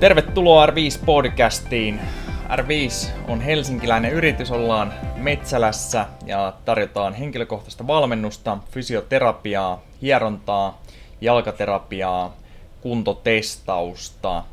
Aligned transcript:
Tervetuloa 0.00 0.66
R5-podcastiin. 0.66 2.00
R5 2.48 3.08
on 3.28 3.40
helsinkiläinen 3.40 4.12
yritys, 4.12 4.50
ollaan 4.50 4.92
Metsälässä 5.16 6.06
ja 6.26 6.52
tarjotaan 6.64 7.14
henkilökohtaista 7.14 7.86
valmennusta, 7.86 8.58
fysioterapiaa, 8.70 9.82
hierontaa, 10.02 10.82
jalkaterapiaa, 11.20 12.36
kuntotestausta, 12.80 14.44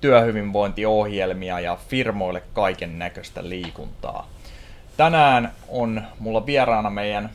työhyvinvointiohjelmia 0.00 1.60
ja 1.60 1.78
firmoille 1.88 2.42
kaiken 2.52 2.98
näköistä 2.98 3.48
liikuntaa. 3.48 4.28
Tänään 4.96 5.52
on 5.68 6.02
mulla 6.18 6.46
vieraana 6.46 6.90
meidän 6.90 7.30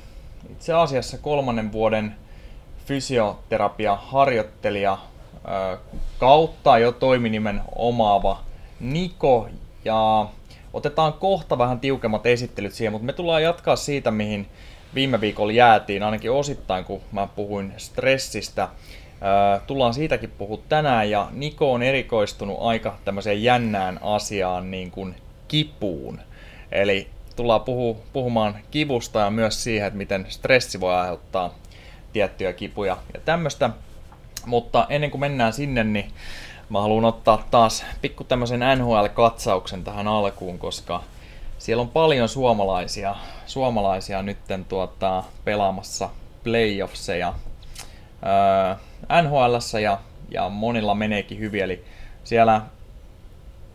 itse 0.51 0.73
asiassa 0.73 1.17
kolmannen 1.17 1.71
vuoden 1.71 2.15
fysioterapia 2.85 3.95
harjoittelija 3.95 4.97
kautta 6.19 6.77
jo 6.77 6.91
toiminimen 6.91 7.61
omaava 7.75 8.43
Niko 8.79 9.49
ja 9.85 10.25
otetaan 10.73 11.13
kohta 11.13 11.57
vähän 11.57 11.79
tiukemmat 11.79 12.25
esittelyt 12.25 12.73
siihen, 12.73 12.91
mutta 12.91 13.05
me 13.05 13.13
tullaan 13.13 13.43
jatkaa 13.43 13.75
siitä, 13.75 14.11
mihin 14.11 14.47
viime 14.95 15.21
viikolla 15.21 15.51
jäätiin, 15.51 16.03
ainakin 16.03 16.31
osittain, 16.31 16.85
kun 16.85 17.01
mä 17.11 17.27
puhuin 17.35 17.73
stressistä. 17.77 18.67
Tullaan 19.67 19.93
siitäkin 19.93 20.31
puhua 20.37 20.59
tänään 20.69 21.09
ja 21.09 21.27
Niko 21.31 21.73
on 21.73 21.83
erikoistunut 21.83 22.57
aika 22.61 22.97
tämmöiseen 23.05 23.43
jännään 23.43 23.99
asiaan 24.03 24.71
niin 24.71 24.91
kuin 24.91 25.15
kipuun. 25.47 26.19
Eli 26.71 27.07
tullaan 27.35 27.61
puhu, 27.61 27.97
puhumaan 28.13 28.55
kivusta 28.71 29.19
ja 29.19 29.29
myös 29.29 29.63
siihen, 29.63 29.87
että 29.87 29.97
miten 29.97 30.25
stressi 30.29 30.79
voi 30.79 30.93
aiheuttaa 30.93 31.53
tiettyjä 32.13 32.53
kipuja 32.53 32.97
ja 33.13 33.19
tämmöistä. 33.25 33.69
Mutta 34.45 34.85
ennen 34.89 35.11
kuin 35.11 35.21
mennään 35.21 35.53
sinne, 35.53 35.83
niin 35.83 36.11
mä 36.69 36.81
haluan 36.81 37.05
ottaa 37.05 37.45
taas 37.51 37.85
pikku 38.01 38.23
tämmöisen 38.23 38.59
NHL-katsauksen 38.59 39.83
tähän 39.83 40.07
alkuun, 40.07 40.59
koska 40.59 41.03
siellä 41.57 41.81
on 41.81 41.89
paljon 41.89 42.29
suomalaisia, 42.29 43.15
suomalaisia 43.45 44.21
nytten 44.21 44.65
tuota, 44.65 45.23
pelaamassa 45.45 46.09
playoffseja 46.43 47.33
öö, 48.23 49.21
NHLssä 49.21 49.79
ja, 49.79 49.99
ja 50.31 50.49
monilla 50.49 50.95
meneekin 50.95 51.39
hyvin, 51.39 51.63
eli 51.63 51.85
siellä 52.23 52.61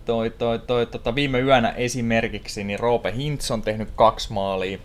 toi, 0.05 0.31
toi, 0.31 0.59
toi, 0.59 0.87
tota, 0.87 1.15
viime 1.15 1.41
yönä 1.41 1.71
esimerkiksi 1.71 2.65
niin 2.65 2.79
Roope 2.79 3.13
Hintz 3.17 3.51
on 3.51 3.63
tehnyt 3.63 3.89
kaksi 3.97 4.33
maalia. 4.33 4.79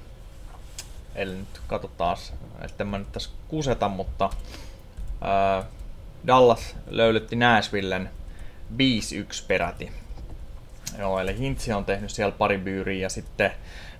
Eli 1.15 1.35
nyt 1.35 1.61
katsotaan, 1.67 2.17
että 2.61 2.83
mä 2.83 2.97
nyt 2.97 3.11
tässä 3.11 3.29
kuseta, 3.47 3.89
mutta 3.89 4.29
ää, 5.21 5.63
Dallas 6.27 6.75
löylytti 6.87 7.35
Nashvillen 7.35 8.09
5-1 8.73 8.77
peräti. 9.47 9.91
Joo, 10.97 11.19
eli 11.19 11.37
Hintsi 11.37 11.73
on 11.73 11.85
tehnyt 11.85 12.11
siellä 12.11 12.35
pari 12.37 12.57
byyriä 12.57 13.01
ja 13.01 13.09
sitten 13.09 13.51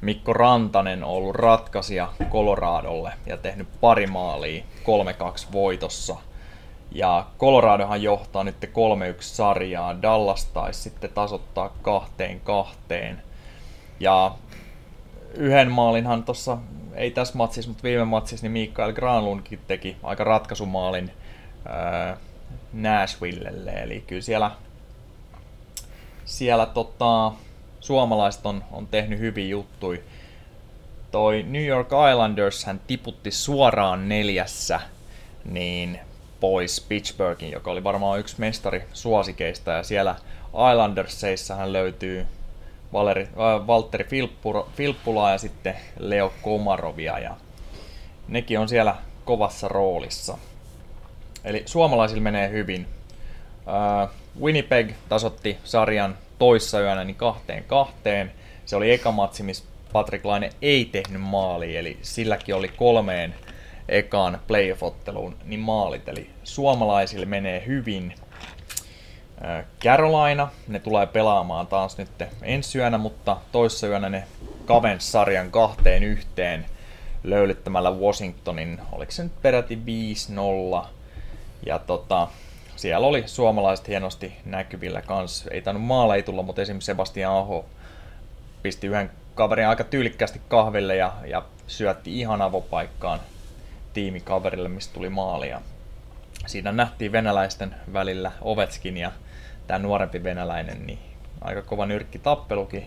Mikko 0.02 0.34
Rantanen 0.34 1.04
on 1.04 1.10
ollut 1.10 1.36
ratkaisija 1.36 2.14
Coloradolle 2.32 3.12
ja 3.26 3.38
tehnyt 3.38 3.68
pari 3.82 4.08
maalia 4.08 4.64
3-2 5.48 5.52
voitossa– 5.52 6.16
ja 6.92 7.26
Coloradohan 7.40 8.02
johtaa 8.02 8.44
nyt 8.44 8.56
3-1 8.66 8.68
sarjaa, 9.20 10.02
Dallas 10.02 10.46
taisi 10.46 10.82
sitten 10.82 11.12
tasoittaa 11.14 11.70
kahteen 11.82 12.40
kahteen. 12.40 13.24
Ja 14.00 14.36
yhden 15.34 15.72
maalinhan 15.72 16.24
tuossa, 16.24 16.58
ei 16.94 17.12
tässä 17.12 17.38
matsissa, 17.38 17.70
mutta 17.70 17.84
viime 17.84 18.06
matsissa, 18.06 18.46
niin 18.46 18.52
Mikael 18.52 18.94
Granlundkin 18.94 19.60
teki 19.68 19.98
aika 20.04 20.24
ratkaisumaalin 20.24 21.12
ää, 21.66 22.18
Nashvillelle. 22.74 23.72
Eli 23.72 24.04
kyllä 24.08 24.22
siellä, 24.22 24.52
siellä 26.26 26.66
tota, 26.66 27.32
suomalaiset 27.80 28.46
on, 28.46 28.64
on 28.72 28.88
tehnyt 28.88 29.20
hyviä 29.20 29.48
juttuja. 29.48 30.00
Toi 31.12 31.44
New 31.44 31.66
York 31.66 31.90
Islanders 32.12 32.66
hän 32.66 32.82
tiputti 32.88 33.32
suoraan 33.32 34.10
neljässä, 34.10 34.80
niin 35.46 36.00
pois 36.40 36.82
Pittsburghin, 36.82 37.52
joka 37.52 37.72
oli 37.72 37.84
varmaan 37.84 38.20
yksi 38.20 38.36
mestari 38.38 38.84
suosikeista, 38.94 39.72
ja 39.72 39.84
siellä 39.84 40.16
Islandersseissa 40.72 41.56
hän 41.56 41.74
löytyy 41.74 42.26
Valeri, 42.94 43.22
äh, 43.22 43.68
Valtteri 43.68 44.06
Filppula 44.76 45.32
ja 45.32 45.38
sitten 45.38 45.76
Leo 46.00 46.34
Komarovia, 46.42 47.20
ja 47.20 47.38
nekin 48.28 48.60
on 48.60 48.70
siellä 48.70 48.96
kovassa 49.26 49.68
roolissa. 49.68 50.38
Eli 51.44 51.64
suomalaisilla 51.66 52.22
menee 52.22 52.50
hyvin. 52.50 52.88
Äh, 54.02 54.10
Winnipeg 54.42 54.92
tasotti 55.10 55.58
sarjan 55.64 56.18
toissa 56.40 56.80
yönä 56.80 57.04
niin 57.04 57.16
kahteen 57.16 57.64
kahteen. 57.64 58.32
Se 58.66 58.76
oli 58.76 58.92
eka 58.92 59.12
matsi, 59.12 59.44
missä 59.44 59.64
Patrick 59.94 60.26
Laine 60.26 60.50
ei 60.62 60.86
tehnyt 60.86 61.22
maali, 61.22 61.78
eli 61.78 61.98
silläkin 62.02 62.56
oli 62.56 62.68
kolmeen 62.68 63.36
ekaan 63.90 64.40
playoff-otteluun, 64.48 65.36
niin 65.46 65.60
maalit. 65.60 66.10
Eli 66.10 66.30
suomalaisille 66.44 67.26
menee 67.26 67.64
hyvin. 67.66 68.14
Carolina, 69.82 70.48
ne 70.68 70.80
tulee 70.80 71.08
pelaamaan 71.08 71.68
taas 71.68 71.98
nyt 71.98 72.10
ensi 72.42 72.78
yönä, 72.78 72.98
mutta 72.98 73.38
toissa 73.52 73.88
yönä 73.88 74.10
ne 74.10 74.24
kavens 74.66 75.12
sarjan 75.12 75.52
kahteen 75.52 76.04
yhteen 76.04 76.66
löylyttämällä 77.24 77.92
Washingtonin, 77.92 78.82
oliko 78.92 79.12
se 79.12 79.24
nyt 79.24 79.42
peräti 79.42 79.80
5-0. 80.82 80.86
Ja 81.66 81.80
tota, 81.80 82.28
siellä 82.76 83.08
oli 83.08 83.24
suomalaiset 83.26 83.88
hienosti 83.88 84.34
näkyvillä 84.46 85.02
kans. 85.02 85.48
Ei 85.52 85.62
tainnut 85.62 85.84
maala 85.84 86.16
ei 86.16 86.24
tulla, 86.24 86.44
mutta 86.44 86.62
esimerkiksi 86.62 86.86
Sebastian 86.86 87.34
Aho 87.34 87.66
pisti 88.64 88.88
yhden 88.88 89.12
kaverin 89.36 89.68
aika 89.68 89.84
tyylikkästi 89.84 90.42
kahville 90.48 90.96
ja, 90.96 91.14
ja 91.26 91.44
syötti 91.68 92.20
ihan 92.20 92.42
avopaikkaan 92.42 93.20
tiimikaverille, 93.94 94.70
mistä 94.70 94.94
tuli 94.94 95.10
maalia. 95.10 95.62
Siinä 96.48 96.72
nähtiin 96.72 97.12
venäläisten 97.12 97.76
välillä 97.94 98.32
Ovetskin 98.42 98.98
ja 98.98 99.12
tämä 99.70 99.80
nuorempi 99.80 100.24
venäläinen, 100.24 100.88
niin 100.88 101.00
aika 101.42 101.62
kova 101.62 101.86
nyrkki 101.86 102.20
tappelukin, 102.20 102.86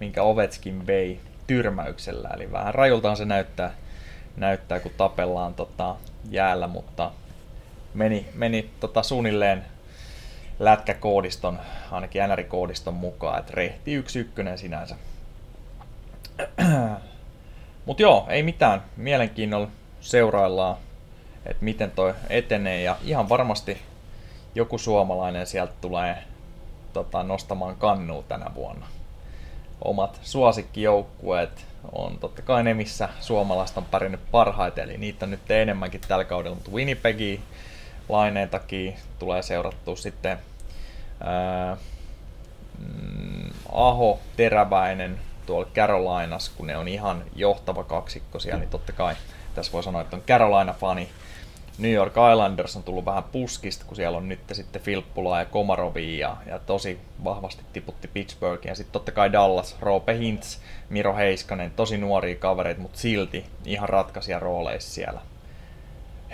minkä 0.00 0.22
Ovetskin 0.22 0.86
vei 0.86 1.20
tyrmäyksellä. 1.46 2.28
Eli 2.34 2.52
vähän 2.52 2.74
rajultaan 2.74 3.16
se 3.16 3.24
näyttää, 3.24 3.74
näyttää 4.36 4.80
kun 4.80 4.92
tapellaan 4.96 5.54
tota, 5.54 5.96
jäällä, 6.30 6.66
mutta 6.66 7.10
meni, 7.94 8.26
meni 8.34 8.70
tota, 8.80 9.02
suunnilleen 9.02 9.64
lätkäkoodiston, 10.58 11.58
ainakin 11.90 12.22
NR-koodiston 12.22 12.94
mukaan, 12.94 13.38
että 13.38 13.52
rehti 13.54 13.94
yksi 13.94 14.18
ykkönen 14.18 14.58
sinänsä. 14.58 14.96
Mutta 17.86 18.02
joo, 18.02 18.26
ei 18.28 18.42
mitään. 18.42 18.82
Mielenkiinnolla 18.96 19.68
seuraillaan, 20.00 20.76
että 21.46 21.64
miten 21.64 21.90
toi 21.90 22.14
etenee 22.30 22.82
ja 22.82 22.96
ihan 23.04 23.28
varmasti 23.28 23.78
joku 24.58 24.78
suomalainen 24.78 25.46
sieltä 25.46 25.72
tulee 25.80 26.24
tota, 26.92 27.22
nostamaan 27.22 27.76
kannua 27.76 28.22
tänä 28.22 28.46
vuonna. 28.54 28.86
Omat 29.84 30.20
suosikkijoukkueet 30.22 31.66
on 31.92 32.18
totta 32.18 32.42
kai 32.42 32.62
ne, 32.62 32.74
missä 32.74 33.08
suomalaiset 33.20 33.78
on 33.78 33.84
pärjännyt 33.84 34.30
parhaiten, 34.30 34.84
eli 34.84 34.98
niitä 34.98 35.26
on 35.26 35.30
nyt 35.30 35.50
enemmänkin 35.50 36.00
tällä 36.00 36.24
kaudella, 36.24 36.54
mutta 36.54 36.70
Winnipegi 36.70 37.40
laineen 38.08 38.48
takia 38.48 38.92
tulee 39.18 39.42
seurattua 39.42 39.96
sitten 39.96 40.38
ää, 41.20 41.76
mm, 42.78 43.50
Aho, 43.72 44.18
Teräväinen 44.36 45.20
tuolla 45.46 45.68
Carolinas, 45.74 46.48
kun 46.48 46.66
ne 46.66 46.76
on 46.76 46.88
ihan 46.88 47.24
johtava 47.36 47.84
kaksikko 47.84 48.38
siellä, 48.38 48.60
niin 48.60 48.70
totta 48.70 48.92
kai 48.92 49.14
tässä 49.54 49.72
voi 49.72 49.82
sanoa, 49.82 50.02
että 50.02 50.16
on 50.16 50.22
Carolina-fani. 50.22 51.08
New 51.78 51.92
York 51.92 52.14
Islanders 52.32 52.76
on 52.76 52.82
tullut 52.82 53.04
vähän 53.04 53.24
puskista, 53.24 53.84
kun 53.84 53.96
siellä 53.96 54.18
on 54.18 54.28
nyt 54.28 54.40
sitten 54.52 54.82
Filppula 54.82 55.38
ja 55.38 55.44
Komarovi 55.44 56.18
ja, 56.18 56.36
ja 56.46 56.58
tosi 56.58 56.98
vahvasti 57.24 57.62
tiputti 57.72 58.08
Pittsburghin. 58.08 58.68
Ja 58.68 58.74
sitten 58.74 58.92
totta 58.92 59.12
kai 59.12 59.32
Dallas, 59.32 59.76
Roope 59.80 60.18
Hintz, 60.18 60.58
Miro 60.88 61.16
Heiskanen, 61.16 61.70
tosi 61.70 61.98
nuoria 61.98 62.36
kavereita, 62.36 62.80
mutta 62.80 62.98
silti 62.98 63.44
ihan 63.64 63.88
ratkaisia 63.88 64.38
rooleissa 64.38 64.94
siellä. 64.94 65.20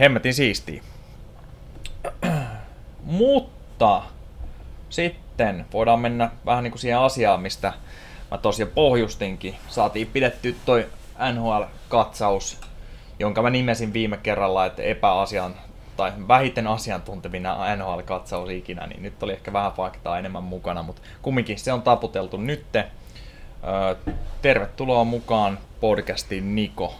Hemmetin 0.00 0.34
siistiä. 0.34 0.82
mutta 3.04 4.02
sitten 4.90 5.66
voidaan 5.72 6.00
mennä 6.00 6.30
vähän 6.46 6.64
niin 6.64 6.72
kuin 6.72 6.80
siihen 6.80 6.98
asiaan, 6.98 7.40
mistä 7.42 7.72
mä 8.30 8.38
tosiaan 8.38 8.72
pohjustinkin. 8.74 9.56
Saatiin 9.68 10.06
pidetty 10.06 10.56
toi 10.66 10.88
NHL-katsaus 11.32 12.60
jonka 13.18 13.42
mä 13.42 13.50
nimesin 13.50 13.92
viime 13.92 14.16
kerralla, 14.16 14.66
että 14.66 14.82
epäasian 14.82 15.54
tai 15.96 16.12
vähiten 16.28 16.66
asiantuntevina 16.66 17.56
NHL-katsaus 17.76 18.50
ikinä, 18.50 18.86
niin 18.86 19.02
nyt 19.02 19.22
oli 19.22 19.32
ehkä 19.32 19.52
vähän 19.52 19.72
faktaa 19.72 20.18
enemmän 20.18 20.42
mukana, 20.42 20.82
mutta 20.82 21.02
kumminkin 21.22 21.58
se 21.58 21.72
on 21.72 21.82
taputeltu 21.82 22.36
nytte. 22.36 22.84
Tervetuloa 24.42 25.04
mukaan 25.04 25.58
podcastiin 25.80 26.54
Niko. 26.54 26.94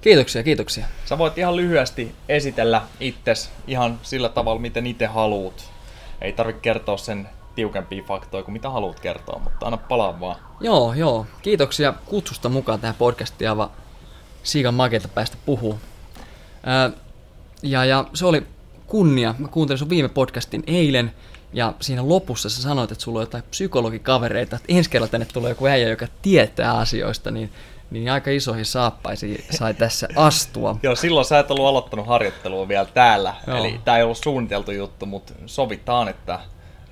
Kiitoksia, 0.00 0.42
kiitoksia. 0.42 0.86
Sä 1.04 1.18
voit 1.18 1.38
ihan 1.38 1.56
lyhyesti 1.56 2.14
esitellä 2.28 2.82
itses 3.00 3.52
ihan 3.66 3.98
sillä 4.02 4.28
tavalla, 4.28 4.60
miten 4.60 4.86
itse 4.86 5.06
haluut. 5.06 5.70
Ei 6.20 6.32
tarvitse 6.32 6.60
kertoa 6.62 6.96
sen 6.96 7.28
tiukempia 7.54 8.02
faktoja 8.02 8.42
kuin 8.42 8.52
mitä 8.52 8.70
haluat 8.70 9.00
kertoa, 9.00 9.40
mutta 9.44 9.66
anna 9.66 9.76
palaa 9.76 10.20
vaan. 10.20 10.36
Joo, 10.60 10.92
joo. 10.94 11.26
Kiitoksia 11.42 11.94
kutsusta 12.06 12.48
mukaan 12.48 12.80
tähän 12.80 12.94
podcastiin, 12.98 13.50
aivan 13.50 13.70
siikan 14.42 14.74
makeita 14.74 15.08
päästä 15.08 15.36
puhuu. 15.46 15.80
Ja, 17.62 17.84
ja 17.84 18.04
se 18.14 18.26
oli 18.26 18.46
kunnia. 18.86 19.34
Mä 19.38 19.48
kuuntelin 19.48 19.78
sun 19.78 19.90
viime 19.90 20.08
podcastin 20.08 20.62
eilen, 20.66 21.12
ja 21.52 21.74
siinä 21.80 22.08
lopussa 22.08 22.50
sä 22.50 22.62
sanoit, 22.62 22.92
että 22.92 23.04
sulla 23.04 23.18
on 23.18 23.22
jotain 23.22 23.44
psykologikavereita, 23.50 24.56
että 24.56 24.72
ensi 24.72 24.90
kerralla 24.90 25.10
tänne 25.10 25.26
tulee 25.32 25.50
joku 25.50 25.66
äijä, 25.66 25.88
joka 25.88 26.06
tietää 26.22 26.78
asioista, 26.78 27.30
niin, 27.30 27.52
niin 27.90 28.12
aika 28.12 28.30
isoihin 28.30 28.64
saappaisiin 28.64 29.44
sai 29.50 29.74
tässä 29.74 30.08
astua. 30.16 30.76
Joo, 30.82 30.96
silloin 30.96 31.26
sä 31.26 31.38
et 31.38 31.50
ollut 31.50 31.66
aloittanut 31.66 32.06
harjoittelua 32.06 32.68
vielä 32.68 32.86
täällä, 32.94 33.34
Joo. 33.46 33.56
eli 33.56 33.80
tää 33.84 33.96
ei 33.96 34.02
ollut 34.02 34.18
suunniteltu 34.18 34.70
juttu, 34.70 35.06
mutta 35.06 35.32
sovitaan, 35.46 36.08
että 36.08 36.40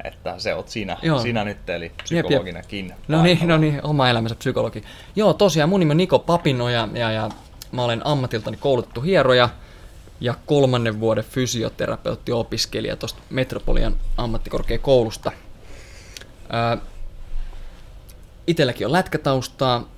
että 0.04 0.34
se 0.38 0.54
oot 0.54 0.68
sinä, 0.68 0.96
Joo. 1.02 1.18
sinä 1.18 1.44
nyt, 1.44 1.70
eli 1.70 1.92
psykologinakin. 2.02 2.86
Jep, 2.86 2.98
jep. 2.98 3.08
No 3.08 3.22
niin, 3.22 3.48
no 3.48 3.58
niin, 3.58 3.80
oma 3.82 4.08
elämänsä 4.08 4.34
psykologi. 4.34 4.84
Joo, 5.16 5.32
tosiaan 5.32 5.68
mun 5.68 5.80
nimi 5.80 5.90
on 5.90 5.96
Niko 5.96 6.18
Papino 6.18 6.68
ja, 6.68 6.88
ja, 6.94 7.10
ja 7.10 7.28
mä 7.72 7.84
olen 7.84 8.06
ammatiltani 8.06 8.56
koulutettu 8.56 9.00
hieroja 9.00 9.48
ja 10.20 10.34
kolmannen 10.46 11.00
vuoden 11.00 11.24
fysioterapeutti-opiskelija 11.24 12.96
tuosta 12.96 13.22
Metropolian 13.30 13.96
ammattikorkeakoulusta. 14.16 15.32
Ää, 16.50 16.78
itelläkin 18.46 18.86
on 18.86 18.92
lätkätaustaa, 18.92 19.88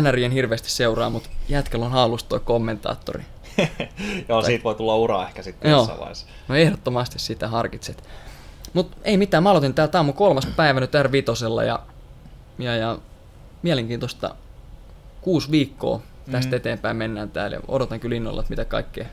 NRien 0.00 0.32
hirveästi 0.32 0.70
seuraa, 0.70 1.10
mutta 1.10 1.28
jätkällä 1.48 1.86
on 1.86 1.92
halusta 1.92 2.28
toi 2.28 2.40
kommentaattori. 2.40 3.22
Joo, 4.28 4.40
tai... 4.40 4.46
siitä 4.50 4.64
voi 4.64 4.74
tulla 4.74 4.96
ura 4.96 5.26
ehkä 5.26 5.42
sitten 5.42 5.70
jossain 5.70 5.98
vaiheessa. 5.98 6.26
No 6.48 6.54
ehdottomasti 6.54 7.18
sitä 7.18 7.48
harkitset. 7.48 8.04
Mutta 8.74 8.96
ei 9.04 9.16
mitään, 9.16 9.42
mä 9.42 9.50
aloitin 9.50 9.74
tää, 9.74 9.88
tää 9.88 10.00
on 10.00 10.06
mun 10.06 10.14
kolmas 10.14 10.46
päivä 10.46 10.80
nyt 10.80 10.94
r 11.02 11.10
ja, 11.66 11.80
ja, 12.58 12.76
ja 12.76 12.98
mielenkiintoista 13.62 14.34
kuusi 15.20 15.50
viikkoa 15.50 16.02
tästä 16.30 16.50
mm. 16.50 16.56
eteenpäin 16.56 16.96
mennään 16.96 17.30
täällä. 17.30 17.60
Odotan 17.68 18.00
kyllä 18.00 18.16
innolla, 18.16 18.40
että 18.40 18.50
mitä 18.50 18.64
kaikkea, 18.64 19.06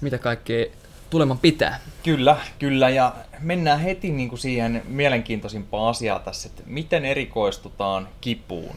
mitä 0.00 0.18
kaikkea 0.18 0.66
tuleman 1.10 1.38
pitää. 1.38 1.80
Kyllä, 2.02 2.36
kyllä. 2.58 2.88
Ja 2.88 3.14
mennään 3.40 3.80
heti 3.80 4.10
niin 4.10 4.28
kuin 4.28 4.38
siihen 4.38 4.82
mielenkiintoisimpaan 4.88 5.90
asiaan 5.90 6.20
tässä, 6.20 6.48
että 6.48 6.62
miten 6.66 7.04
erikoistutaan 7.04 8.08
kipuun 8.20 8.76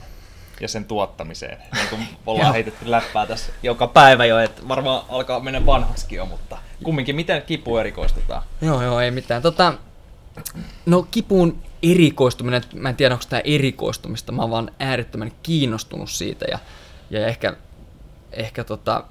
ja 0.61 0.67
sen 0.67 0.85
tuottamiseen. 0.85 1.57
Niin 1.73 1.89
kuin 1.89 2.07
ollaan 2.25 2.53
heitetty 2.53 2.91
läppää 2.91 3.25
tässä 3.25 3.51
joka 3.63 3.87
päivä 3.87 4.25
jo, 4.25 4.39
että 4.39 4.67
varmaan 4.67 5.05
alkaa 5.09 5.39
mennä 5.39 5.65
vanhaksi 5.65 6.15
jo, 6.15 6.25
mutta 6.25 6.57
kumminkin 6.83 7.15
miten 7.15 7.41
kipu 7.41 7.77
erikoistutaan? 7.77 8.43
Joo, 8.61 8.83
joo, 8.83 8.99
ei 8.99 9.11
mitään. 9.11 9.41
Tota, 9.41 9.73
no 10.85 11.07
kipuun 11.11 11.63
erikoistuminen, 11.83 12.61
mä 12.73 12.89
en 12.89 12.95
tiedä 12.95 13.15
onko 13.15 13.25
tämä 13.29 13.41
erikoistumista, 13.43 14.31
mä 14.31 14.41
oon 14.41 14.51
vaan 14.51 14.71
äärettömän 14.79 15.31
kiinnostunut 15.43 16.09
siitä 16.09 16.45
ja, 16.51 16.59
ja 17.09 17.27
ehkä, 17.27 17.57
ehkä 18.31 18.63
tota, 18.63 19.03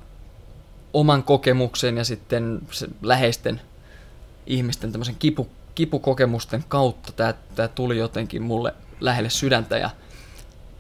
oman 0.93 1.23
kokemuksen 1.23 1.97
ja 1.97 2.05
sitten 2.05 2.61
läheisten 3.03 3.61
ihmisten 4.47 4.93
tämmöisen 4.93 5.17
kipu, 5.19 5.49
kipukokemusten 5.75 6.65
kautta 6.69 7.13
tämä, 7.13 7.35
tämä 7.55 7.69
tuli 7.69 7.99
jotenkin 7.99 8.43
mulle 8.43 8.75
lähelle 9.01 9.31
sydäntä 9.31 9.79
ja, 9.79 9.91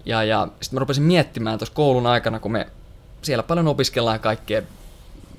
ja, 0.06 0.24
ja 0.24 0.48
sitten 0.60 0.76
mä 0.76 0.80
rupesin 0.80 1.02
miettimään 1.02 1.58
tuossa 1.58 1.74
koulun 1.74 2.06
aikana, 2.06 2.40
kun 2.40 2.52
me 2.52 2.66
siellä 3.22 3.42
paljon 3.42 3.68
opiskellaan 3.68 4.20
kaikkea 4.20 4.62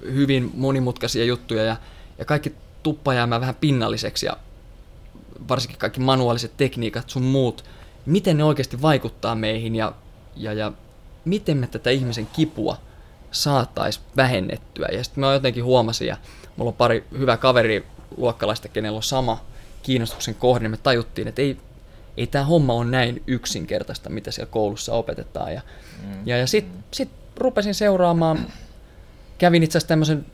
hyvin 0.01 0.51
monimutkaisia 0.53 1.25
juttuja 1.25 1.63
ja, 1.63 1.75
ja 2.17 2.25
kaikki 2.25 2.53
tuppa 2.83 3.13
jäämään 3.13 3.41
vähän 3.41 3.55
pinnalliseksi 3.55 4.25
ja 4.25 4.37
varsinkin 5.49 5.79
kaikki 5.79 5.99
manuaaliset 5.99 6.57
tekniikat 6.57 7.09
sun 7.09 7.23
muut, 7.23 7.63
miten 8.05 8.37
ne 8.37 8.43
oikeasti 8.43 8.81
vaikuttaa 8.81 9.35
meihin 9.35 9.75
ja, 9.75 9.93
ja, 10.35 10.53
ja 10.53 10.71
miten 11.25 11.57
me 11.57 11.67
tätä 11.67 11.89
ihmisen 11.89 12.27
kipua 12.27 12.77
saataisiin 13.31 14.05
vähennettyä. 14.17 14.87
Ja 14.91 15.03
sitten 15.03 15.21
mä 15.21 15.33
jotenkin 15.33 15.63
huomasin, 15.63 16.07
ja 16.07 16.17
mulla 16.57 16.69
on 16.69 16.75
pari 16.75 17.03
hyvää 17.17 17.37
kaveri 17.37 17.85
luokkalaista, 18.17 18.67
kenellä 18.67 18.95
on 18.95 19.03
sama 19.03 19.41
kiinnostuksen 19.83 20.35
kohde, 20.35 20.63
niin 20.63 20.71
me 20.71 20.77
tajuttiin, 20.77 21.27
että 21.27 21.41
ei, 21.41 21.57
ei 22.17 22.27
tämä 22.27 22.45
homma 22.45 22.73
ole 22.73 22.85
näin 22.85 23.23
yksinkertaista, 23.27 24.09
mitä 24.09 24.31
siellä 24.31 24.51
koulussa 24.51 24.93
opetetaan. 24.93 25.53
Ja, 25.53 25.61
mm. 26.03 26.27
ja, 26.27 26.37
ja 26.37 26.47
sitten 26.47 26.83
sit 26.91 27.09
rupesin 27.37 27.75
seuraamaan, 27.75 28.47
kävin 29.37 29.63
itse 29.63 29.77
asiassa 29.77 29.87
tämmöisen 29.87 30.25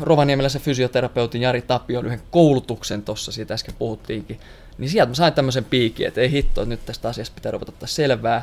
Rovaniemeläisen 0.00 0.60
fysioterapeutin 0.60 1.42
Jari 1.42 1.62
Tapion 1.62 2.06
yhden 2.06 2.22
koulutuksen 2.30 3.02
tuossa, 3.02 3.32
siitä 3.32 3.54
äsken 3.54 3.74
puhuttiinkin, 3.78 4.40
niin 4.78 4.90
sieltä 4.90 5.10
mä 5.10 5.14
sain 5.14 5.32
tämmöisen 5.32 5.64
piikin, 5.64 6.06
että 6.06 6.20
ei 6.20 6.30
hitto, 6.30 6.62
että 6.62 6.68
nyt 6.68 6.86
tästä 6.86 7.08
asiasta 7.08 7.34
pitää 7.34 7.52
ruveta 7.52 7.72
ottaa 7.72 7.86
selvää. 7.86 8.42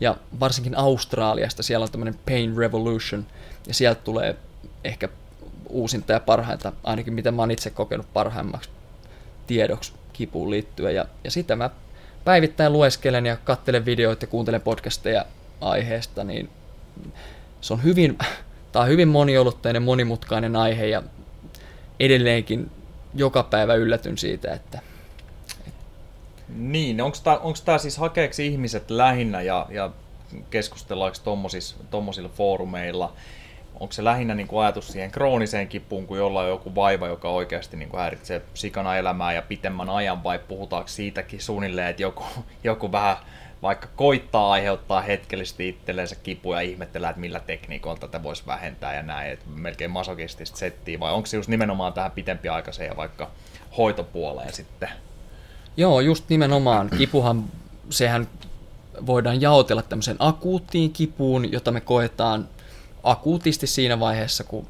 Ja 0.00 0.16
varsinkin 0.40 0.78
Australiasta 0.78 1.62
siellä 1.62 1.84
on 1.84 1.90
tämmöinen 1.90 2.18
Pain 2.26 2.56
Revolution, 2.56 3.26
ja 3.66 3.74
sieltä 3.74 4.00
tulee 4.04 4.36
ehkä 4.84 5.08
uusinta 5.68 6.12
ja 6.12 6.20
parhainta, 6.20 6.72
ainakin 6.84 7.14
mitä 7.14 7.30
mä 7.30 7.42
oon 7.42 7.50
itse 7.50 7.70
kokenut 7.70 8.06
parhaimmaksi 8.12 8.70
tiedoksi 9.46 9.92
kipuun 10.12 10.50
liittyen. 10.50 10.94
Ja, 10.94 11.06
ja 11.24 11.30
sitä 11.30 11.56
mä 11.56 11.70
päivittäin 12.26 12.72
lueskelen 12.72 13.26
ja 13.26 13.36
kattelen 13.36 13.84
videoita 13.84 14.24
ja 14.24 14.26
kuuntelen 14.28 14.60
podcasteja 14.60 15.24
aiheesta, 15.60 16.24
niin 16.24 16.50
se 17.60 17.72
on 17.72 17.82
hyvin, 17.82 18.18
tää 18.72 18.82
on 18.82 18.88
hyvin 18.88 19.08
moniolotteinen, 19.08 19.82
monimutkainen 19.82 20.56
aihe 20.56 20.86
ja 20.86 21.02
edelleenkin 22.00 22.70
joka 23.14 23.42
päivä 23.42 23.74
yllätyn 23.74 24.18
siitä, 24.18 24.54
että 24.54 24.80
niin, 26.56 27.00
onko 27.00 27.16
tämä, 27.24 27.40
tämä 27.64 27.78
siis 27.78 27.98
hakeeksi 27.98 28.46
ihmiset 28.46 28.90
lähinnä 28.90 29.42
ja, 29.42 29.66
ja 29.70 29.90
keskustellaanko 30.50 31.18
tuommoisilla 31.90 32.30
foorumeilla? 32.34 33.12
Onko 33.80 33.92
se 33.92 34.04
lähinnä 34.04 34.34
niin 34.34 34.46
kuin 34.46 34.62
ajatus 34.62 34.88
siihen 34.88 35.10
krooniseen 35.10 35.68
kipuun, 35.68 36.06
kun 36.06 36.18
jollain 36.18 36.44
on 36.44 36.52
joku 36.52 36.74
vaiva, 36.74 37.06
joka 37.06 37.28
oikeasti 37.28 37.76
niin 37.76 37.88
kuin 37.88 38.00
häiritsee 38.00 38.42
sikana 38.54 38.96
elämää 38.96 39.32
ja 39.32 39.42
pitemmän 39.42 39.90
ajan, 39.90 40.24
vai 40.24 40.38
puhutaanko 40.38 40.88
siitäkin 40.88 41.40
suunnilleen, 41.40 41.88
että 41.88 42.02
joku, 42.02 42.24
joku 42.64 42.92
vähän 42.92 43.16
vaikka 43.62 43.88
koittaa 43.96 44.52
aiheuttaa 44.52 45.00
hetkellisesti 45.00 45.68
itselleensä 45.68 46.16
kipuja 46.16 46.62
ja 46.62 46.68
ihmettelee, 46.68 47.10
että 47.10 47.20
millä 47.20 47.40
tekniikoilla 47.40 48.00
tätä 48.00 48.22
voisi 48.22 48.42
vähentää 48.46 48.94
ja 48.94 49.02
näin, 49.02 49.32
että 49.32 49.44
melkein 49.54 49.90
masokistista 49.90 50.58
settiä, 50.58 51.00
vai 51.00 51.12
onko 51.12 51.26
se 51.26 51.36
just 51.36 51.48
nimenomaan 51.48 51.92
tähän 51.92 52.10
pitempiaikaiseen 52.10 52.88
ja 52.88 52.96
vaikka 52.96 53.30
hoitopuoleen 53.78 54.52
sitten? 54.52 54.88
Joo, 55.76 56.00
just 56.00 56.24
nimenomaan. 56.28 56.90
Kipuhan, 56.98 57.44
sehän 57.90 58.28
voidaan 59.06 59.40
jaotella 59.40 59.82
tämmöiseen 59.82 60.16
akuuttiin 60.18 60.92
kipuun, 60.92 61.52
jota 61.52 61.72
me 61.72 61.80
koetaan 61.80 62.48
akuutisti 63.10 63.66
siinä 63.66 64.00
vaiheessa, 64.00 64.44
kun 64.44 64.66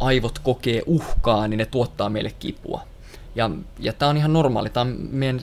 aivot 0.00 0.38
kokee 0.38 0.82
uhkaa, 0.86 1.48
niin 1.48 1.58
ne 1.58 1.66
tuottaa 1.66 2.08
meille 2.08 2.30
kipua. 2.38 2.86
Ja, 3.34 3.50
ja 3.78 3.92
tämä 3.92 4.10
on 4.10 4.16
ihan 4.16 4.32
normaali. 4.32 4.70
Tämä 4.70 4.82
on 4.82 4.96
meidän 5.10 5.40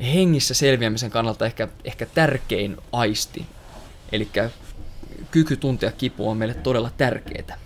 hengissä 0.00 0.54
selviämisen 0.54 1.10
kannalta 1.10 1.46
ehkä, 1.46 1.68
ehkä 1.84 2.06
tärkein 2.06 2.76
aisti. 2.92 3.46
Eli 4.12 4.28
kyky 5.30 5.56
tuntea 5.56 5.92
kipua 5.92 6.30
on 6.30 6.36
meille 6.36 6.54
todella 6.54 6.90
tärkeää 6.96 7.58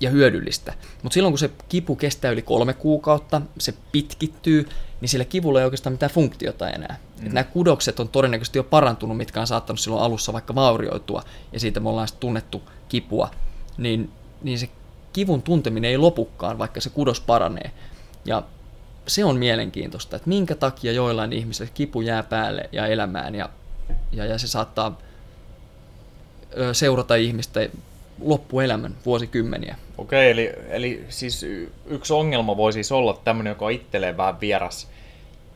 ja 0.00 0.10
hyödyllistä. 0.10 0.74
Mutta 1.02 1.14
silloin 1.14 1.32
kun 1.32 1.38
se 1.38 1.50
kipu 1.68 1.96
kestää 1.96 2.30
yli 2.30 2.42
kolme 2.42 2.72
kuukautta, 2.72 3.42
se 3.58 3.74
pitkittyy, 3.92 4.68
niin 5.00 5.08
sillä 5.08 5.24
kivulla 5.24 5.60
ei 5.60 5.64
oikeastaan 5.64 5.92
mitään 5.92 6.12
funktiota 6.12 6.70
enää. 6.70 6.98
Mm. 7.20 7.26
Et 7.26 7.32
nämä 7.32 7.44
kudokset 7.44 8.00
on 8.00 8.08
todennäköisesti 8.08 8.58
jo 8.58 8.64
parantunut, 8.64 9.16
mitkä 9.16 9.40
on 9.40 9.46
saattanut 9.46 9.80
silloin 9.80 10.02
alussa 10.02 10.32
vaikka 10.32 10.54
vaurioitua, 10.54 11.22
ja 11.52 11.60
siitä 11.60 11.80
me 11.80 11.88
ollaan 11.88 12.08
tunnettu 12.20 12.62
kipua, 12.88 13.30
niin, 13.78 14.10
niin 14.42 14.58
se 14.58 14.68
kivun 15.12 15.42
tunteminen 15.42 15.90
ei 15.90 15.98
lopukkaan, 15.98 16.58
vaikka 16.58 16.80
se 16.80 16.90
kudos 16.90 17.20
paranee. 17.20 17.70
Ja 18.24 18.42
se 19.06 19.24
on 19.24 19.36
mielenkiintoista, 19.36 20.16
että 20.16 20.28
minkä 20.28 20.54
takia 20.54 20.92
joillain 20.92 21.32
ihmisillä 21.32 21.70
kipu 21.74 22.00
jää 22.00 22.22
päälle 22.22 22.68
ja 22.72 22.86
elämään, 22.86 23.34
ja, 23.34 23.48
ja, 24.12 24.24
ja 24.24 24.38
se 24.38 24.48
saattaa 24.48 24.98
seurata 26.72 27.14
ihmistä 27.14 27.68
loppuelämän 28.20 28.94
vuosikymmeniä. 29.06 29.76
Okei, 29.98 30.30
eli, 30.30 30.52
eli 30.68 31.04
siis 31.08 31.46
yksi 31.86 32.12
ongelma 32.12 32.56
voi 32.56 32.72
siis 32.72 32.92
olla 32.92 33.20
tämmöinen, 33.24 33.50
joka 33.50 33.64
on 33.64 33.72
itselleen 33.72 34.16
vähän 34.16 34.40
vieras. 34.40 34.90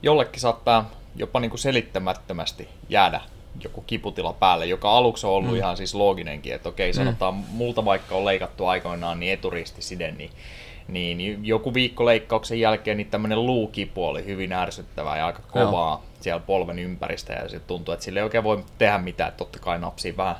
Jollekin 0.02 0.40
saattaa 0.40 0.90
jopa 1.16 1.40
niin 1.40 1.50
kuin 1.50 1.60
selittämättömästi 1.60 2.68
jäädä 2.88 3.20
joku 3.64 3.80
kiputila 3.80 4.32
päälle, 4.32 4.66
joka 4.66 4.96
aluksi 4.96 5.26
on 5.26 5.32
ollut 5.32 5.50
mm. 5.50 5.56
ihan 5.56 5.76
siis 5.76 5.94
looginenkin, 5.94 6.54
että 6.54 6.68
okei, 6.68 6.90
mm. 6.90 6.96
sanotaan, 6.96 7.34
mm. 7.34 7.44
multa 7.50 7.84
vaikka 7.84 8.14
on 8.14 8.24
leikattu 8.24 8.66
aikoinaan 8.66 9.20
niin 9.20 9.32
eturistiside, 9.32 10.10
niin, 10.10 10.30
niin 10.88 11.46
joku 11.46 11.74
viikko 11.74 12.06
leikkauksen 12.06 12.60
jälkeen 12.60 12.96
niin 12.96 13.10
tämmöinen 13.10 13.46
luukipu 13.46 14.04
oli 14.04 14.24
hyvin 14.24 14.52
ärsyttävää 14.52 15.18
ja 15.18 15.26
aika 15.26 15.42
kovaa 15.52 15.90
Joo. 15.90 16.02
siellä 16.20 16.40
polven 16.40 16.78
ympäristä 16.78 17.32
ja 17.32 17.48
se 17.48 17.60
tuntuu, 17.60 17.94
että 17.94 18.04
sille 18.04 18.20
ei 18.20 18.24
oikein 18.24 18.44
voi 18.44 18.64
tehdä 18.78 18.98
mitään, 18.98 19.32
totta 19.32 19.58
kai 19.58 19.78
napsii 19.78 20.16
vähän 20.16 20.36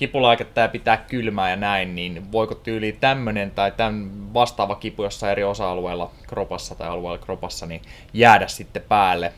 kipulaiketta 0.00 0.60
ja 0.60 0.68
pitää 0.68 0.96
kylmää 0.96 1.50
ja 1.50 1.56
näin, 1.56 1.94
niin 1.94 2.32
voiko 2.32 2.54
tyyli 2.54 2.92
tämmöinen 3.00 3.50
tai 3.50 3.72
tämän 3.72 4.10
vastaava 4.34 4.74
kipu 4.74 5.02
jossain 5.02 5.32
eri 5.32 5.44
osa-alueella 5.44 6.10
kropassa 6.26 6.74
tai 6.74 6.88
alueella 6.88 7.18
kropassa, 7.18 7.66
niin 7.66 7.82
jäädä 8.12 8.48
sitten 8.48 8.82
päälle, 8.88 9.32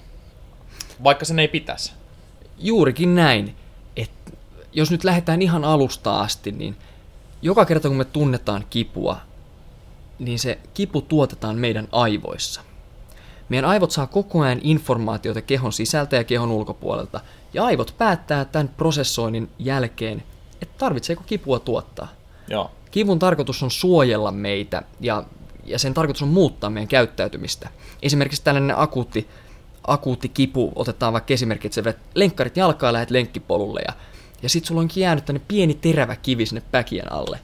vaikka 1.05 1.25
sen 1.25 1.39
ei 1.39 1.49
pitäisi. 1.49 1.93
Juurikin 2.59 3.15
näin. 3.15 3.55
Et 3.97 4.11
jos 4.73 4.91
nyt 4.91 5.05
lähdetään 5.05 5.43
ihan 5.43 5.65
alusta 5.65 6.21
asti, 6.21 6.53
niin 6.53 6.77
joka 7.43 7.65
kerta 7.65 7.89
kun 7.89 7.97
me 7.97 8.05
tunnetaan 8.05 8.65
kipua, 8.71 9.17
niin 10.19 10.39
se 10.39 10.59
kipu 10.75 11.01
tuotetaan 11.01 11.59
meidän 11.59 11.89
aivoissa. 11.93 12.61
Meidän 13.49 13.71
aivot 13.71 13.91
saa 13.91 14.07
koko 14.07 14.41
ajan 14.41 14.61
informaatiota 14.63 15.43
kehon 15.43 15.73
sisältä 15.73 16.17
ja 16.17 16.25
kehon 16.25 16.51
ulkopuolelta, 16.51 17.21
ja 17.55 17.65
aivot 17.65 17.95
päättää 17.99 18.45
tämän 18.45 18.69
prosessoinnin 18.69 19.51
jälkeen, 19.59 20.23
että 20.63 20.75
tarvitseeko 20.79 21.23
kipua 21.27 21.59
tuottaa. 21.59 22.09
Joo. 22.49 22.71
Kivun 22.91 23.19
tarkoitus 23.19 23.63
on 23.63 23.71
suojella 23.71 24.33
meitä 24.33 24.83
ja, 25.01 25.25
ja 25.65 25.79
sen 25.79 25.95
tarkoitus 25.95 26.23
on 26.23 26.29
muuttaa 26.29 26.71
meidän 26.71 26.89
käyttäytymistä. 26.89 27.69
Esimerkiksi 28.03 28.45
tällainen 28.45 28.79
akuutti, 28.79 29.29
akuutti 29.87 30.29
kipu, 30.29 30.73
otetaan 30.77 31.13
vaikka 31.13 31.35
esimerkki, 31.35 31.67
että 31.67 31.75
sä 31.75 31.85
vedät 31.85 32.01
lenkkarit 32.15 32.57
jalkaa 32.57 32.89
ja 32.89 32.93
lähdet 32.93 33.11
lenkkipolulle 33.11 33.81
ja, 33.87 33.93
ja 34.43 34.49
sit 34.49 34.65
sulla 34.65 34.81
onkin 34.81 35.01
jäänyt 35.01 35.25
tänne 35.25 35.41
pieni 35.49 35.75
terävä 35.75 36.17
kivi 36.17 36.47
sinne 36.47 36.63
päkien 36.71 37.13
alle. 37.13 37.41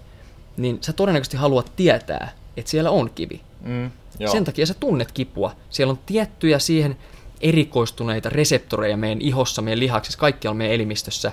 Niin 0.57 0.79
sä 0.81 0.93
todennäköisesti 0.93 1.37
haluat 1.37 1.73
tietää, 1.77 2.33
että 2.57 2.71
siellä 2.71 2.91
on 2.91 3.11
kivi. 3.11 3.41
Mm, 3.61 3.91
joo. 4.19 4.33
Sen 4.33 4.45
takia 4.45 4.67
sä 4.67 4.75
tunnet 4.75 5.13
kipua. 5.13 5.55
Siellä 5.71 5.91
on 5.91 5.99
tiettyjä 6.07 6.59
siihen 6.59 6.97
erikoistuneita 7.41 8.29
reseptoreja 8.29 8.97
meidän 8.97 9.21
ihossa, 9.21 9.63
meidän 9.63 9.81
lihaksissa, 9.81 10.19
kaikkialla 10.19 10.57
meidän 10.57 10.75
elimistössä, 10.75 11.33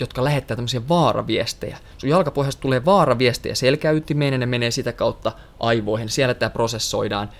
jotka 0.00 0.24
lähettää 0.24 0.56
tämmöisiä 0.56 0.88
vaaraviestejä. 0.88 1.78
Sun 1.98 2.10
jalkapohjasta 2.10 2.60
tulee 2.60 2.84
vaaraviestejä 2.84 3.54
selkäytimeen 3.54 4.32
ja 4.32 4.38
ne 4.38 4.46
menee 4.46 4.70
sitä 4.70 4.92
kautta 4.92 5.32
aivoihin. 5.60 6.08
Siellä 6.08 6.34
tämä 6.34 6.50
prosessoidaan. 6.50 7.30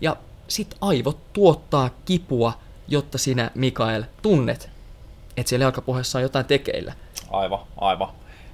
Ja 0.00 0.16
sit 0.48 0.74
aivot 0.80 1.32
tuottaa 1.32 1.90
kipua, 2.04 2.52
jotta 2.88 3.18
sinä, 3.18 3.50
Mikael, 3.54 4.04
tunnet, 4.22 4.70
että 5.36 5.48
siellä 5.48 5.64
jalkapohjassa 5.64 6.18
on 6.18 6.22
jotain 6.22 6.46
tekeillä. 6.46 6.92
Aivan, 7.30 7.60
aivan. 7.76 8.08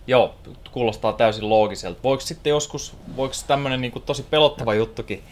Joo, 0.06 0.34
kuulostaa 0.72 1.12
täysin 1.12 1.48
loogiselta. 1.48 2.00
Voiko 2.02 2.20
sitten 2.20 2.50
joskus, 2.50 2.96
voiko 3.16 3.34
tämmöinen 3.46 3.80
niin 3.80 4.02
tosi 4.06 4.22
pelottava 4.22 4.74
juttukin 4.74 5.22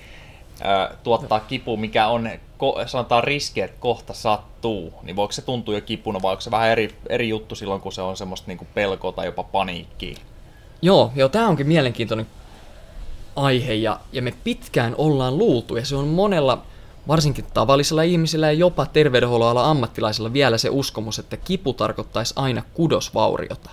tuottaa 1.03 1.41
kipu, 1.41 1.77
mikä 1.77 2.07
on, 2.07 2.31
ko, 2.59 2.83
sanotaan 2.87 3.25
riski, 3.25 3.61
että 3.61 3.81
kohta 3.81 4.13
sattuu, 4.13 4.95
niin 5.03 5.17
voiko 5.17 5.33
se 5.33 5.43
tuntua 5.43 5.75
jo 5.75 5.81
kipuna 5.81 6.23
vai 6.23 6.31
onko 6.31 6.41
se 6.41 6.51
vähän 6.51 6.71
eri, 6.71 6.95
eri 7.09 7.29
juttu 7.29 7.55
silloin, 7.55 7.81
kun 7.81 7.93
se 7.93 8.03
on 8.03 8.17
semmoista 8.17 8.49
niin 8.49 8.69
pelkoa 8.75 9.13
tai 9.13 9.27
jopa 9.27 9.43
paniikkiä? 9.43 10.17
Joo, 10.83 11.13
joo, 11.17 11.29
tämä 11.29 11.49
onkin 11.49 11.67
mielenkiintoinen 11.67 12.27
aihe 13.37 13.75
ja, 13.75 14.01
ja 14.13 14.23
me 14.23 14.35
pitkään 14.45 14.95
ollaan 14.99 15.39
luultu 15.39 15.77
ja 15.77 15.85
se 15.85 15.97
on 15.97 16.09
monella, 16.09 16.63
varsinkin 17.09 17.45
tavallisilla 17.55 18.03
ihmisillä 18.03 18.47
ja 18.47 18.53
jopa 18.53 18.87
terveydenhuollon 18.87 19.65
ammattilaisilla 19.65 20.33
vielä 20.33 20.59
se 20.59 20.71
uskomus, 20.71 21.19
että 21.19 21.37
kipu 21.37 21.73
tarkoittaisi 21.73 22.35
aina 22.37 22.63
kudosvauriota. 22.75 23.71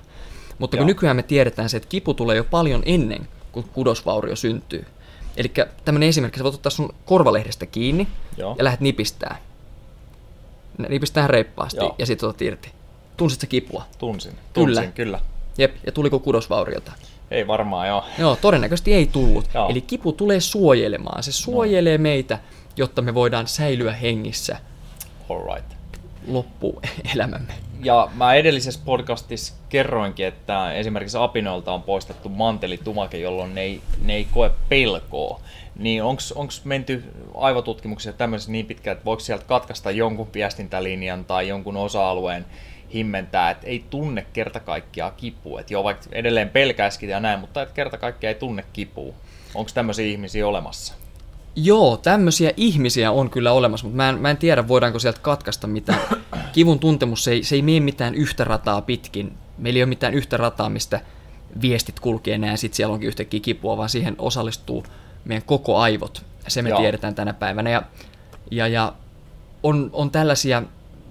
Mutta 0.59 0.77
kun 0.77 0.81
Joo. 0.81 0.87
nykyään 0.87 1.15
me 1.15 1.23
tiedetään 1.23 1.69
se, 1.69 1.77
että 1.77 1.89
kipu 1.89 2.13
tulee 2.13 2.37
jo 2.37 2.43
paljon 2.43 2.83
ennen 2.85 3.27
kuin 3.51 3.65
kudosvaurio 3.73 4.35
syntyy. 4.35 4.85
Eli 5.39 5.51
tämmöinen 5.85 6.09
esimerkki, 6.09 6.37
sä 6.37 6.43
voit 6.43 6.55
ottaa 6.55 6.69
sun 6.69 6.95
korvalehdestä 7.05 7.65
kiinni 7.65 8.07
Joo. 8.37 8.55
ja 8.57 8.63
lähdet 8.63 8.79
nipistää. 8.81 9.37
Nipistää 10.89 11.27
reippaasti 11.27 11.79
Joo. 11.79 11.95
ja 11.97 12.05
sitten 12.05 12.29
otat 12.29 12.41
irti. 12.41 12.71
Tunsit 13.17 13.41
sä 13.41 13.47
kipua? 13.47 13.85
Tunsin. 13.97 14.33
Tunsin, 14.53 14.75
kyllä. 14.75 14.91
kyllä. 14.91 15.19
Jep, 15.57 15.75
ja 15.85 15.91
tuliko 15.91 16.19
kudosvauriota? 16.19 16.91
Ei 17.31 17.47
varmaan, 17.47 17.87
joo. 17.87 18.03
Joo, 18.17 18.35
todennäköisesti 18.35 18.93
ei 18.93 19.07
tullut. 19.07 19.45
Joo. 19.53 19.69
Eli 19.69 19.81
kipu 19.81 20.11
tulee 20.11 20.39
suojelemaan. 20.39 21.23
Se 21.23 21.31
suojelee 21.31 21.97
no. 21.97 22.01
meitä, 22.01 22.39
jotta 22.77 23.01
me 23.01 23.13
voidaan 23.13 23.47
säilyä 23.47 23.93
hengissä. 23.93 24.57
All 25.29 25.55
right. 25.55 25.73
Loppuelämämme. 26.27 27.53
Ja 27.83 28.09
mä 28.13 28.33
edellisessä 28.33 28.79
podcastissa 28.85 29.53
kerroinkin, 29.69 30.25
että 30.25 30.73
esimerkiksi 30.73 31.17
apinoilta 31.17 31.71
on 31.71 31.83
poistettu 31.83 32.29
mantelitumake, 32.29 33.17
jolloin 33.17 33.55
ne 33.55 33.61
ei, 33.61 33.81
ne 34.01 34.15
ei 34.15 34.27
koe 34.33 34.51
pelkoa. 34.69 35.39
Niin 35.75 36.03
onko 36.03 36.51
menty 36.63 37.03
aivotutkimuksessa 37.35 38.17
tämmöisessä 38.17 38.51
niin 38.51 38.65
pitkään, 38.65 38.93
että 38.93 39.05
voiko 39.05 39.19
sieltä 39.19 39.45
katkaista 39.45 39.91
jonkun 39.91 40.27
viestintälinjan 40.33 41.25
tai 41.25 41.47
jonkun 41.47 41.77
osa-alueen 41.77 42.45
himmentää, 42.93 43.51
että 43.51 43.67
ei 43.67 43.83
tunne 43.89 44.25
kerta 44.33 44.59
kaikkiaan 44.59 45.13
kipua. 45.17 45.59
Että 45.59 45.73
joo, 45.73 45.83
vaikka 45.83 46.05
edelleen 46.11 46.49
pelkäisikin 46.49 47.09
ja 47.09 47.19
näin, 47.19 47.39
mutta 47.39 47.61
että 47.61 47.75
kerta 47.75 47.97
kaikkiaan 47.97 48.33
ei 48.33 48.39
tunne 48.39 48.63
kipua. 48.73 49.13
Onko 49.55 49.71
tämmöisiä 49.73 50.05
ihmisiä 50.05 50.47
olemassa? 50.47 50.93
Joo, 51.55 51.97
tämmöisiä 51.97 52.51
ihmisiä 52.57 53.11
on 53.11 53.29
kyllä 53.29 53.51
olemassa, 53.51 53.87
mutta 53.87 53.97
mä 53.97 54.09
en, 54.09 54.19
mä 54.19 54.29
en 54.29 54.37
tiedä, 54.37 54.67
voidaanko 54.67 54.99
sieltä 54.99 55.19
katkaista 55.21 55.67
mitään. 55.67 55.99
Kivun 56.53 56.79
tuntemus 56.79 57.23
se 57.23 57.31
ei, 57.31 57.43
se 57.43 57.55
ei 57.55 57.61
mene 57.61 57.79
mitään 57.79 58.15
yhtä 58.15 58.43
rataa 58.43 58.81
pitkin. 58.81 59.37
Meillä 59.57 59.77
ei 59.77 59.83
ole 59.83 59.89
mitään 59.89 60.13
yhtä 60.13 60.37
rataa, 60.37 60.69
mistä 60.69 61.01
viestit 61.61 61.99
kulkee 61.99 62.35
enää 62.35 62.51
ja 62.51 62.57
sitten 62.57 62.75
siellä 62.75 62.93
onkin 62.93 63.07
yhtäkkiä 63.07 63.39
kipua, 63.39 63.77
vaan 63.77 63.89
siihen 63.89 64.15
osallistuu 64.17 64.85
meidän 65.25 65.43
koko 65.45 65.77
aivot. 65.77 66.25
Se 66.47 66.61
me 66.61 66.69
Joo. 66.69 66.79
tiedetään 66.79 67.15
tänä 67.15 67.33
päivänä. 67.33 67.69
Ja, 67.69 67.83
ja, 68.51 68.67
ja 68.67 68.93
on, 69.63 69.89
on 69.93 70.11
tällaisia 70.11 70.63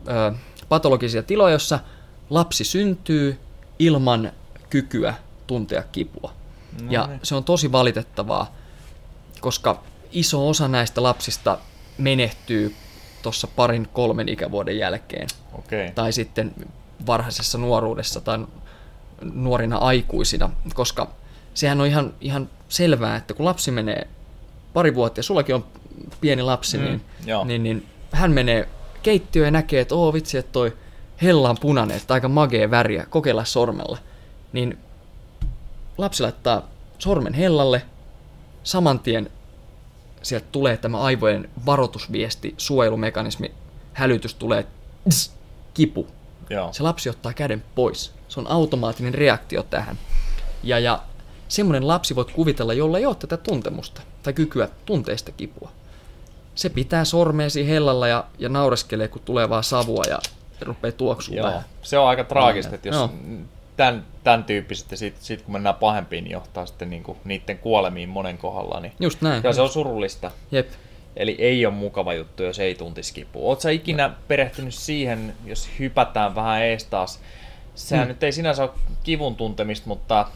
ö, 0.08 0.32
patologisia 0.68 1.22
tiloja, 1.22 1.52
jossa 1.52 1.78
lapsi 2.30 2.64
syntyy 2.64 3.38
ilman 3.78 4.32
kykyä 4.70 5.14
tuntea 5.46 5.82
kipua. 5.82 6.32
No 6.82 6.92
ja 6.92 7.06
niin. 7.06 7.20
se 7.22 7.34
on 7.34 7.44
tosi 7.44 7.72
valitettavaa, 7.72 8.54
koska 9.40 9.82
iso 10.12 10.48
osa 10.48 10.68
näistä 10.68 11.02
lapsista 11.02 11.58
menehtyy 11.98 12.74
tuossa 13.22 13.46
parin 13.46 13.88
kolmen 13.92 14.28
ikävuoden 14.28 14.78
jälkeen. 14.78 15.28
Okay. 15.52 15.90
Tai 15.94 16.12
sitten 16.12 16.54
varhaisessa 17.06 17.58
nuoruudessa 17.58 18.20
tai 18.20 18.38
nuorina 19.22 19.76
aikuisina, 19.76 20.50
koska 20.74 21.10
sehän 21.54 21.80
on 21.80 21.86
ihan, 21.86 22.14
ihan 22.20 22.50
selvää, 22.68 23.16
että 23.16 23.34
kun 23.34 23.44
lapsi 23.44 23.70
menee 23.70 24.08
pari 24.72 24.94
vuotta 24.94 25.18
ja 25.18 25.22
sullakin 25.22 25.54
on 25.54 25.64
pieni 26.20 26.42
lapsi, 26.42 26.78
mm, 26.78 26.84
niin, 26.84 27.00
niin, 27.44 27.62
niin 27.62 27.86
hän 28.12 28.32
menee 28.32 28.68
keittiöön 29.02 29.46
ja 29.46 29.50
näkee, 29.50 29.80
että 29.80 29.94
oo 29.94 30.12
vitsi, 30.12 30.38
että 30.38 30.52
toi 30.52 30.76
hella 31.22 31.50
on 31.50 31.56
punainen, 31.60 31.96
että 31.96 32.14
aika 32.14 32.28
magee 32.28 32.70
väriä, 32.70 33.06
kokeilla 33.10 33.44
sormella. 33.44 33.98
Niin 34.52 34.78
lapsi 35.98 36.22
laittaa 36.22 36.68
sormen 36.98 37.34
hellalle, 37.34 37.82
saman 38.62 39.00
tien 39.00 39.30
sieltä 40.22 40.46
tulee 40.52 40.76
tämä 40.76 41.00
aivojen 41.00 41.50
varoitusviesti, 41.66 42.54
suojelumekanismi, 42.56 43.52
hälytys 43.92 44.34
tulee, 44.34 44.66
tss, 45.08 45.32
kipu. 45.74 46.06
Joo. 46.50 46.72
Se 46.72 46.82
lapsi 46.82 47.08
ottaa 47.08 47.32
käden 47.32 47.64
pois. 47.74 48.12
Se 48.28 48.40
on 48.40 48.50
automaattinen 48.50 49.14
reaktio 49.14 49.62
tähän. 49.62 49.98
Ja, 50.62 50.78
ja 50.78 51.02
semmoinen 51.48 51.88
lapsi 51.88 52.16
voit 52.16 52.30
kuvitella, 52.30 52.72
jolla 52.72 52.98
ei 52.98 53.06
ole 53.06 53.14
tätä 53.14 53.36
tuntemusta 53.36 54.02
tai 54.22 54.32
kykyä 54.32 54.68
tunteista 54.86 55.32
kipua. 55.32 55.70
Se 56.54 56.68
pitää 56.68 57.04
sormeesi 57.04 57.68
hellalla 57.68 58.08
ja, 58.08 58.24
ja 58.38 58.48
naureskelee, 58.48 59.08
kun 59.08 59.22
tulee 59.24 59.48
vaan 59.48 59.64
savua 59.64 60.04
ja 60.08 60.18
rupeaa 60.60 60.92
tuoksumaan. 60.92 61.52
Joo. 61.52 61.62
Se 61.82 61.98
on 61.98 62.08
aika 62.08 62.24
traagista, 62.24 62.74
että 62.74 62.88
jos 62.88 62.96
no 62.96 63.10
tämän, 63.78 64.04
tämän 64.24 64.44
tyyppiset, 64.44 64.90
ja 64.90 64.96
sitten 64.96 65.24
sit 65.24 65.42
kun 65.42 65.52
mennään 65.52 65.74
pahempiin, 65.74 66.24
niin 66.24 66.32
johtaa 66.32 66.66
sitten 66.66 66.90
niinku 66.90 67.16
niiden 67.24 67.58
kuolemiin 67.58 68.08
monen 68.08 68.38
kohdalla. 68.38 68.80
Niin 68.80 68.92
Just 69.00 69.22
näin. 69.22 69.42
Ja 69.44 69.52
se 69.52 69.60
on 69.62 69.68
surullista. 69.68 70.30
Jep. 70.50 70.68
Eli 71.16 71.36
ei 71.38 71.66
ole 71.66 71.74
mukava 71.74 72.14
juttu, 72.14 72.42
jos 72.42 72.58
ei 72.58 72.74
tuntisi 72.74 73.14
kipua. 73.14 73.48
Oletko 73.48 73.68
ikinä 73.68 74.10
perehtynyt 74.28 74.74
siihen, 74.74 75.34
jos 75.44 75.68
hypätään 75.78 76.34
vähän 76.34 76.62
ees 76.62 76.84
taas? 76.84 77.20
Sehän 77.74 78.04
hmm. 78.04 78.08
nyt 78.08 78.22
ei 78.22 78.32
sinänsä 78.32 78.62
ole 78.62 78.70
kivun 79.02 79.36
tuntemista, 79.36 79.88
mutta 79.88 80.26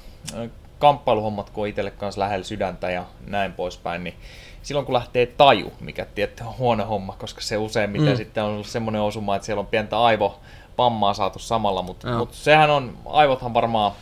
kamppailuhommat, 0.79 1.51
kun 1.51 1.63
on 1.63 1.69
itselle 1.69 1.91
kanssa 1.91 2.21
lähellä 2.21 2.45
sydäntä 2.45 2.91
ja 2.91 3.05
näin 3.27 3.53
poispäin, 3.53 4.05
niin 4.05 4.15
silloin 4.63 4.87
kun 4.87 4.95
lähtee 4.95 5.27
taju, 5.27 5.73
mikä 5.81 6.05
tietty 6.05 6.43
on 6.43 6.59
huono 6.59 6.85
homma, 6.85 7.17
koska 7.19 7.41
se 7.41 7.57
useimmiten 7.57 8.09
mm. 8.09 8.17
sitten 8.17 8.45
on 8.45 8.51
ollut 8.51 8.67
semmoinen 8.67 9.03
osuma, 9.03 9.37
että 9.37 9.47
siellä 9.47 9.61
on 9.61 9.67
pientä 9.67 10.01
aivo, 10.01 10.41
pammaa 10.83 11.15
saatu 11.15 11.39
samalla, 11.39 11.83
mutta 11.83 12.19
mut 12.19 12.35
sehän 12.35 12.71
on, 12.71 12.99
aivothan 13.07 13.55
varmaan, 13.55 13.93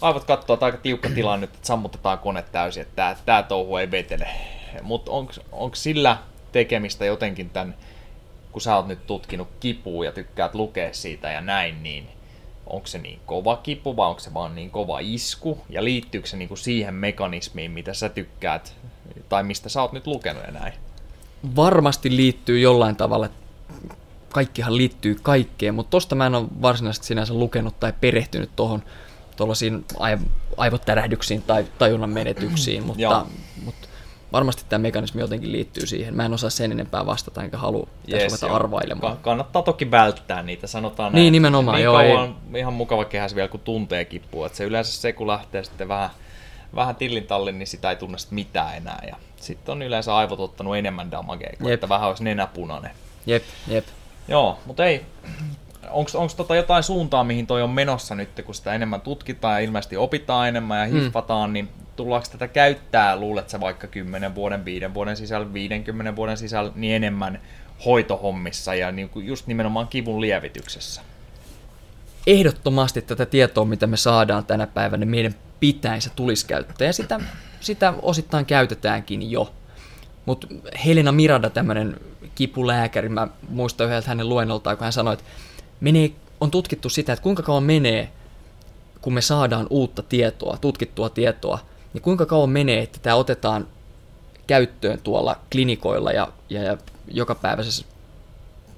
aivot 0.00 0.24
katsoo, 0.24 0.54
että 0.54 0.66
aika 0.66 0.78
tiukka 0.78 1.08
tilanne 1.08 1.46
nyt, 1.46 1.54
että 1.54 1.66
sammutetaan 1.66 2.18
kone 2.18 2.42
täysin, 2.42 2.82
että 2.82 2.96
tämä, 2.96 3.16
tämä 3.26 3.42
touhu 3.42 3.76
ei 3.76 3.90
vetele. 3.90 4.28
Mutta 4.82 5.10
onko 5.52 5.74
sillä 5.74 6.16
tekemistä 6.52 7.04
jotenkin 7.04 7.50
tämän, 7.50 7.74
kun 8.52 8.62
sä 8.62 8.76
oot 8.76 8.86
nyt 8.86 9.06
tutkinut 9.06 9.48
kipua 9.60 10.04
ja 10.04 10.12
tykkäät 10.12 10.54
lukea 10.54 10.94
siitä 10.94 11.30
ja 11.30 11.40
näin, 11.40 11.82
niin 11.82 12.08
onko 12.66 12.86
se 12.86 12.98
niin 12.98 13.20
kova 13.26 13.56
kipu 13.56 13.96
vai 13.96 14.08
onko 14.08 14.20
se 14.20 14.34
vaan 14.34 14.54
niin 14.54 14.70
kova 14.70 14.98
isku 15.00 15.58
ja 15.68 15.84
liittyykö 15.84 16.28
se 16.28 16.36
niinku 16.36 16.56
siihen 16.56 16.94
mekanismiin, 16.94 17.70
mitä 17.70 17.94
sä 17.94 18.08
tykkäät 18.08 18.74
tai 19.28 19.42
mistä 19.42 19.68
sä 19.68 19.82
oot 19.82 19.92
nyt 19.92 20.06
lukenut 20.06 20.42
ja 20.46 20.52
näin? 20.52 20.72
Varmasti 21.56 22.16
liittyy 22.16 22.60
jollain 22.60 22.96
tavalla 22.96 23.28
kaikkihan 24.36 24.76
liittyy 24.76 25.16
kaikkeen, 25.22 25.74
mutta 25.74 25.90
tosta 25.90 26.14
mä 26.14 26.26
en 26.26 26.34
ole 26.34 26.46
varsinaisesti 26.62 27.06
sinänsä 27.06 27.34
lukenut 27.34 27.80
tai 27.80 27.92
perehtynyt 28.00 28.50
tuohon 28.56 28.82
tuollaisiin 29.36 29.84
aivotärähdyksiin 30.56 31.42
tai 31.42 31.64
tajunnan 31.78 32.10
menetyksiin, 32.10 32.82
mutta, 32.86 33.26
mutta 33.64 33.88
varmasti 34.32 34.64
tämä 34.68 34.82
mekanismi 34.82 35.20
jotenkin 35.20 35.52
liittyy 35.52 35.86
siihen. 35.86 36.16
Mä 36.16 36.24
en 36.24 36.34
osaa 36.34 36.50
sen 36.50 36.72
enempää 36.72 37.06
vastata, 37.06 37.42
enkä 37.42 37.58
halua 37.58 37.88
yes, 38.12 38.32
tässä 38.32 38.54
arvailemaan. 38.54 39.16
Kannattaa 39.16 39.62
toki 39.62 39.90
välttää 39.90 40.42
niitä, 40.42 40.66
sanotaan 40.66 41.12
Niin, 41.12 41.22
näin, 41.22 41.32
nimenomaan. 41.32 41.74
Niin 41.74 41.84
joo, 41.84 42.00
ei. 42.00 42.14
ihan 42.58 42.74
mukava 42.74 43.04
kehäs 43.04 43.34
vielä, 43.34 43.48
kun 43.48 43.60
tuntee 43.60 44.04
kipua. 44.04 44.46
Että 44.46 44.58
se 44.58 44.64
yleensä 44.64 45.00
se, 45.00 45.12
kun 45.12 45.26
lähtee 45.26 45.64
sitten 45.64 45.88
vähän, 45.88 46.10
vähän 46.74 46.96
tillin 46.96 47.26
tallin, 47.26 47.58
niin 47.58 47.66
sitä 47.66 47.90
ei 47.90 47.96
tunne 47.96 48.18
mitään 48.30 48.76
enää. 48.76 49.02
Ja 49.08 49.16
sitten 49.36 49.72
on 49.72 49.82
yleensä 49.82 50.16
aivot 50.16 50.40
ottanut 50.40 50.76
enemmän 50.76 51.10
damagea, 51.10 51.52
kun 51.58 51.72
että 51.72 51.88
vähän 51.88 52.08
olisi 52.08 52.24
nenäpunainen. 52.24 52.90
Jep, 53.26 53.44
jep. 53.68 53.84
Joo, 54.28 54.58
mutta 54.66 54.84
ei, 54.84 55.06
onko 55.90 56.34
tota 56.36 56.56
jotain 56.56 56.82
suuntaa, 56.82 57.24
mihin 57.24 57.46
toi 57.46 57.62
on 57.62 57.70
menossa 57.70 58.14
nyt, 58.14 58.28
kun 58.44 58.54
sitä 58.54 58.74
enemmän 58.74 59.00
tutkitaan 59.00 59.54
ja 59.54 59.58
ilmeisesti 59.66 59.96
opitaan 59.96 60.48
enemmän 60.48 60.80
ja 60.80 60.94
mm. 60.94 61.00
hiffataan, 61.00 61.50
mm. 61.50 61.52
niin 61.52 61.68
tullaanko 61.96 62.28
tätä 62.32 62.48
käyttää, 62.48 63.16
luulet 63.16 63.48
sä 63.48 63.60
vaikka 63.60 63.86
10 63.86 64.34
vuoden, 64.34 64.64
5 64.64 64.94
vuoden 64.94 65.16
sisällä, 65.16 65.52
50 65.52 66.16
vuoden 66.16 66.36
sisällä, 66.36 66.72
niin 66.74 66.96
enemmän 66.96 67.40
hoitohommissa 67.84 68.74
ja 68.74 68.92
niin 68.92 69.08
kuin 69.08 69.26
just 69.26 69.46
nimenomaan 69.46 69.88
kivun 69.88 70.20
lievityksessä? 70.20 71.02
Ehdottomasti 72.26 73.02
tätä 73.02 73.26
tietoa, 73.26 73.64
mitä 73.64 73.86
me 73.86 73.96
saadaan 73.96 74.44
tänä 74.44 74.66
päivänä, 74.66 75.00
niin 75.00 75.10
meidän 75.10 75.34
pitäisi 75.60 76.10
tulisi 76.16 76.46
käyttää 76.46 76.86
ja 76.86 76.92
sitä, 76.92 77.20
sitä 77.60 77.94
osittain 78.02 78.46
käytetäänkin 78.46 79.30
jo. 79.30 79.52
Mutta 80.26 80.46
Helena 80.86 81.12
Miranda, 81.12 81.50
tämmöinen 81.50 82.00
kipulääkäri, 82.34 83.08
mä 83.08 83.28
muistan 83.48 83.86
yhdeltä 83.86 84.08
hänen 84.08 84.28
luennoltaan, 84.28 84.76
kun 84.76 84.84
hän 84.84 84.92
sanoi, 84.92 85.14
että 85.14 85.24
menee, 85.80 86.10
on 86.40 86.50
tutkittu 86.50 86.88
sitä, 86.88 87.12
että 87.12 87.22
kuinka 87.22 87.42
kauan 87.42 87.62
menee, 87.62 88.10
kun 89.00 89.14
me 89.14 89.20
saadaan 89.20 89.66
uutta 89.70 90.02
tietoa, 90.02 90.58
tutkittua 90.60 91.08
tietoa, 91.08 91.58
niin 91.92 92.02
kuinka 92.02 92.26
kauan 92.26 92.50
menee, 92.50 92.82
että 92.82 92.98
tämä 93.02 93.16
otetaan 93.16 93.68
käyttöön 94.46 94.98
tuolla 95.02 95.36
klinikoilla 95.52 96.12
ja, 96.12 96.28
ja, 96.50 96.62
ja 96.62 96.78
jokapäiväisessä 97.08 97.84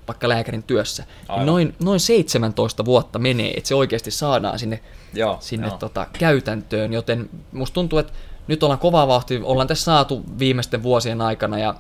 vaikka 0.09 0.29
lääkärin 0.29 0.63
työssä. 0.63 1.05
Niin 1.37 1.47
noin, 1.47 1.75
noin 1.83 2.01
17 2.01 2.85
vuotta 2.85 3.19
menee, 3.19 3.55
että 3.57 3.69
se 3.69 3.75
oikeasti 3.75 4.11
saadaan 4.11 4.59
sinne, 4.59 4.81
joo, 5.15 5.37
sinne 5.41 5.67
joo. 5.67 5.77
Tota, 5.77 6.07
käytäntöön, 6.19 6.93
joten 6.93 7.31
musta 7.53 7.75
tuntuu, 7.75 7.99
että 7.99 8.13
nyt 8.49 8.63
ollaan 8.63 8.79
kovaa 8.79 9.09
vauhtia, 9.09 9.41
ollaan 9.43 9.69
tässä 9.69 9.85
saatu 9.85 10.25
viimeisten 10.39 10.83
vuosien 10.83 11.21
aikana 11.21 11.59
ja, 11.59 11.75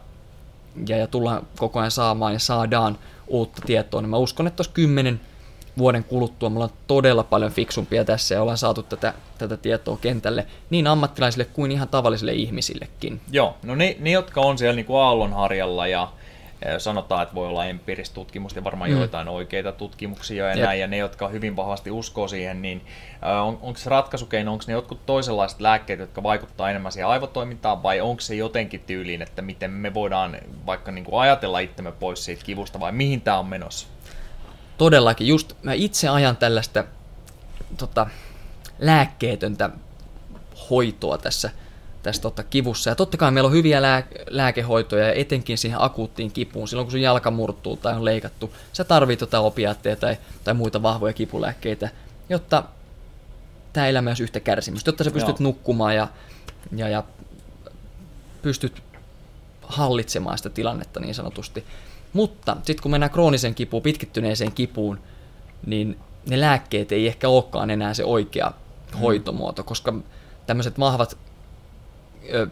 ja, 0.88 0.96
ja 0.96 1.06
tullaan 1.06 1.46
koko 1.58 1.78
ajan 1.78 1.90
saamaan 1.90 2.32
ja 2.32 2.38
saadaan 2.38 2.98
uutta 3.26 3.62
tietoa, 3.66 4.00
niin 4.00 4.10
mä 4.10 4.16
uskon, 4.16 4.46
että 4.46 4.56
tuossa 4.56 4.72
kymmenen 4.72 5.20
vuoden 5.78 6.04
kuluttua 6.04 6.50
me 6.50 6.56
ollaan 6.56 6.70
todella 6.86 7.22
paljon 7.22 7.52
fiksumpia 7.52 8.04
tässä 8.04 8.34
ja 8.34 8.42
ollaan 8.42 8.58
saatu 8.58 8.82
tätä, 8.82 9.14
tätä 9.38 9.56
tietoa 9.56 9.96
kentälle 9.96 10.46
niin 10.70 10.86
ammattilaisille 10.86 11.44
kuin 11.44 11.70
ihan 11.70 11.88
tavallisille 11.88 12.32
ihmisillekin. 12.32 13.20
Joo, 13.30 13.56
no 13.62 13.74
ne, 13.74 13.96
ne 14.00 14.10
jotka 14.10 14.40
on 14.40 14.58
siellä 14.58 14.76
niin 14.76 14.86
kuin 14.86 15.00
aallonharjalla 15.00 15.86
ja 15.86 16.08
sanotaan, 16.78 17.22
että 17.22 17.34
voi 17.34 17.48
olla 17.48 17.64
empiiristä 17.64 18.14
tutkimusta 18.14 18.58
ja 18.58 18.64
varmaan 18.64 18.90
mm. 18.90 18.96
joitain 18.96 19.28
oikeita 19.28 19.72
tutkimuksia 19.72 20.46
ja 20.48 20.54
Jep. 20.54 20.64
näin, 20.64 20.80
ja 20.80 20.86
ne, 20.86 20.96
jotka 20.96 21.28
hyvin 21.28 21.56
vahvasti 21.56 21.90
uskoo 21.90 22.28
siihen, 22.28 22.62
niin 22.62 22.86
on, 23.42 23.58
onko 23.62 23.78
se 23.78 23.90
ratkaisukeino, 23.90 24.52
onko 24.52 24.64
ne 24.66 24.72
jotkut 24.72 25.06
toisenlaiset 25.06 25.60
lääkkeet, 25.60 26.00
jotka 26.00 26.22
vaikuttaa 26.22 26.70
enemmän 26.70 26.92
siihen 26.92 27.08
aivotoimintaan, 27.08 27.82
vai 27.82 28.00
onko 28.00 28.20
se 28.20 28.34
jotenkin 28.34 28.80
tyyliin, 28.86 29.22
että 29.22 29.42
miten 29.42 29.70
me 29.70 29.94
voidaan 29.94 30.38
vaikka 30.66 30.92
niin 30.92 31.04
kuin 31.04 31.20
ajatella 31.20 31.58
itsemme 31.58 31.92
pois 31.92 32.24
siitä 32.24 32.44
kivusta, 32.44 32.80
vai 32.80 32.92
mihin 32.92 33.20
tämä 33.20 33.38
on 33.38 33.46
menossa? 33.46 33.86
Todellakin, 34.78 35.26
just 35.26 35.52
mä 35.62 35.72
itse 35.72 36.08
ajan 36.08 36.36
tällaista 36.36 36.84
tota, 37.76 38.06
lääkkeetöntä 38.78 39.70
hoitoa 40.70 41.18
tässä 41.18 41.50
tässä 42.08 42.22
tota, 42.22 42.42
kivussa. 42.42 42.90
Ja 42.90 42.94
totta 42.96 43.16
kai 43.16 43.30
meillä 43.30 43.48
on 43.48 43.52
hyviä 43.52 43.82
lää- 43.82 44.06
lääkehoitoja, 44.30 45.12
etenkin 45.12 45.58
siihen 45.58 45.82
akuuttiin 45.82 46.32
kipuun. 46.32 46.68
Silloin 46.68 46.86
kun 46.86 46.90
sun 46.90 47.00
jalka 47.00 47.30
murtuu 47.30 47.76
tai 47.76 47.94
on 47.94 48.04
leikattu, 48.04 48.52
sä 48.72 48.84
tarvit 48.84 49.18
tota 49.18 49.40
opiaatteja 49.40 49.96
tai, 49.96 50.16
tai 50.44 50.54
muita 50.54 50.82
vahvoja 50.82 51.12
kipulääkkeitä, 51.12 51.88
jotta 52.28 52.64
tämä 53.72 53.88
elämä 53.88 54.10
olisi 54.10 54.22
yhtä 54.22 54.40
kärsimystä, 54.40 54.88
jotta 54.88 55.04
sä 55.04 55.10
pystyt 55.10 55.40
Joo. 55.40 55.44
nukkumaan 55.44 55.96
ja, 55.96 56.08
ja, 56.76 56.88
ja 56.88 57.04
pystyt 58.42 58.82
hallitsemaan 59.62 60.38
sitä 60.38 60.50
tilannetta 60.50 61.00
niin 61.00 61.14
sanotusti. 61.14 61.64
Mutta 62.12 62.56
sitten 62.56 62.82
kun 62.82 62.90
mennään 62.90 63.10
krooniseen 63.10 63.54
kipuun, 63.54 63.82
pitkittyneeseen 63.82 64.52
kipuun, 64.52 65.00
niin 65.66 65.98
ne 66.26 66.40
lääkkeet 66.40 66.92
ei 66.92 67.06
ehkä 67.06 67.28
olekaan 67.28 67.70
enää 67.70 67.94
se 67.94 68.04
oikea 68.04 68.52
mm. 68.94 68.98
hoitomuoto, 68.98 69.64
koska 69.64 69.94
tämmöiset 70.46 70.78
vahvat 70.78 71.18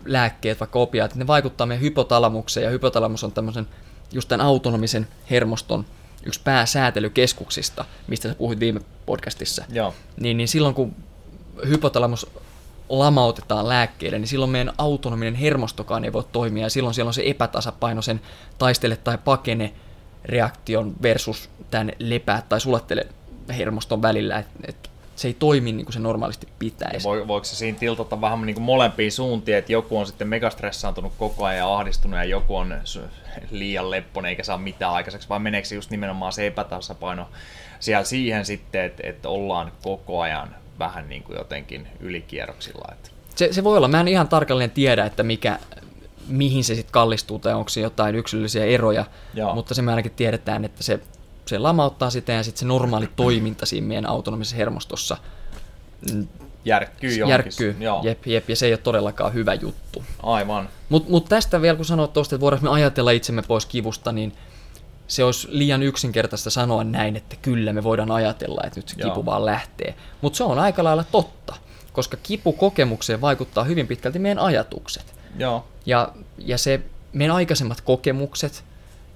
lääkkeet, 0.04 0.60
vaikka 0.60 0.78
opiaatit, 0.78 1.16
ne 1.16 1.26
vaikuttaa 1.26 1.66
meidän 1.66 1.82
hypotalamukseen, 1.82 2.64
ja 2.64 2.70
hypotalamus 2.70 3.24
on 3.24 3.32
tämmöisen 3.32 3.68
just 4.12 4.28
tämän 4.28 4.46
autonomisen 4.46 5.08
hermoston 5.30 5.84
yksi 6.26 6.40
pääsäätelykeskuksista, 6.44 7.84
mistä 8.06 8.28
sä 8.28 8.34
puhuit 8.34 8.60
viime 8.60 8.80
podcastissa. 9.06 9.64
Joo. 9.72 9.94
Niin, 10.20 10.36
niin 10.36 10.48
silloin 10.48 10.74
kun 10.74 10.94
hypotalamus 11.68 12.26
lamautetaan 12.88 13.68
lääkkeelle, 13.68 14.18
niin 14.18 14.28
silloin 14.28 14.50
meidän 14.50 14.74
autonominen 14.78 15.34
hermostokaan 15.34 16.04
ei 16.04 16.12
voi 16.12 16.24
toimia, 16.32 16.62
ja 16.62 16.70
silloin 16.70 16.94
siellä 16.94 17.08
on 17.08 17.14
se 17.14 17.22
epätasapaino 17.24 18.02
sen 18.02 18.20
taistele 18.58 18.96
tai 18.96 19.18
pakene 19.18 19.72
reaktion 20.24 20.94
versus 21.02 21.50
tämän 21.70 21.92
lepää 21.98 22.42
tai 22.48 22.60
sulattele 22.60 23.06
hermoston 23.48 24.02
välillä, 24.02 24.38
että 24.38 24.52
et 24.68 24.90
se 25.16 25.28
ei 25.28 25.36
toimi 25.38 25.72
niin 25.72 25.86
kuin 25.86 25.92
se 25.92 26.00
normaalisti 26.00 26.48
pitäisi. 26.58 27.04
Voi, 27.04 27.28
voiko 27.28 27.44
se 27.44 27.56
siinä 27.56 27.78
tiltata 27.78 28.20
vähän 28.20 28.46
niin 28.46 28.54
kuin 28.54 28.64
molempiin 28.64 29.12
suuntiin, 29.12 29.56
että 29.56 29.72
joku 29.72 29.98
on 29.98 30.06
sitten 30.06 30.28
megastressaantunut 30.28 31.12
koko 31.18 31.44
ajan 31.44 31.58
ja 31.58 31.74
ahdistunut 31.74 32.18
ja 32.18 32.24
joku 32.24 32.56
on 32.56 32.74
liian 33.50 33.90
lepponen 33.90 34.28
eikä 34.28 34.42
saa 34.42 34.58
mitään 34.58 34.92
aikaiseksi, 34.92 35.28
vai 35.28 35.38
meneekö 35.38 35.68
se 35.68 35.74
just 35.74 35.90
nimenomaan 35.90 36.32
se 36.32 36.46
epätasapaino 36.46 37.28
siellä 37.80 38.04
siihen 38.04 38.44
sitten, 38.44 38.84
että, 38.84 39.02
että 39.06 39.28
ollaan 39.28 39.72
koko 39.82 40.20
ajan 40.20 40.54
vähän 40.78 41.08
niin 41.08 41.22
kuin 41.22 41.38
jotenkin 41.38 41.88
ylikierroksilla. 42.00 42.92
Että. 42.92 43.10
Se, 43.34 43.52
se 43.52 43.64
voi 43.64 43.76
olla, 43.76 43.88
mä 43.88 44.00
en 44.00 44.08
ihan 44.08 44.28
tarkalleen 44.28 44.70
tiedä, 44.70 45.04
että 45.04 45.22
mikä, 45.22 45.58
mihin 46.28 46.64
se 46.64 46.74
sitten 46.74 46.92
kallistuu 46.92 47.38
tai 47.38 47.54
onko 47.54 47.68
se 47.68 47.80
jotain 47.80 48.14
yksilöllisiä 48.14 48.64
eroja, 48.64 49.04
Joo. 49.34 49.54
mutta 49.54 49.74
se 49.74 49.82
me 49.82 49.92
ainakin 49.92 50.12
tiedetään, 50.16 50.64
että 50.64 50.82
se 50.82 51.00
se 51.48 51.58
lamauttaa 51.58 52.10
sitä 52.10 52.32
ja 52.32 52.42
sitten 52.42 52.60
se 52.60 52.66
normaali 52.66 53.08
toiminta 53.16 53.66
siinä 53.66 53.86
meidän 53.86 54.06
autonomisessa 54.06 54.56
hermostossa 54.56 55.16
järkkyy 56.64 57.10
johonkin. 57.10 57.30
Järkkyy, 57.30 57.76
Joo. 57.80 58.00
Jep, 58.04 58.26
jep, 58.26 58.50
ja 58.50 58.56
se 58.56 58.66
ei 58.66 58.72
ole 58.72 58.78
todellakaan 58.78 59.34
hyvä 59.34 59.54
juttu. 59.54 60.04
Aivan. 60.22 60.68
Mutta 60.88 61.10
mut 61.10 61.24
tästä 61.28 61.62
vielä 61.62 61.76
kun 61.76 61.84
sanoit 61.84 62.12
tuosta, 62.12 62.34
että 62.34 62.40
voidaanko 62.40 62.64
me 62.64 62.70
ajatella 62.70 63.10
itsemme 63.10 63.42
pois 63.42 63.66
kivusta, 63.66 64.12
niin 64.12 64.32
se 65.06 65.24
olisi 65.24 65.48
liian 65.50 65.82
yksinkertaista 65.82 66.50
sanoa 66.50 66.84
näin, 66.84 67.16
että 67.16 67.36
kyllä 67.42 67.72
me 67.72 67.84
voidaan 67.84 68.10
ajatella, 68.10 68.60
että 68.64 68.78
nyt 68.78 68.88
se 68.88 68.96
kipu 68.96 69.08
Joo. 69.08 69.24
vaan 69.24 69.44
lähtee. 69.44 69.94
Mutta 70.20 70.36
se 70.36 70.44
on 70.44 70.58
aika 70.58 70.84
lailla 70.84 71.04
totta, 71.04 71.54
koska 71.92 72.16
kipukokemukseen 72.22 73.20
vaikuttaa 73.20 73.64
hyvin 73.64 73.86
pitkälti 73.86 74.18
meidän 74.18 74.38
ajatukset. 74.38 75.14
Joo. 75.38 75.66
Ja, 75.86 76.12
ja 76.38 76.58
se 76.58 76.80
meidän 77.12 77.36
aikaisemmat 77.36 77.80
kokemukset, 77.80 78.64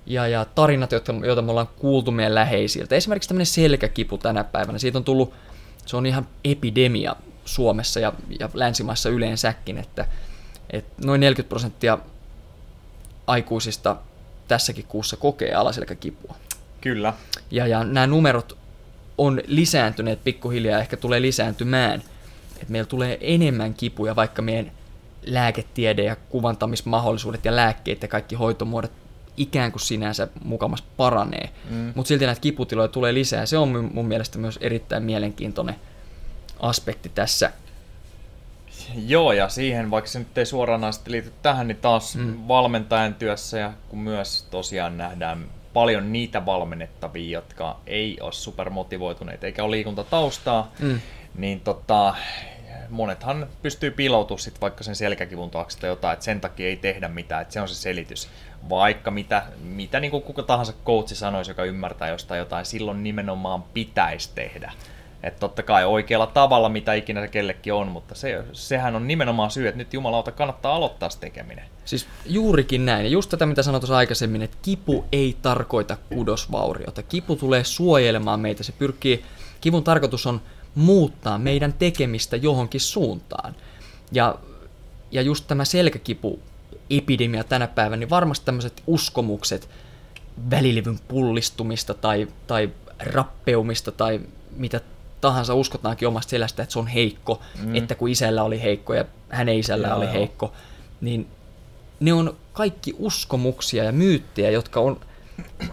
ja, 0.07 0.29
ja 0.29 0.45
tarinat, 0.45 0.93
joita, 0.93 1.15
joita 1.25 1.43
me 1.43 1.51
ollaan 1.51 1.69
kuultu 1.79 2.11
meidän 2.11 2.35
läheisiltä. 2.35 2.95
Esimerkiksi 2.95 3.29
tämmöinen 3.29 3.47
selkäkipu 3.47 4.19
tänä 4.19 4.45
päivänä, 4.45 4.79
siitä 4.79 4.99
on 4.99 5.05
tullut, 5.05 5.35
se 5.87 5.97
on 5.97 6.07
ihan 6.07 6.29
epidemia 6.45 7.17
Suomessa 7.45 8.01
ja, 8.01 8.13
ja 8.41 8.51
länsimaissa 8.55 9.09
yleensäkin, 9.09 9.79
että, 9.79 10.07
että 10.71 11.07
noin 11.07 11.21
40 11.21 11.49
prosenttia 11.49 11.99
aikuisista 13.27 13.97
tässäkin 14.49 14.85
kuussa 14.89 15.17
kokee 15.17 15.55
alaselkäkipua. 15.55 16.35
Kyllä. 16.81 17.15
Ja, 17.51 17.67
ja 17.67 17.85
nämä 17.85 18.07
numerot 18.07 18.59
on 19.19 19.41
lisääntyneet 19.47 20.25
pikkuhiljaa, 20.25 20.81
ehkä 20.81 20.97
tulee 20.97 21.23
lisääntymään. 21.23 22.03
Että 22.53 22.73
meillä 22.73 22.87
tulee 22.87 23.19
enemmän 23.21 23.75
kipuja, 23.75 24.17
vaikka 24.17 24.43
meidän 24.43 24.73
lääketiede 25.27 26.03
ja 26.03 26.17
kuvantamismahdollisuudet 26.17 27.45
ja 27.45 27.57
lääkkeet 27.57 28.03
ja 28.03 28.09
kaikki 28.09 28.35
hoitomuodot 28.35 28.93
ikään 29.40 29.72
kuin 29.72 29.83
sinänsä 29.83 30.29
mukamas 30.44 30.83
paranee, 30.96 31.50
mm. 31.70 31.92
mutta 31.94 32.09
silti 32.09 32.26
näitä 32.26 32.40
kiputiloja 32.40 32.88
tulee 32.88 33.14
lisää. 33.14 33.46
Se 33.46 33.59
on 33.59 33.90
mun 33.92 34.07
mielestä 34.07 34.38
myös 34.38 34.59
erittäin 34.62 35.03
mielenkiintoinen 35.03 35.76
aspekti 36.61 37.09
tässä. 37.09 37.53
Joo, 39.07 39.33
ja 39.33 39.48
siihen, 39.48 39.90
vaikka 39.90 40.11
se 40.11 40.18
nyt 40.18 40.38
ei 40.38 40.46
suoranaisesti 40.46 41.11
liity 41.11 41.33
tähän, 41.42 41.68
niin 41.68 41.79
taas 41.79 42.16
mm. 42.16 42.48
valmentajan 42.48 43.14
työssä 43.14 43.59
ja 43.59 43.72
kun 43.88 43.98
myös 43.98 44.46
tosiaan 44.50 44.98
nähdään 44.98 45.46
paljon 45.72 46.12
niitä 46.12 46.46
valmennettavia, 46.46 47.38
jotka 47.38 47.76
ei 47.87 48.16
ole 48.20 48.33
supermotivoituneita 48.33 49.46
eikä 49.46 49.64
ole 49.64 49.70
liikuntataustaa, 49.70 50.72
mm. 50.79 51.00
niin 51.35 51.61
tota, 51.61 52.14
monethan 52.89 53.47
pystyy 53.63 53.91
piiloutumaan 53.91 54.41
sit 54.41 54.61
vaikka 54.61 54.85
sen 54.85 54.97
selkäkivun 54.97 55.51
taakse 55.51 55.79
tai 55.79 55.91
jotain, 55.91 56.13
että 56.13 56.25
sen 56.25 56.41
takia 56.41 56.67
ei 56.67 56.77
tehdä 56.77 57.09
mitään, 57.09 57.43
että 57.43 57.55
se 57.55 57.61
on 57.61 57.69
se 57.69 57.75
selitys. 57.75 58.29
Vaikka 58.69 59.11
mitä, 59.11 59.43
mitä 59.63 60.01
niin 60.01 60.11
kuin 60.11 60.23
kuka 60.23 60.43
tahansa 60.43 60.73
coachi 60.85 61.15
sanoisi, 61.15 61.51
joka 61.51 61.65
ymmärtää 61.65 62.09
jostain 62.09 62.39
jotain, 62.39 62.67
silloin 62.67 63.03
nimenomaan 63.03 63.63
pitäisi 63.63 64.31
tehdä. 64.35 64.73
Että 65.23 65.41
totta 65.41 65.63
kai 65.63 65.85
oikealla 65.85 66.27
tavalla, 66.27 66.69
mitä 66.69 66.95
ikinä 66.95 67.21
se 67.21 67.29
kellekin 67.29 67.73
on, 67.73 67.89
mutta 67.89 68.15
se, 68.15 68.45
sehän 68.53 68.97
on 68.97 69.09
nimenomaan 69.09 69.51
syy, 69.51 69.69
että 69.69 69.79
nyt 69.79 69.95
jumalauta 69.95 70.33
kannattaa 70.33 70.75
aloittaa 70.75 71.11
se 71.11 71.19
tekeminen. 71.19 71.65
Siis 71.85 72.07
juurikin 72.27 72.87
näin. 72.87 73.05
Ja 73.05 73.11
just 73.11 73.31
tätä, 73.31 73.47
mitä 73.47 73.63
sanoin 73.63 73.81
tuossa 73.81 73.97
aikaisemmin, 73.97 74.43
että 74.43 74.57
kipu 74.63 75.05
ei 75.13 75.37
tarkoita 75.43 75.97
kudosvauriota. 76.15 77.03
Kipu 77.03 77.37
tulee 77.37 77.65
suojelemaan 77.65 78.41
meitä. 78.41 78.63
Se 78.63 78.73
pyrkii, 78.73 79.25
kivun 79.61 79.85
tarkoitus 79.85 80.27
on 80.27 80.41
muuttaa 80.75 81.39
meidän 81.39 81.73
tekemistä 81.73 82.37
johonkin 82.37 82.81
suuntaan. 82.81 83.55
Ja, 84.13 84.39
ja 85.11 85.23
just 85.23 85.45
tämä 85.49 85.65
selkäkipu 85.65 86.41
epidemia 86.91 87.45
tänä 87.45 87.67
päivänä, 87.67 88.01
niin 88.01 88.11
varmasti 88.11 88.47
tämmöiset 88.47 88.83
uskomukset 88.87 89.69
välilevyn 90.51 90.99
pullistumista 91.09 91.95
tai, 91.95 92.29
tai 92.47 92.71
rappeumista 92.99 93.93
tai 93.93 94.21
mitä 94.57 94.81
tahansa 95.21 95.55
uskotaankin 95.55 96.09
omasta 96.09 96.31
selästä, 96.31 96.63
että 96.63 96.73
se 96.73 96.79
on 96.79 96.87
heikko, 96.87 97.41
mm. 97.63 97.75
että 97.75 97.95
kun 97.95 98.09
isällä 98.09 98.43
oli 98.43 98.63
heikko 98.63 98.95
ja 98.95 99.05
hänen 99.29 99.59
isällä 99.59 99.89
joo, 99.89 99.97
oli 99.97 100.05
joo. 100.05 100.15
heikko, 100.15 100.53
niin 101.01 101.27
ne 102.01 102.13
on 102.13 102.37
kaikki 102.53 102.95
uskomuksia 102.99 103.85
ja 103.85 103.93
myyttejä, 103.93 104.51
jotka 104.51 104.81
on 104.81 105.01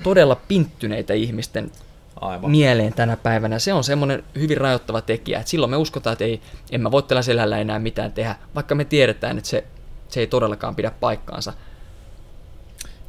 todella 0.04 0.36
pinttyneitä 0.48 1.14
ihmisten 1.14 1.72
Aivan. 2.22 2.52
mieleen 2.52 2.94
tänä 2.94 3.18
päivänä. 3.18 3.60
Se 3.60 3.74
on 3.74 3.84
semmoinen 3.84 4.24
hyvin 4.36 4.58
rajoittava 4.58 5.02
tekijä, 5.02 5.40
että 5.40 5.50
silloin 5.50 5.70
me 5.70 5.78
uskotaan, 5.78 6.12
että 6.14 6.26
ei, 6.26 6.42
en 6.72 6.82
mä 6.82 6.92
voi 6.92 7.04
tällä 7.04 7.22
selällä 7.22 7.58
enää 7.58 7.80
mitään 7.80 8.12
tehdä, 8.12 8.36
vaikka 8.56 8.76
me 8.76 8.86
tiedetään, 8.86 9.38
että 9.38 9.50
se, 9.50 9.64
se 10.08 10.20
ei 10.20 10.28
todellakaan 10.28 10.76
pidä 10.76 10.92
paikkaansa. 10.92 11.54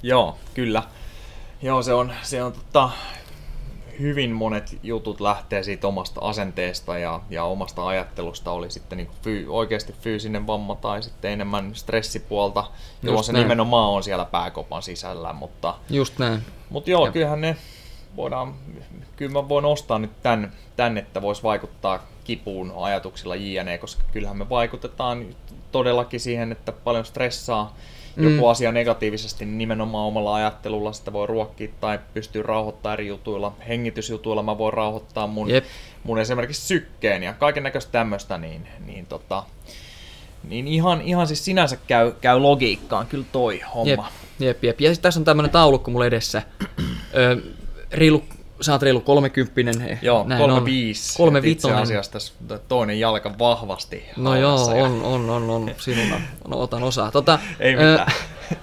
Joo, 0.03 0.39
kyllä. 0.55 0.83
Joo, 1.63 1.83
se 1.83 1.93
on, 1.93 2.13
se 2.23 2.43
on 2.43 2.53
tota, 2.53 2.91
hyvin 4.01 4.31
monet 4.31 4.79
jutut 4.83 5.21
lähtee 5.21 5.63
siitä 5.63 5.87
omasta 5.87 6.21
asenteesta 6.21 6.99
ja, 6.99 7.21
ja 7.31 7.45
omasta 7.45 7.87
ajattelusta, 7.87 8.51
oli 8.51 8.71
sitten 8.71 8.97
niin 8.97 9.11
fyy, 9.23 9.47
oikeasti 9.49 9.95
fyysinen 10.01 10.47
vamma 10.47 10.75
tai 10.75 11.03
sitten 11.03 11.31
enemmän 11.31 11.75
stressipuolta, 11.75 12.65
jolloin 13.03 13.25
se 13.25 13.33
näin. 13.33 13.43
nimenomaan 13.43 13.91
on 13.91 14.03
siellä 14.03 14.25
pääkopan 14.25 14.83
sisällä. 14.83 15.33
Mutta, 15.33 15.75
Just 15.91 16.19
näin. 16.19 16.43
Mutta 16.71 16.91
joo, 16.91 17.07
ja. 17.07 17.13
kyllähän 17.13 17.41
ne 17.41 17.57
voidaan, 18.19 18.55
kyllä 19.17 19.33
mä 19.33 19.49
voin 19.49 19.65
ostaa 19.65 19.99
nyt 19.99 20.23
tän, 20.23 20.53
tän 20.77 20.99
että 20.99 21.23
voisi 21.23 21.43
vaikuttaa 21.43 22.07
kipuun 22.25 22.73
ajatuksilla 22.77 23.37
JNE, 23.37 23.79
koska 23.79 24.03
kyllähän 24.13 24.37
me 24.37 24.49
vaikutetaan 24.49 25.27
todellakin 25.73 26.21
siihen, 26.21 26.53
että 26.53 26.73
paljon 26.73 27.05
stressaa 27.05 27.77
mm. 28.17 28.25
joku 28.25 28.49
asia 28.49 28.73
negatiivisesti, 28.73 29.45
niin 29.45 29.59
nimenomaan 29.59 30.07
omalla 30.07 30.35
ajattelulla 30.35 30.93
sitä 30.93 31.13
voi 31.13 31.27
ruokkia 31.27 31.69
tai 31.81 31.99
pystyy 32.15 32.43
rauhoittamaan 32.43 32.93
eri 32.93 33.07
jutuilla. 33.07 33.53
Hengitysjutuilla 33.69 34.43
mä 34.43 34.59
voin 34.59 34.75
rauhoittaa 34.75 35.27
mun, 35.27 35.51
Jep. 35.51 35.65
mun 36.05 36.19
esimerkiksi 36.19 36.67
sykkeen 36.67 37.23
ja 37.23 37.35
kaiken 37.35 37.63
näköistä 37.63 37.93
tämmöistä, 37.93 38.39
niin, 38.39 38.69
niin, 38.87 39.07
tota, 39.07 39.43
niin 40.49 40.69
ihan, 40.69 41.03
ihan 41.03 41.27
siis 41.27 41.45
sinänsä 41.45 41.79
käy, 41.87 42.13
käy 42.21 42.39
logiikkaan 42.39 43.07
kyllä 43.07 43.27
toi 43.33 43.61
homma. 43.75 44.09
Jep, 44.39 44.65
jep, 44.65 44.65
jep. 44.65 44.81
Ja 44.81 44.97
tässä 45.03 45.21
on 45.21 45.25
tämmöinen 45.25 45.51
taulukko 45.51 45.91
mulle 45.91 46.07
edessä. 46.07 46.43
reilu 47.93 48.25
sä 48.61 48.73
oot 48.73 48.83
reilu 48.83 49.01
kolmekymppinen. 49.01 49.99
Joo, 50.03 50.25
näin 50.29 50.41
kolme 50.41 50.55
on. 50.55 50.65
viisi. 50.65 51.17
Kolme 51.17 51.41
Itse 51.45 51.73
asiassa 51.73 52.13
tässä 52.13 52.33
toinen 52.69 53.01
jalka 53.01 53.39
vahvasti 53.39 54.05
No 54.17 54.37
joo, 54.37 54.75
ja... 54.75 54.85
on, 54.85 55.03
on, 55.03 55.31
on, 55.31 55.51
on. 55.51 55.71
Sinun 55.79 56.13
on, 56.13 56.53
otan 56.53 56.83
osaa. 56.83 57.11
Tota, 57.11 57.39
Ei 57.61 57.77
mitään. 57.77 58.07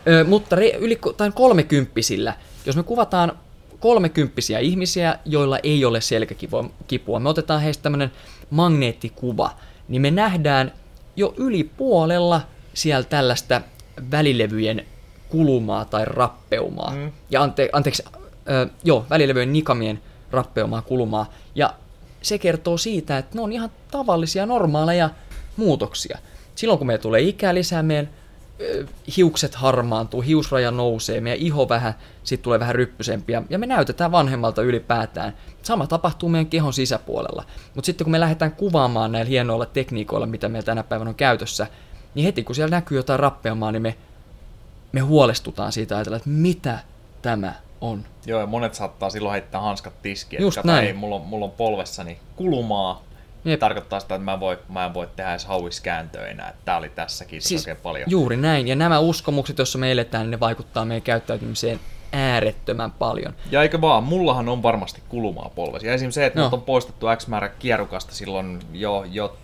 Ö, 0.08 0.20
ö, 0.20 0.24
mutta 0.24 0.56
re, 0.56 0.70
yli 0.70 1.00
tai 1.18 1.32
kolmekymppisillä, 1.36 2.34
jos 2.66 2.76
me 2.76 2.84
kuvataan 2.84 3.32
kolmekymppisiä 3.80 4.60
ihmisiä, 4.60 5.20
joilla 5.26 5.60
ei 5.64 5.86
ole 5.86 6.02
selkäkipua, 6.02 7.20
me 7.20 7.30
otetaan 7.30 7.62
heistä 7.62 7.84
tämmöinen 7.84 8.12
magneettikuva, 8.50 9.52
niin 9.88 10.02
me 10.02 10.12
nähdään 10.12 10.72
jo 11.16 11.34
yli 11.38 11.64
puolella 11.64 12.42
siellä 12.74 13.04
tällaista 13.04 13.62
välilevyjen 14.12 14.86
kulumaa 15.30 15.86
tai 15.86 16.06
rappeumaa. 16.06 16.96
Mm. 16.96 17.12
Ja 17.30 17.44
ante, 17.44 17.70
anteeksi, 17.74 18.04
ö, 18.50 18.68
joo, 18.84 19.06
välilevyjen 19.10 19.54
nikamien 19.54 20.02
rappeumaa 20.32 20.82
kulumaa. 20.82 21.34
Ja 21.56 21.74
se 22.22 22.38
kertoo 22.38 22.78
siitä, 22.78 23.18
että 23.18 23.36
ne 23.36 23.42
on 23.42 23.52
ihan 23.52 23.72
tavallisia, 23.92 24.46
normaaleja 24.46 25.10
muutoksia. 25.58 26.18
Silloin 26.56 26.78
kun 26.78 26.88
meillä 26.88 27.02
tulee 27.02 27.22
ikää 27.22 27.54
lisää, 27.54 27.84
meidän 27.84 28.10
ö, 28.62 28.86
hiukset 29.18 29.56
harmaantuu, 29.56 30.22
hiusraja 30.22 30.72
nousee, 30.72 31.22
meidän 31.22 31.46
iho 31.46 31.70
vähän, 31.70 31.94
sitten 32.24 32.44
tulee 32.44 32.60
vähän 32.60 32.76
ryppysempiä, 32.76 33.44
ja 33.50 33.60
me 33.60 33.66
näytetään 33.66 34.12
vanhemmalta 34.12 34.62
ylipäätään. 34.62 35.34
Sama 35.64 35.88
tapahtuu 35.88 36.30
meidän 36.30 36.48
kehon 36.48 36.74
sisäpuolella. 36.74 37.46
Mutta 37.76 37.86
sitten 37.86 38.06
kun 38.06 38.12
me 38.12 38.20
lähdetään 38.20 38.52
kuvaamaan 38.52 39.12
näillä 39.12 39.30
hienoilla 39.30 39.66
tekniikoilla, 39.66 40.26
mitä 40.28 40.50
meillä 40.50 40.66
tänä 40.66 40.84
päivänä 40.84 41.10
on 41.10 41.16
käytössä, 41.16 41.68
niin 42.16 42.26
heti 42.26 42.44
kun 42.44 42.56
siellä 42.56 42.76
näkyy 42.76 42.98
jotain 42.98 43.20
rappeumaa, 43.20 43.72
niin 43.72 43.82
me, 43.82 43.96
me 44.92 45.00
huolestutaan 45.00 45.72
siitä 45.72 45.96
ajatella, 45.96 46.18
että 46.18 46.30
mitä 46.30 46.80
tämä 47.22 47.54
on. 47.82 48.06
Joo, 48.26 48.40
ja 48.40 48.46
monet 48.46 48.74
saattaa 48.74 49.10
silloin 49.10 49.32
heittää 49.32 49.62
hanskat 49.62 50.02
tiskiin, 50.02 50.42
Just 50.42 50.58
että 50.58 50.72
näin. 50.72 50.88
ei, 50.88 50.94
mulla 50.94 51.16
on, 51.16 51.22
mulla 51.22 51.46
on 51.46 51.52
polvessani 51.52 52.20
kulumaa, 52.36 53.04
Jep. 53.46 53.60
tarkoittaa 53.60 54.00
sitä, 54.00 54.16
että 54.16 54.26
mä 54.26 54.34
en 54.34 54.40
voi, 54.40 54.60
mä 54.70 54.86
en 54.86 54.94
voi 54.94 55.08
tehdä 55.16 55.32
edes 55.32 55.46
hauiskääntöä 55.46 56.28
enää. 56.28 56.54
Tämä 56.66 56.78
oli 56.78 56.90
tässäkin 56.90 57.42
siis 57.42 57.62
oikein 57.62 57.78
paljon. 57.78 58.12
Juuri 58.12 58.38
näin, 58.38 58.68
ja 58.68 58.76
nämä 58.76 59.00
uskomukset, 59.00 59.58
joissa 59.58 59.78
me 59.78 59.92
eletään, 59.92 60.24
niin 60.24 60.32
ne 60.32 60.40
vaikuttaa 60.40 60.86
meidän 60.86 61.02
käyttäytymiseen 61.02 61.80
äärettömän 62.12 62.92
paljon. 62.92 63.34
Ja 63.52 63.62
eikö 63.62 63.82
vaan, 63.82 64.04
mullahan 64.04 64.50
on 64.50 64.64
varmasti 64.64 65.02
kulumaa 65.10 65.52
polvesi. 65.56 65.88
Ja 65.88 65.94
esimerkiksi 65.94 66.16
se, 66.16 66.26
että 66.26 66.40
no. 66.40 66.50
on 66.52 66.62
poistettu 66.62 67.06
X 67.18 67.28
määrä 67.28 67.50
kierukasta 67.50 68.16
silloin 68.16 68.60
jo, 68.74 69.06
jo 69.12 69.38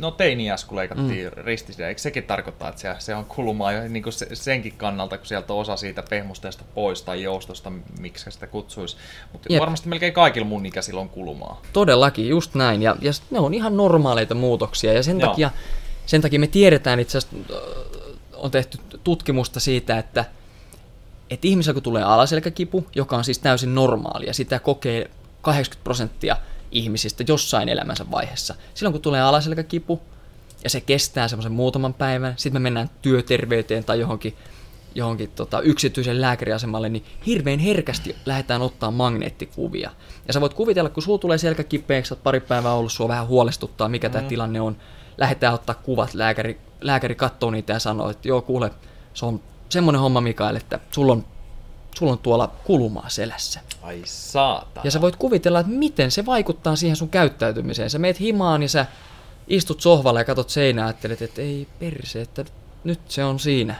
No 0.00 0.10
teiniäs, 0.10 0.64
kun 0.64 0.76
leikattiin 0.76 1.26
mm. 1.36 1.44
ristisiä, 1.44 1.88
eikö 1.88 2.00
sekin 2.00 2.24
tarkoittaa, 2.24 2.68
että 2.68 2.80
se, 2.80 2.94
se 2.98 3.14
on 3.14 3.24
kulumaa 3.24 3.72
jo 3.72 3.88
niin 3.88 4.02
kuin 4.02 4.12
se, 4.12 4.28
senkin 4.32 4.72
kannalta, 4.76 5.18
kun 5.18 5.26
sieltä 5.26 5.52
on 5.52 5.58
osa 5.58 5.76
siitä 5.76 6.02
pehmusteesta 6.10 6.64
pois 6.74 7.02
tai 7.02 7.22
joustosta, 7.22 7.72
miksi 8.00 8.30
sitä 8.30 8.46
kutsuisi. 8.46 8.96
Mutta 9.32 9.48
varmasti 9.60 9.88
melkein 9.88 10.12
kaikilla 10.12 10.46
mun 10.46 10.66
ikäisillä 10.66 11.00
on 11.00 11.08
kulumaa. 11.08 11.62
Todellakin, 11.72 12.28
just 12.28 12.54
näin. 12.54 12.82
Ja, 12.82 12.96
ja 13.00 13.12
ne 13.30 13.38
on 13.38 13.54
ihan 13.54 13.76
normaaleita 13.76 14.34
muutoksia 14.34 14.92
ja 14.92 15.02
sen, 15.02 15.18
takia, 15.18 15.50
sen 16.06 16.22
takia 16.22 16.40
me 16.40 16.46
tiedetään 16.46 17.00
itse 17.00 17.18
asiassa, 17.18 17.36
on 18.36 18.50
tehty 18.50 18.78
tutkimusta 19.04 19.60
siitä, 19.60 19.98
että 19.98 20.24
että 21.30 21.48
ihmisellä 21.48 21.74
kun 21.74 21.82
tulee 21.82 22.02
alaselkäkipu, 22.02 22.86
joka 22.94 23.16
on 23.16 23.24
siis 23.24 23.38
täysin 23.38 23.74
normaalia, 23.74 24.32
sitä 24.32 24.58
kokee 24.58 25.10
80 25.42 25.84
prosenttia 25.84 26.36
ihmisistä 26.72 27.24
jossain 27.28 27.68
elämänsä 27.68 28.10
vaiheessa. 28.10 28.54
Silloin 28.74 28.92
kun 28.92 29.02
tulee 29.02 29.20
alaselkäkipu 29.20 30.00
ja 30.64 30.70
se 30.70 30.80
kestää 30.80 31.28
semmoisen 31.28 31.52
muutaman 31.52 31.94
päivän, 31.94 32.34
sitten 32.36 32.62
me 32.62 32.64
mennään 32.64 32.90
työterveyteen 33.02 33.84
tai 33.84 34.00
johonkin, 34.00 34.34
johonkin 34.94 35.30
tota, 35.30 35.60
yksityisen 35.60 36.20
lääkäriasemalle, 36.20 36.88
niin 36.88 37.04
hirveän 37.26 37.58
herkästi 37.58 38.16
lähdetään 38.26 38.62
ottaa 38.62 38.90
magneettikuvia. 38.90 39.90
Ja 40.26 40.32
sä 40.32 40.40
voit 40.40 40.54
kuvitella, 40.54 40.90
kun 40.90 41.02
sulla 41.02 41.18
tulee 41.18 41.38
selkäkipeäksi, 41.38 42.14
oot 42.14 42.22
pari 42.22 42.40
päivää 42.40 42.72
ollut, 42.72 42.92
sua 42.92 43.08
vähän 43.08 43.26
huolestuttaa, 43.26 43.88
mikä 43.88 44.08
mm. 44.08 44.12
tämä 44.12 44.28
tilanne 44.28 44.60
on. 44.60 44.76
Lähdetään 45.18 45.54
ottaa 45.54 45.74
kuvat, 45.74 46.14
lääkäri, 46.14 46.60
lääkäri 46.80 47.14
katsoo 47.14 47.50
niitä 47.50 47.72
ja 47.72 47.78
sanoo, 47.78 48.10
että 48.10 48.28
joo 48.28 48.42
kuule, 48.42 48.70
se 49.14 49.26
on 49.26 49.40
semmoinen 49.68 50.00
homma 50.00 50.20
Mikael, 50.20 50.56
että 50.56 50.80
sulla 50.90 51.12
on 51.12 51.24
sulla 51.98 52.12
on 52.12 52.18
tuolla 52.18 52.52
kulumaa 52.64 53.08
selässä. 53.08 53.60
Ai 53.82 54.02
saatana. 54.04 54.84
Ja 54.84 54.90
sä 54.90 55.00
voit 55.00 55.16
kuvitella, 55.16 55.60
että 55.60 55.72
miten 55.72 56.10
se 56.10 56.26
vaikuttaa 56.26 56.76
siihen 56.76 56.96
sun 56.96 57.08
käyttäytymiseen. 57.08 57.90
Sä 57.90 57.98
meet 57.98 58.20
himaan 58.20 58.62
ja 58.62 58.68
sä 58.68 58.86
istut 59.48 59.80
sohvalle 59.80 60.20
ja 60.20 60.24
katot 60.24 60.50
seinää 60.50 60.82
ja 60.82 60.86
ajattelet, 60.86 61.22
että 61.22 61.42
ei 61.42 61.66
perse, 61.78 62.20
että 62.20 62.44
nyt 62.84 63.00
se 63.08 63.24
on 63.24 63.38
siinä. 63.38 63.74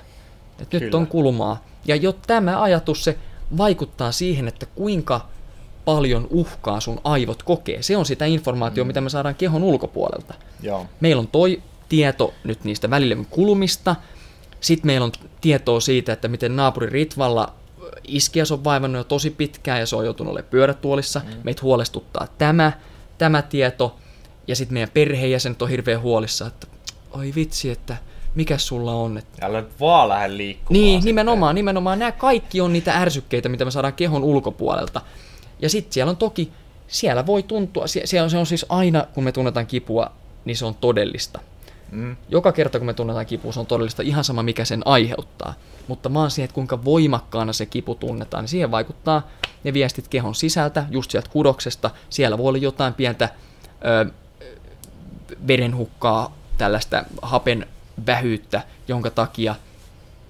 Että 0.61 0.79
nyt 0.79 0.95
on 0.95 1.07
kulumaa. 1.07 1.65
Ja 1.85 1.97
jo 1.97 2.13
tämä 2.13 2.63
ajatus, 2.63 3.05
se 3.05 3.19
vaikuttaa 3.59 4.13
siihen, 4.13 4.49
että 4.49 4.67
kuinka 4.67 5.27
paljon 5.85 6.27
uhkaa 6.31 6.81
sun 6.81 7.01
aivot 7.05 7.43
kokee. 7.43 7.83
Se 7.83 7.97
on 7.97 8.07
sitä 8.07 8.25
informaatiota, 8.25 8.85
mm. 8.85 8.87
mitä 8.87 9.01
me 9.01 9.11
saadaan 9.11 9.35
kehon 9.35 9.63
ulkopuolelta. 9.63 10.35
Joo. 10.63 10.87
Meillä 11.01 11.21
on 11.21 11.29
toi 11.29 11.63
tieto 11.89 12.35
nyt 12.45 12.65
niistä 12.65 12.91
välilevyn 12.91 13.27
kulumista, 13.27 13.97
sitten 14.61 14.87
meillä 14.87 15.05
on 15.05 15.13
tietoa 15.41 15.81
siitä, 15.81 16.13
että 16.13 16.29
miten 16.29 16.57
naapuri 16.57 16.91
Ritvalla 16.91 17.53
se 18.45 18.55
on 18.55 18.65
vaivannut 18.65 19.01
jo 19.01 19.05
tosi 19.05 19.31
pitkään 19.31 19.81
ja 19.81 19.87
se 19.87 19.97
on 19.97 20.05
joutunut 20.05 20.31
olemaan 20.31 20.51
pyörätuolissa. 20.51 21.21
Mm. 21.25 21.35
Meitä 21.45 21.63
huolestuttaa 21.63 22.27
tämä, 22.39 22.73
tämä 23.19 23.43
tieto 23.43 23.97
ja 24.49 24.57
sitten 24.57 24.75
meidän 24.75 24.91
perheenjäsenet 24.95 25.63
on 25.63 25.69
hirveän 25.69 26.01
huolissa, 26.01 26.47
että 26.47 26.67
oi 27.11 27.33
vitsi, 27.35 27.71
että 27.71 27.97
mikä 28.35 28.59
sulla 28.59 28.95
on. 28.95 29.19
Että... 29.19 29.47
Älä 29.47 29.61
nyt 29.61 29.81
vaan 29.81 30.09
lähde 30.09 30.37
liikkumaan. 30.37 30.73
Niin, 30.73 31.01
sitten. 31.01 31.09
nimenomaan, 31.09 31.55
nimenomaan. 31.55 31.99
Nämä 31.99 32.13
kaikki 32.13 32.61
on 32.61 32.73
niitä 32.73 32.93
ärsykkeitä, 32.93 33.49
mitä 33.49 33.65
me 33.65 33.71
saadaan 33.71 33.93
kehon 33.93 34.25
ulkopuolelta. 34.25 35.01
Ja 35.61 35.71
sitten 35.71 35.93
siellä 35.93 36.11
on 36.11 36.17
toki, 36.17 36.53
siellä 36.89 37.27
voi 37.27 37.43
tuntua, 37.43 37.87
siellä 37.87 38.25
on, 38.25 38.31
se 38.31 38.39
on 38.39 38.47
siis 38.47 38.67
aina, 38.69 39.05
kun 39.15 39.25
me 39.25 39.33
tunnetaan 39.33 39.67
kipua, 39.67 40.13
niin 40.45 40.57
se 40.57 40.65
on 40.65 40.75
todellista. 40.75 41.41
Mm. 41.92 42.16
Joka 42.29 42.53
kerta, 42.53 42.79
kun 42.79 42.87
me 42.87 42.94
tunnetaan 42.94 43.27
kipua, 43.27 43.53
se 43.53 43.61
on 43.61 43.66
todellista 43.66 44.03
ihan 44.03 44.24
sama, 44.24 44.42
mikä 44.42 44.64
sen 44.64 44.83
aiheuttaa 44.85 45.55
mutta 45.88 46.14
vaan 46.14 46.31
siihen, 46.31 46.44
että 46.44 46.55
kuinka 46.55 46.85
voimakkaana 46.85 47.53
se 47.53 47.66
kipu 47.66 47.94
tunnetaan, 47.94 48.42
niin 48.42 48.48
siihen 48.48 48.70
vaikuttaa 48.70 49.29
ne 49.64 49.72
viestit 49.72 50.09
kehon 50.09 50.35
sisältä, 50.35 50.87
just 50.90 51.11
sieltä 51.11 51.31
kudoksesta. 51.31 51.90
Siellä 52.11 52.38
voi 52.38 52.48
olla 52.48 52.59
jotain 52.59 52.94
pientä 52.94 53.29
ö, 53.85 54.11
verenhukkaa, 55.46 56.35
tällaista 56.59 57.05
hapen 57.22 57.66
vähyyttä, 58.07 58.62
jonka 58.88 59.11
takia 59.11 59.55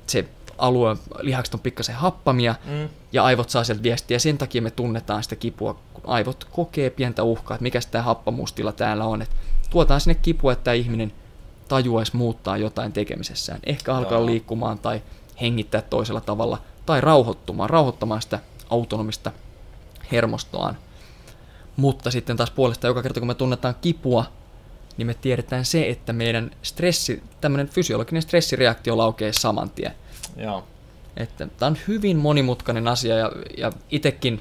se 0.06 0.24
alue, 0.58 0.96
lihakset 1.20 1.54
on 1.54 1.60
pikkasen 1.60 1.94
happamia 1.94 2.54
Mm. 2.64 2.88
ja 3.12 3.24
aivot 3.24 3.50
saa 3.50 3.64
sieltä 3.64 3.82
viestiä 3.82 4.14
ja 4.14 4.20
sen 4.20 4.38
takia 4.38 4.62
me 4.62 4.70
tunnetaan 4.70 5.22
sitä 5.22 5.36
kipua, 5.36 5.78
kun 5.92 6.04
aivot 6.06 6.44
kokee 6.44 6.90
pientä 6.90 7.22
uhkaa, 7.22 7.54
että 7.54 7.62
mikä 7.62 7.80
tämä 7.90 8.02
happamuustila 8.02 8.72
täällä 8.72 9.04
on, 9.04 9.22
että 9.22 9.36
tuotaan 9.70 10.00
sinne 10.00 10.14
kipua, 10.22 10.52
että 10.52 10.64
tämä 10.64 10.74
ihminen 10.74 11.12
tajuaisi 11.68 12.16
muuttaa 12.16 12.56
jotain 12.56 12.92
tekemisessään, 12.92 13.60
ehkä 13.66 13.94
alkaa 13.94 14.18
Joo. 14.18 14.26
liikkumaan 14.26 14.78
tai 14.78 15.02
hengittää 15.40 15.82
toisella 15.82 16.20
tavalla 16.20 16.58
tai 16.86 17.00
rauhoittumaan, 17.00 17.70
rauhoittamaan 17.70 18.22
sitä 18.22 18.38
autonomista 18.70 19.32
hermostoaan. 20.12 20.76
Mutta 21.76 22.10
sitten 22.10 22.36
taas 22.36 22.50
puolesta 22.50 22.86
joka 22.86 23.02
kerta 23.02 23.20
kun 23.20 23.26
me 23.26 23.34
tunnetaan 23.34 23.74
kipua, 23.80 24.24
niin 24.96 25.06
me 25.06 25.14
tiedetään 25.14 25.64
se, 25.64 25.88
että 25.88 26.12
meidän 26.12 26.50
stressi, 26.62 27.22
tämmöinen 27.40 27.68
fysiologinen 27.68 28.22
stressireaktio 28.22 28.96
laukee 28.96 29.32
saman 29.32 29.70
tien. 29.70 29.92
Joo. 30.36 30.64
Että 31.16 31.46
tämä 31.46 31.70
on 31.70 31.78
hyvin 31.88 32.16
monimutkainen 32.16 32.88
asia 32.88 33.16
ja, 33.16 33.32
ja 33.58 33.72
itsekin 33.90 34.40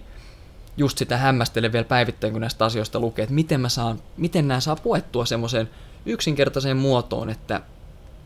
just 0.78 0.98
sitä 0.98 1.18
hämmästelen 1.18 1.72
vielä 1.72 1.86
päivittäin, 1.86 2.34
kun 2.34 2.42
näistä 2.42 2.66
asioista 2.66 3.00
lukee, 3.00 3.24
että 3.24 3.36
miten, 3.36 3.62
mä 3.62 3.70
saan, 3.70 4.02
miten 4.18 4.48
nämä 4.48 4.60
saa 4.60 4.76
puettua 4.76 5.26
semmoiseen 5.26 5.70
yksinkertaiseen 6.08 6.78
muotoon, 6.78 7.30
että, 7.30 7.62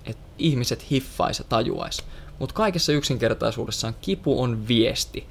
että 0.06 0.24
ihmiset 0.38 0.92
hiffais 0.92 1.40
ja 1.40 1.46
tajuais. 1.50 2.04
Mutta 2.40 2.56
kaikessa 2.56 2.92
yksinkertaisuudessaan 2.92 3.96
kipu 4.02 4.42
on 4.42 4.68
viesti. 4.68 5.28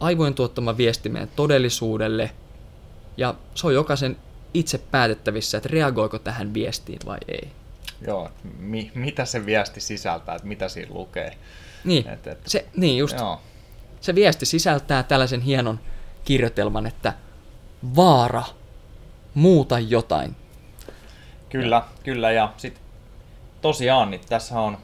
Aivojen 0.00 0.34
tuottama 0.34 0.76
viesti 0.76 1.08
meidän 1.08 1.30
todellisuudelle, 1.36 2.30
ja 3.16 3.34
se 3.54 3.66
on 3.66 3.74
jokaisen 3.74 4.16
itse 4.54 4.78
päätettävissä, 4.78 5.56
että 5.58 5.68
reagoiko 5.72 6.18
tähän 6.18 6.54
viestiin 6.54 6.98
vai 7.06 7.18
ei. 7.28 7.50
Joo, 8.06 8.30
mi- 8.58 8.92
mitä 8.94 9.24
se 9.24 9.46
viesti 9.46 9.80
sisältää, 9.80 10.34
että 10.34 10.48
mitä 10.48 10.68
siinä 10.68 10.94
lukee. 10.94 11.38
Niin, 11.84 12.08
Et, 12.08 12.26
et, 12.26 12.38
se, 12.46 12.66
niin 12.76 12.98
just. 12.98 13.18
Joo. 13.18 13.40
Se 14.00 14.14
viesti 14.14 14.46
sisältää 14.46 15.02
tällaisen 15.02 15.40
hienon 15.40 15.80
kirjoitelman, 16.24 16.86
että 16.86 17.12
vaara, 17.96 18.42
muuta 19.34 19.78
jotain. 19.78 20.36
Kyllä, 21.60 21.82
kyllä. 22.02 22.32
Ja 22.32 22.52
sitten 22.56 22.84
tosiaan, 23.60 24.10
niin 24.10 24.20
tässä 24.28 24.60
on 24.60 24.78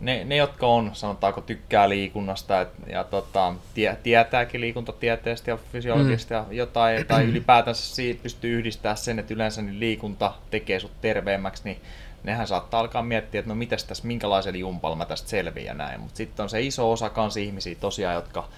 ne, 0.00 0.24
ne, 0.24 0.36
jotka 0.36 0.66
on, 0.66 0.90
sanotaanko, 0.92 1.40
tykkää 1.40 1.88
liikunnasta 1.88 2.60
et, 2.60 2.68
ja 2.86 3.04
tota, 3.04 3.54
tie, 3.74 3.96
tietääkin 4.02 4.60
liikuntatieteestä 4.60 5.50
ja 5.50 5.58
fysiologista 5.72 6.34
mm. 6.34 6.50
ja 6.50 6.56
jotain, 6.56 7.06
tai 7.06 7.24
ylipäätänsä 7.24 7.94
siitä 7.94 8.22
pystyy 8.22 8.58
yhdistämään 8.58 8.96
sen, 8.96 9.18
että 9.18 9.34
yleensä 9.34 9.62
niin 9.62 9.80
liikunta 9.80 10.32
tekee 10.50 10.80
sut 10.80 11.00
terveemmäksi, 11.00 11.62
niin 11.64 11.80
nehän 12.24 12.46
saattaa 12.46 12.80
alkaa 12.80 13.02
miettiä, 13.02 13.38
että 13.38 13.48
no 13.48 13.54
mitäs 13.54 13.84
tässä, 13.84 14.06
minkälaisella 14.06 14.58
jumpalla 14.58 14.96
mä 14.96 15.06
tästä 15.06 15.28
selviän 15.28 15.66
ja 15.66 15.74
näin. 15.74 16.00
Mutta 16.00 16.16
sitten 16.16 16.42
on 16.42 16.50
se 16.50 16.62
iso 16.62 16.92
osa 16.92 17.10
kans 17.10 17.36
ihmisiä 17.36 17.74
tosiaan, 17.74 18.14
jotka 18.14 18.48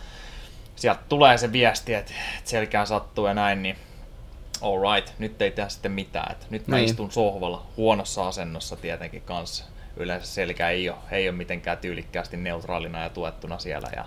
sieltä 0.77 1.01
tulee 1.09 1.39
se 1.39 1.53
viesti, 1.53 1.95
että 1.95 2.13
että 2.39 2.51
selkään 2.51 2.87
sattuu 2.87 3.27
ja 3.27 3.35
näin, 3.35 3.63
niin 3.63 3.77
alright, 4.63 5.19
nyt 5.19 5.43
ei 5.43 5.51
tehdä 5.51 5.69
sitten 5.69 5.93
mitään. 5.93 6.33
Et 6.33 6.47
nyt 6.51 6.69
mä 6.69 6.77
Niin. 6.77 6.85
istun 6.89 7.13
sohvalla 7.13 7.63
huonossa 7.77 8.29
asennossa 8.29 8.77
tietenkin 8.77 9.23
kanssa. 9.23 9.65
Yleensä 9.97 10.27
selkä 10.27 10.71
ei 10.71 10.89
ole, 10.91 10.99
ei 11.11 11.29
ole 11.29 11.37
mitenkään 11.37 11.79
tyylikkäästi 11.79 12.37
neutraalina 12.37 13.03
ja 13.03 13.09
tuettuna 13.09 13.59
siellä. 13.59 13.89
Ja, 13.97 14.05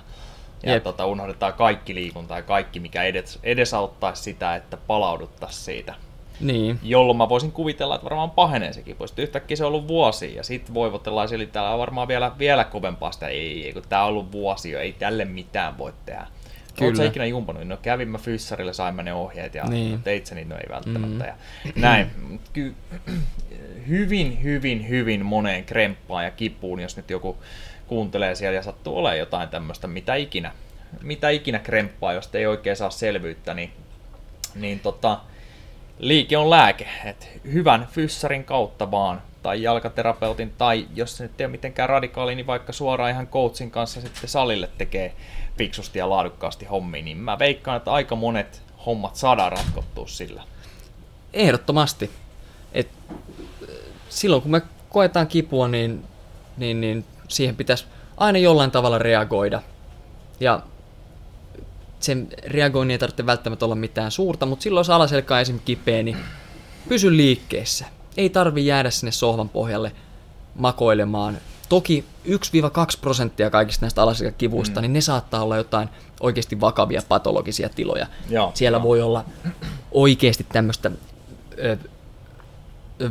ja 0.63 0.73
Jep. 0.73 0.83
tota, 0.83 1.05
unohdetaan 1.05 1.53
kaikki 1.53 1.95
liikunta 1.95 2.35
ja 2.35 2.41
kaikki, 2.41 2.79
mikä 2.79 3.03
edes, 3.03 3.39
edesauttaisi 3.43 4.23
sitä, 4.23 4.55
että 4.55 4.77
palauduttaisiin 4.77 5.63
siitä. 5.63 5.95
Niin, 6.39 6.79
Jolloin 6.83 7.17
mä 7.17 7.29
voisin 7.29 7.51
kuvitella, 7.51 7.95
että 7.95 8.05
varmaan 8.05 8.31
pahenee 8.31 8.73
sekin 8.73 8.95
pois. 8.95 9.13
Yhtäkkiä 9.17 9.57
se 9.57 9.63
on 9.65 9.67
ollut 9.67 9.87
vuosi 9.87 10.35
ja 10.35 10.43
sitten 10.43 10.73
voivotellaan 10.73 11.27
ja 11.39 11.47
täällä 11.47 11.71
on 11.73 11.79
varmaan 11.79 12.07
vielä, 12.07 12.31
vielä 12.39 12.63
kovempaa 12.63 13.11
sitä. 13.11 13.27
Ei, 13.27 13.65
ei, 13.65 13.73
kun 13.73 13.83
tää 13.89 14.03
on 14.03 14.09
ollut 14.09 14.31
vuosi 14.31 14.71
jo, 14.71 14.79
ei 14.79 14.93
tälle 14.93 15.25
mitään 15.25 15.77
voi 15.77 15.93
tehdä. 16.05 16.27
Kyllä. 16.77 16.89
Oletko 16.89 17.03
ikinä 17.03 17.25
jumpannut? 17.25 17.67
No 17.67 17.77
kävin 17.77 18.09
mä 18.09 18.17
fyssarille, 18.17 18.73
saimme 18.73 19.03
ne 19.03 19.13
ohjeet 19.13 19.55
ja 19.55 19.63
niin. 19.63 20.03
Teit 20.03 20.25
sä 20.25 20.35
niitä, 20.35 20.53
no 20.53 20.59
ei 20.59 20.69
välttämättä. 20.69 21.23
Mm. 21.23 21.29
Ja 21.29 21.35
näin. 21.75 22.11
Ky- 22.53 22.75
hyvin, 23.87 24.43
hyvin, 24.43 24.89
hyvin 24.89 25.25
moneen 25.25 25.65
kremppaan 25.65 26.25
ja 26.25 26.31
kipuun, 26.31 26.79
jos 26.79 26.97
nyt 26.97 27.09
joku 27.09 27.37
kuuntelee 27.87 28.35
siellä 28.35 28.55
ja 28.55 28.63
sattuu 28.63 28.97
olemaan 28.97 29.17
jotain 29.17 29.49
tämmöistä, 29.49 29.87
mitä 29.87 30.15
ikinä, 30.15 30.51
mitä 31.01 31.29
ikinä 31.29 31.59
kremppaa, 31.59 32.13
josta 32.13 32.37
ei 32.37 32.47
oikein 32.47 32.75
saa 32.75 32.89
selvyyttä, 32.89 33.53
niin, 33.53 33.71
niin 34.55 34.79
tota, 34.79 35.19
liike 35.99 36.37
on 36.37 36.49
lääke. 36.49 36.87
Et 37.05 37.29
hyvän 37.53 37.87
fyssarin 37.91 38.43
kautta 38.43 38.91
vaan, 38.91 39.21
tai 39.43 39.61
jalkaterapeutin, 39.63 40.53
tai 40.57 40.87
jos 40.95 41.17
se 41.17 41.23
nyt 41.23 41.41
ei 41.41 41.45
ole 41.45 41.51
mitenkään 41.51 41.89
radikaali, 41.89 42.35
niin 42.35 42.47
vaikka 42.47 42.73
suoraan 42.73 43.11
ihan 43.11 43.27
coachin 43.27 43.71
kanssa 43.71 44.01
sitten 44.01 44.29
salille 44.29 44.69
tekee 44.77 45.15
fiksusti 45.57 45.99
ja 45.99 46.09
laadukkaasti 46.09 46.65
hommia, 46.65 47.03
niin 47.03 47.17
mä 47.17 47.39
veikkaan, 47.39 47.77
että 47.77 47.91
aika 47.91 48.15
monet 48.15 48.61
hommat 48.85 49.15
saadaan 49.15 49.51
ratkottua 49.51 50.07
sillä. 50.07 50.43
ehdottomasti. 51.33 52.11
Et, 52.73 52.89
silloin 54.09 54.41
kun 54.41 54.51
me 54.51 54.61
koetaan 54.89 55.27
kipua, 55.27 55.67
niin, 55.67 56.03
niin, 56.57 56.81
niin 56.81 57.05
siihen 57.27 57.55
pitäisi 57.55 57.85
aina 58.17 58.39
jollain 58.39 58.71
tavalla 58.71 58.99
reagoida. 58.99 59.61
Ja 60.39 60.61
sen 61.99 62.27
reagoinnin 62.45 62.93
ei 62.93 62.99
tarvitse 62.99 63.25
välttämättä 63.25 63.65
olla 63.65 63.75
mitään 63.75 64.11
suurta, 64.11 64.45
mutta 64.45 64.63
silloin 64.63 64.79
jos 64.79 64.89
alaselkä 64.89 65.33
on 65.33 65.41
esimerkiksi 65.41 65.65
kipeä, 65.65 66.03
niin 66.03 66.17
pysy 66.89 67.17
liikkeessä. 67.17 67.85
Ei 68.17 68.29
tarvi 68.29 68.65
jäädä 68.65 68.89
sinne 68.89 69.11
sohvan 69.11 69.49
pohjalle 69.49 69.91
makoilemaan. 70.55 71.37
Toki 71.69 72.05
1-2 72.27 72.31
prosenttia 73.01 73.49
kaikista 73.49 73.85
näistä 73.85 74.03
alaselkäkivuista, 74.03 74.79
mm. 74.79 74.81
niin 74.81 74.93
ne 74.93 75.01
saattaa 75.01 75.43
olla 75.43 75.57
jotain 75.57 75.89
oikeasti 76.19 76.61
vakavia 76.61 77.01
patologisia 77.07 77.69
tiloja. 77.69 78.07
Joo, 78.29 78.51
Siellä 78.53 78.75
joo. 78.75 78.83
voi 78.83 79.01
olla 79.01 79.25
oikeasti 79.91 80.45
tämmöistä 80.53 80.91
ö, 81.59 81.77
ö, 83.01 83.09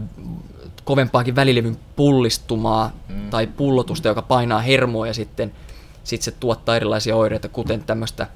kovempaakin 0.85 1.37
välilevyn 1.37 1.79
pullistumaa 1.97 2.93
mm. 3.09 3.31
tai 3.31 3.47
pullotusta, 3.47 4.09
joka 4.09 4.23
painaa 4.23 4.61
hermoa 4.61 5.07
ja 5.07 5.15
sitten 5.15 5.53
sit 6.05 6.23
se 6.23 6.31
tuottaa 6.31 6.77
erilaisia 6.77 7.17
oireita, 7.17 7.49
kuten 7.49 7.85
tämmöistä 7.85 8.27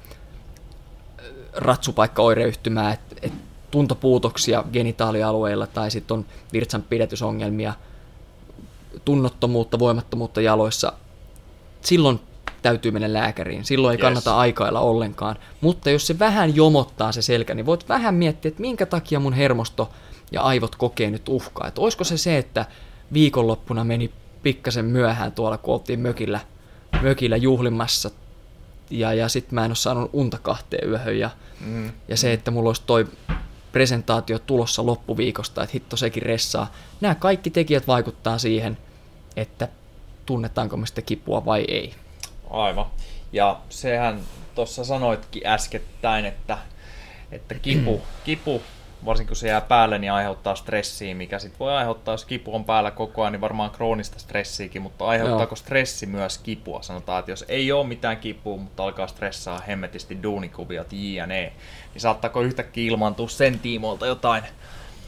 ratsupaikkaoireyhtymää, 1.53 2.93
että 2.93 3.15
et 3.21 3.33
tuntopuutoksia 3.75 4.63
genitaalialueilla 4.73 5.67
tai 5.67 5.91
sitten 5.91 6.17
on 6.17 6.25
virtsanpidätysongelmia, 6.53 7.73
tunnottomuutta, 9.05 9.79
voimattomuutta 9.79 10.41
jaloissa. 10.41 10.93
Silloin 11.81 12.19
täytyy 12.61 12.91
mennä 12.91 13.13
lääkäriin. 13.13 13.65
Silloin 13.65 13.91
ei 13.91 13.95
Yes. 13.97 14.01
kannata 14.01 14.37
aikailla 14.37 14.79
ollenkaan. 14.79 15.35
Mutta 15.61 15.89
jos 15.89 16.07
se 16.07 16.19
vähän 16.19 16.55
jomottaa 16.55 17.11
se 17.11 17.21
selkä, 17.21 17.53
niin 17.53 17.65
voit 17.65 17.89
vähän 17.89 18.15
miettiä, 18.15 18.49
että 18.49 18.61
minkä 18.61 18.85
takia 18.85 19.19
mun 19.19 19.33
hermosto 19.33 19.89
ja 20.31 20.41
aivot 20.41 20.75
kokee 20.75 21.11
nyt 21.11 21.29
uhkaa. 21.29 21.67
Että 21.67 21.81
olisiko 21.81 22.03
se 22.03 22.17
se, 22.17 22.37
että 22.37 22.65
viikonloppuna 23.13 23.83
meni 23.83 24.11
pikkasen 24.43 24.85
myöhään 24.85 25.31
tuolla, 25.31 25.57
kun 25.57 25.73
oltiin 25.73 25.99
mökillä, 25.99 26.39
mökillä 27.01 27.37
juhlimassa 27.37 28.11
ja, 28.89 29.13
ja 29.13 29.29
sitten 29.29 29.55
mä 29.55 29.65
en 29.65 29.69
ole 29.71 29.75
saanut 29.75 30.09
unta 30.13 30.37
kahteen 30.41 30.89
yöhön 30.89 31.19
ja, 31.19 31.29
Mm. 31.65 31.91
ja 32.07 32.17
se, 32.17 32.33
että 32.33 32.51
mulla 32.51 32.69
olisi 32.69 32.81
toi 32.85 33.07
presentaatio 33.75 34.39
tulossa 34.39 34.85
loppuviikosta, 34.85 35.63
että 35.63 35.73
hitto 35.73 35.97
sekin 35.97 36.23
ressaa. 36.23 36.71
Nämä 37.01 37.15
kaikki 37.15 37.49
tekijät 37.49 37.87
vaikuttaa 37.87 38.37
siihen, 38.37 38.77
että 39.35 39.67
tunnetaanko 40.25 40.77
me 40.77 40.87
sitä 40.87 41.01
kipua 41.01 41.45
vai 41.45 41.65
ei. 41.67 41.93
Aivan. 42.49 42.85
Ja 43.33 43.59
sehän 43.69 44.19
tuossa 44.55 44.83
sanoitkin 44.83 45.47
äskettäin, 45.47 46.25
että, 46.25 46.57
että 47.31 47.55
kipu, 47.55 48.01
kipu, 48.23 48.61
varsinkin 49.05 49.27
kun 49.27 49.35
se 49.35 49.47
jää 49.47 49.61
päälle, 49.61 49.97
niin 49.97 50.11
aiheuttaa 50.11 50.55
stressiä, 50.55 51.15
mikä 51.15 51.39
sitten 51.39 51.59
voi 51.59 51.73
aiheuttaa, 51.73 52.13
jos 52.13 52.25
kipu 52.25 52.55
on 52.55 52.65
päällä 52.65 52.91
koko 52.91 53.21
ajan, 53.21 53.31
niin 53.31 53.41
varmaan 53.41 53.71
kroonista 53.71 54.19
stressiäkin, 54.19 54.81
mutta 54.81 55.05
aiheuttaako 55.05 55.51
Joo. 55.51 55.55
stressi 55.55 56.05
myös 56.05 56.37
kipua? 56.37 56.81
Sanotaan, 56.81 57.19
että 57.19 57.31
jos 57.31 57.45
ei 57.47 57.71
ole 57.71 57.87
mitään 57.87 58.17
kipua, 58.17 58.57
mutta 58.57 58.83
alkaa 58.83 59.07
stressaa 59.07 59.61
hemmetisti 59.67 60.23
duunikuviot, 60.23 60.87
jne, 60.93 61.53
niin 61.93 62.01
saattaako 62.01 62.41
yhtäkkiä 62.41 62.87
ilmaantua 62.91 63.29
sen 63.29 63.59
tiimoilta 63.59 64.05
jotain, 64.05 64.43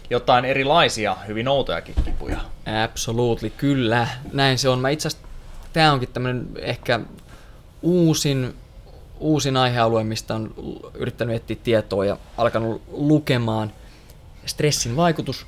jotain 0.10 0.46
erilaisia, 0.46 1.16
hyvin 1.28 1.48
outojakin 1.48 1.96
kipuja? 2.06 2.38
Absolutely, 2.84 3.50
kyllä. 3.50 4.08
Näin 4.34 4.58
se 4.58 4.70
on. 4.70 4.80
Mä 4.80 4.90
itse 4.90 5.08
asiassa, 5.08 5.28
tää 5.74 5.94
onkin 5.94 6.10
tämmönen 6.10 6.48
ehkä 6.60 7.00
uusin, 7.82 8.56
uusin 9.20 9.58
aihealue, 9.58 10.04
mistä 10.04 10.36
on 10.36 10.54
yrittänyt 10.94 11.36
etsiä 11.36 11.58
tietoa 11.64 12.06
ja 12.06 12.18
alkanut 12.38 12.82
lukemaan 12.88 13.74
stressin 14.48 14.96
vaikutus 14.96 15.46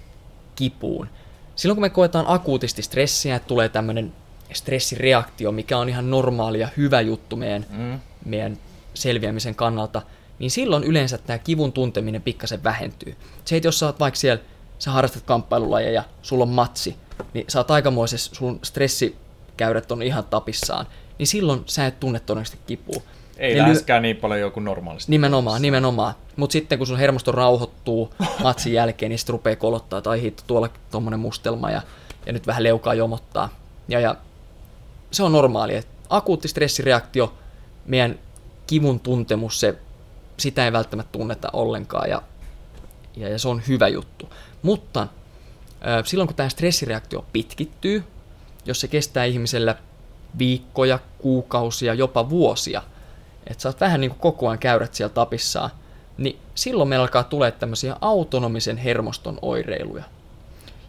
kipuun. 0.55 1.09
Silloin 1.55 1.75
kun 1.75 1.81
me 1.81 1.89
koetaan 1.89 2.25
akuutisti 2.27 2.81
stressiä, 2.81 3.35
että 3.35 3.47
tulee 3.47 3.69
tämmöinen 3.69 4.13
stressireaktio, 4.53 5.51
mikä 5.51 5.77
on 5.77 5.89
ihan 5.89 6.09
normaali 6.09 6.59
ja 6.59 6.67
hyvä 6.77 7.01
juttu 7.01 7.35
meidän, 7.35 7.65
Mm. 7.69 7.99
meidän 8.25 8.57
selviämisen 8.93 9.55
kannalta, 9.55 10.01
niin 10.39 10.51
silloin 10.51 10.83
yleensä 10.83 11.17
tämä 11.17 11.37
kivun 11.37 11.73
tunteminen 11.73 12.21
pikkasen 12.21 12.63
vähentyy. 12.63 13.15
Se, 13.45 13.55
että 13.57 13.67
jos 13.67 13.79
sä 13.79 13.85
oot 13.85 13.99
vaikka 13.99 14.19
siellä, 14.19 14.43
sä 14.79 14.91
harrastat 14.91 15.23
kamppailulajeja 15.23 15.91
ja 15.93 16.03
sulla 16.21 16.43
on 16.43 16.49
matsi, 16.49 16.95
niin 17.33 17.45
sä 17.47 17.59
oot 17.59 17.71
aikamoisessa, 17.71 18.35
sun 18.35 18.59
stressikäyrät 18.63 19.91
on 19.91 20.01
ihan 20.01 20.23
tapissaan, 20.23 20.85
niin 21.17 21.27
silloin 21.27 21.63
sä 21.65 21.87
et 21.87 21.99
tunne 21.99 22.19
todennäköisesti 22.19 22.59
kipua. 22.67 23.01
Ei 23.39 23.55
Ne 23.55 23.61
läheskään 23.61 24.01
niin 24.01 24.17
paljon 24.17 24.39
joku 24.39 24.59
normaalisti. 24.59 25.11
Nimenomaan, 25.11 25.61
nimenomaan. 25.61 26.13
Mutta 26.35 26.53
sitten 26.53 26.77
kun 26.77 26.87
sun 26.87 26.97
hermosto 26.97 27.31
rauhoittuu 27.31 28.13
matsin 28.43 28.73
jälkeen, 28.73 29.09
niin 29.09 29.19
sitten 29.19 29.33
rupeaa 29.33 29.55
kolottaa, 29.55 30.01
tai 30.01 30.21
hitto 30.21 30.43
tuolla 30.47 30.69
tuommoinen 30.91 31.19
mustelma, 31.19 31.71
ja, 31.71 31.81
ja 32.25 32.33
nyt 32.33 32.47
vähän 32.47 32.63
leukaa 32.63 32.93
jomottaa. 32.93 33.49
Ja, 33.87 33.99
ja 33.99 34.15
se 35.11 35.23
on 35.23 35.31
normaali, 35.31 35.75
että 35.75 35.91
akuutti 36.09 36.47
stressireaktio, 36.47 37.33
meidän 37.85 38.19
kivun 38.67 38.99
tuntemus, 38.99 39.59
se, 39.59 39.75
sitä 40.37 40.65
ei 40.65 40.71
välttämättä 40.71 41.11
tunneta 41.11 41.49
ollenkaan, 41.53 42.09
ja, 42.09 42.21
ja, 43.15 43.29
ja 43.29 43.39
se 43.39 43.47
on 43.47 43.61
hyvä 43.67 43.87
juttu. 43.87 44.29
Mutta 44.61 45.07
silloin 46.05 46.27
kun 46.27 46.35
tämä 46.35 46.49
stressireaktio 46.49 47.25
pitkittyy, 47.33 48.03
jos 48.65 48.81
se 48.81 48.87
kestää 48.87 49.25
ihmisellä 49.25 49.75
viikkoja, 50.37 50.99
kuukausia, 51.17 51.93
jopa 51.93 52.29
vuosia, 52.29 52.81
että 53.47 53.61
sä 53.61 53.69
oot 53.69 53.81
vähän 53.81 54.01
niin 54.01 54.11
kuin 54.11 54.19
koko 54.19 54.47
ajan 54.47 54.59
käyrät 54.59 54.93
siellä 54.93 55.13
tapissaan, 55.13 55.69
niin 56.17 56.39
silloin 56.55 56.89
meillä 56.89 57.03
alkaa 57.03 57.23
tulee 57.23 57.51
tämmöisiä 57.51 57.95
autonomisen 58.01 58.77
hermoston 58.77 59.39
oireiluja. 59.41 60.03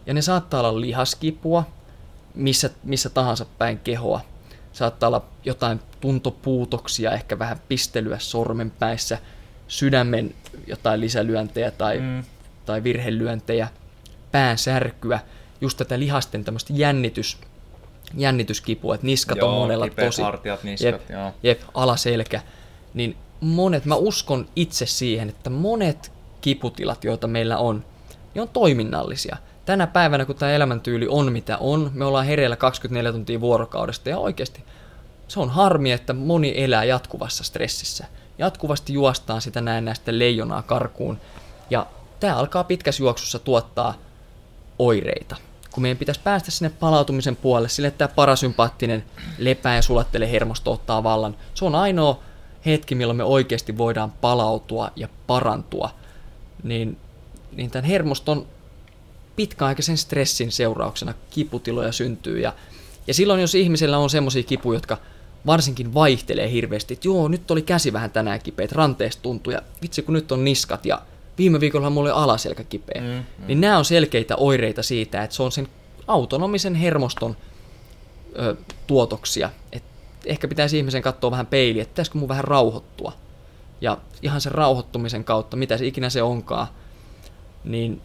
Ja 0.05 0.13
ne 0.13 0.21
saattaa 0.21 0.59
olla 0.59 0.81
lihaskipua, 0.81 1.63
missä, 2.35 2.69
missä 2.83 3.09
tahansa 3.09 3.45
päin 3.57 3.79
kehoa. 3.79 4.21
Saattaa 4.73 5.07
olla 5.07 5.25
jotain 5.45 5.79
tuntopuutoksia, 6.01 7.11
ehkä 7.11 7.39
vähän 7.39 7.61
pistelyä 7.67 8.19
sormenpäissä, 8.19 9.17
sydämen 9.67 10.35
jotain 10.67 11.01
lisälyöntejä 11.01 11.71
tai, 11.71 11.99
mm. 11.99 12.23
tai 12.65 12.83
virhelyöntejä, 12.83 13.67
päänsärkyä, 14.31 15.19
just 15.61 15.77
tätä 15.77 15.99
lihasten 15.99 16.43
tämmöistä 16.43 16.73
jännitys, 16.73 17.37
jännityskipua, 18.17 18.95
että 18.95 19.07
niskat 19.07 19.37
Joo, 19.37 19.49
on 19.49 19.57
monella 19.59 19.89
kipeät 19.89 20.07
tosi... 20.07 20.21
hartiat, 20.21 20.63
niskat, 20.63 20.91
jep, 20.91 21.09
joo. 21.09 21.31
jep, 21.43 21.61
alaselkä. 21.73 22.41
Niin 22.93 23.17
monet, 23.41 23.85
mä 23.85 23.95
uskon 23.95 24.47
itse 24.55 24.85
siihen, 24.85 25.29
että 25.29 25.49
monet 25.49 26.11
kiputilat, 26.41 27.03
joita 27.03 27.27
meillä 27.27 27.57
on, 27.57 27.85
niin 28.33 28.41
on 28.41 28.49
toiminnallisia. 28.49 29.37
Tänä 29.65 29.87
päivänä, 29.87 30.25
kun 30.25 30.35
tämä 30.35 30.51
elämäntyyli 30.51 31.07
on 31.09 31.31
mitä 31.31 31.57
on, 31.57 31.91
me 31.93 32.05
ollaan 32.05 32.25
hereillä 32.25 32.55
24 32.55 33.11
tuntia 33.11 33.41
vuorokaudesta 33.41 34.09
ja 34.09 34.17
oikeasti 34.17 34.63
se 35.31 35.39
on 35.39 35.49
harmi, 35.49 35.91
että 35.91 36.13
moni 36.13 36.53
elää 36.63 36.83
jatkuvassa 36.83 37.43
stressissä. 37.43 38.05
Jatkuvasti 38.37 38.93
juostaan 38.93 39.41
sitä 39.41 39.61
näin 39.61 39.85
näistä 39.85 40.19
leijonaa 40.19 40.61
karkuun 40.61 41.19
ja 41.69 41.85
tämä 42.19 42.35
alkaa 42.35 42.63
pitkässä 42.63 43.03
juoksussa 43.03 43.39
tuottaa 43.39 43.93
oireita. 44.79 45.35
Kun 45.71 45.81
meidän 45.81 45.97
pitäisi 45.97 46.21
päästä 46.23 46.51
sinne 46.51 46.71
palautumisen 46.79 47.35
puolelle, 47.35 47.69
sille 47.69 47.87
että 47.87 47.97
tämä 47.97 48.15
parasympaattinen 48.15 49.03
lepää 49.37 49.75
ja 49.75 49.81
sulattele 49.81 50.31
hermosto 50.31 50.71
ottaa 50.71 51.03
vallan. 51.03 51.37
Se 51.53 51.65
on 51.65 51.75
ainoa 51.75 52.19
hetki, 52.65 52.95
milloin 52.95 53.17
me 53.17 53.23
oikeasti 53.23 53.77
voidaan 53.77 54.11
palautua 54.11 54.91
ja 54.95 55.07
parantua. 55.27 55.89
Niin, 56.63 56.97
niin 57.51 57.71
tämän 57.71 57.85
hermoston 57.85 58.47
pitkäaikaisen 59.35 59.97
stressin 59.97 60.51
seurauksena 60.51 61.13
kiputiloja 61.29 61.91
syntyy. 61.91 62.39
Ja, 62.39 62.53
ja 63.07 63.13
silloin, 63.13 63.41
jos 63.41 63.55
ihmisellä 63.55 63.97
on 63.97 64.09
semmoisia 64.09 64.43
kipuja, 64.43 64.77
jotka 64.77 64.97
varsinkin 65.45 65.93
vaihtelee 65.93 66.51
hirveästi, 66.51 66.93
että 66.93 67.07
joo, 67.07 67.27
nyt 67.27 67.51
oli 67.51 67.61
käsi 67.61 67.93
vähän 67.93 68.11
tänään 68.11 68.41
kipeä, 68.41 68.67
ranteesta 68.71 69.21
tuntuu, 69.21 69.53
ja 69.53 69.61
vitsi 69.81 70.01
kun 70.01 70.13
nyt 70.13 70.31
on 70.31 70.43
niskat, 70.43 70.85
ja 70.85 71.01
viime 71.41 71.59
viikolla 71.59 71.89
mulla 71.89 72.13
oli 72.13 72.23
alaselkä 72.23 72.63
kipeä. 72.63 73.01
Mm, 73.01 73.07
mm. 73.07 73.47
Niin 73.47 73.61
nämä 73.61 73.77
on 73.77 73.85
selkeitä 73.85 74.35
oireita 74.35 74.83
siitä, 74.83 75.23
että 75.23 75.35
se 75.35 75.43
on 75.43 75.51
sen 75.51 75.67
autonomisen 76.07 76.75
hermoston 76.75 77.37
ö, 78.39 78.55
tuotoksia. 78.87 79.49
Et 79.71 79.83
ehkä 80.25 80.47
pitäisi 80.47 80.77
ihmisen 80.77 81.01
katsoa 81.01 81.31
vähän 81.31 81.45
peiliä, 81.45 81.81
että 81.81 81.91
pitäisikö 81.91 82.17
mun 82.17 82.29
vähän 82.29 82.43
rauhoittua. 82.43 83.13
Ja 83.81 83.97
ihan 84.21 84.41
sen 84.41 84.51
rauhoittumisen 84.51 85.23
kautta, 85.23 85.57
mitä 85.57 85.77
se 85.77 85.85
ikinä 85.85 86.09
se 86.09 86.21
onkaan, 86.21 86.67
niin, 87.63 88.01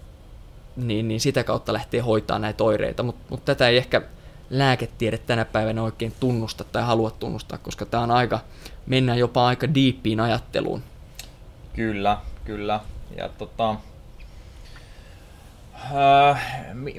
niin, 0.76 1.08
niin 1.08 1.20
sitä 1.20 1.44
kautta 1.44 1.72
lähtee 1.72 2.00
hoitaa 2.00 2.38
näitä 2.38 2.64
oireita. 2.64 3.02
Mutta 3.02 3.24
mut 3.30 3.44
tätä 3.44 3.68
ei 3.68 3.76
ehkä 3.76 4.02
lääketiede 4.50 5.18
tänä 5.18 5.44
päivänä 5.44 5.82
oikein 5.82 6.12
tunnusta 6.20 6.64
tai 6.64 6.82
halua 6.82 7.10
tunnustaa, 7.10 7.58
koska 7.58 7.86
tämä 7.86 8.02
on 8.02 8.10
aika, 8.10 8.40
mennään 8.86 9.18
jopa 9.18 9.46
aika 9.46 9.74
diippiin 9.74 10.20
ajatteluun. 10.20 10.82
Kyllä, 11.72 12.18
kyllä. 12.44 12.80
Ja 13.16 13.28
tota, 13.28 13.76
öö, 15.94 16.34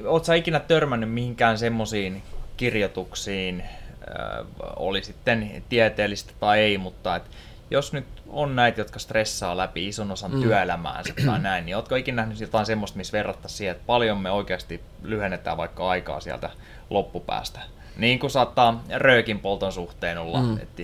oot 0.06 0.24
sä 0.24 0.34
ikinä 0.34 0.60
törmännyt 0.60 1.12
mihinkään 1.12 1.58
semmoisiin 1.58 2.22
kirjoituksiin, 2.56 3.64
öö, 4.08 4.44
oli 4.76 5.04
sitten 5.04 5.62
tieteellistä 5.68 6.32
tai 6.40 6.58
ei, 6.58 6.78
mutta 6.78 7.16
et 7.16 7.22
jos 7.70 7.92
nyt 7.92 8.04
on 8.28 8.56
näitä, 8.56 8.80
jotka 8.80 8.98
stressaa 8.98 9.56
läpi 9.56 9.88
ison 9.88 10.10
osan 10.10 10.34
mm. 10.34 10.42
työelämäänsä 10.42 11.14
tai 11.26 11.38
näin, 11.48 11.66
niin 11.66 11.76
ootko 11.76 11.94
ikinä 11.94 12.22
nähnyt 12.22 12.40
jotain 12.40 12.66
semmoista, 12.66 12.96
missä 12.96 13.18
verrattaisiin 13.18 13.58
siihen, 13.58 13.72
että 13.72 13.86
paljon 13.86 14.18
me 14.18 14.30
oikeasti 14.30 14.80
lyhennetään 15.02 15.56
vaikka 15.56 15.88
aikaa 15.88 16.20
sieltä 16.20 16.50
loppupäästä? 16.90 17.60
Niin 17.96 18.18
kuin 18.18 18.30
saattaa 18.30 18.84
röökin 18.94 19.38
polton 19.38 19.72
suhteen 19.72 20.18
olla, 20.18 20.40
mm. 20.40 20.56
että 20.56 20.82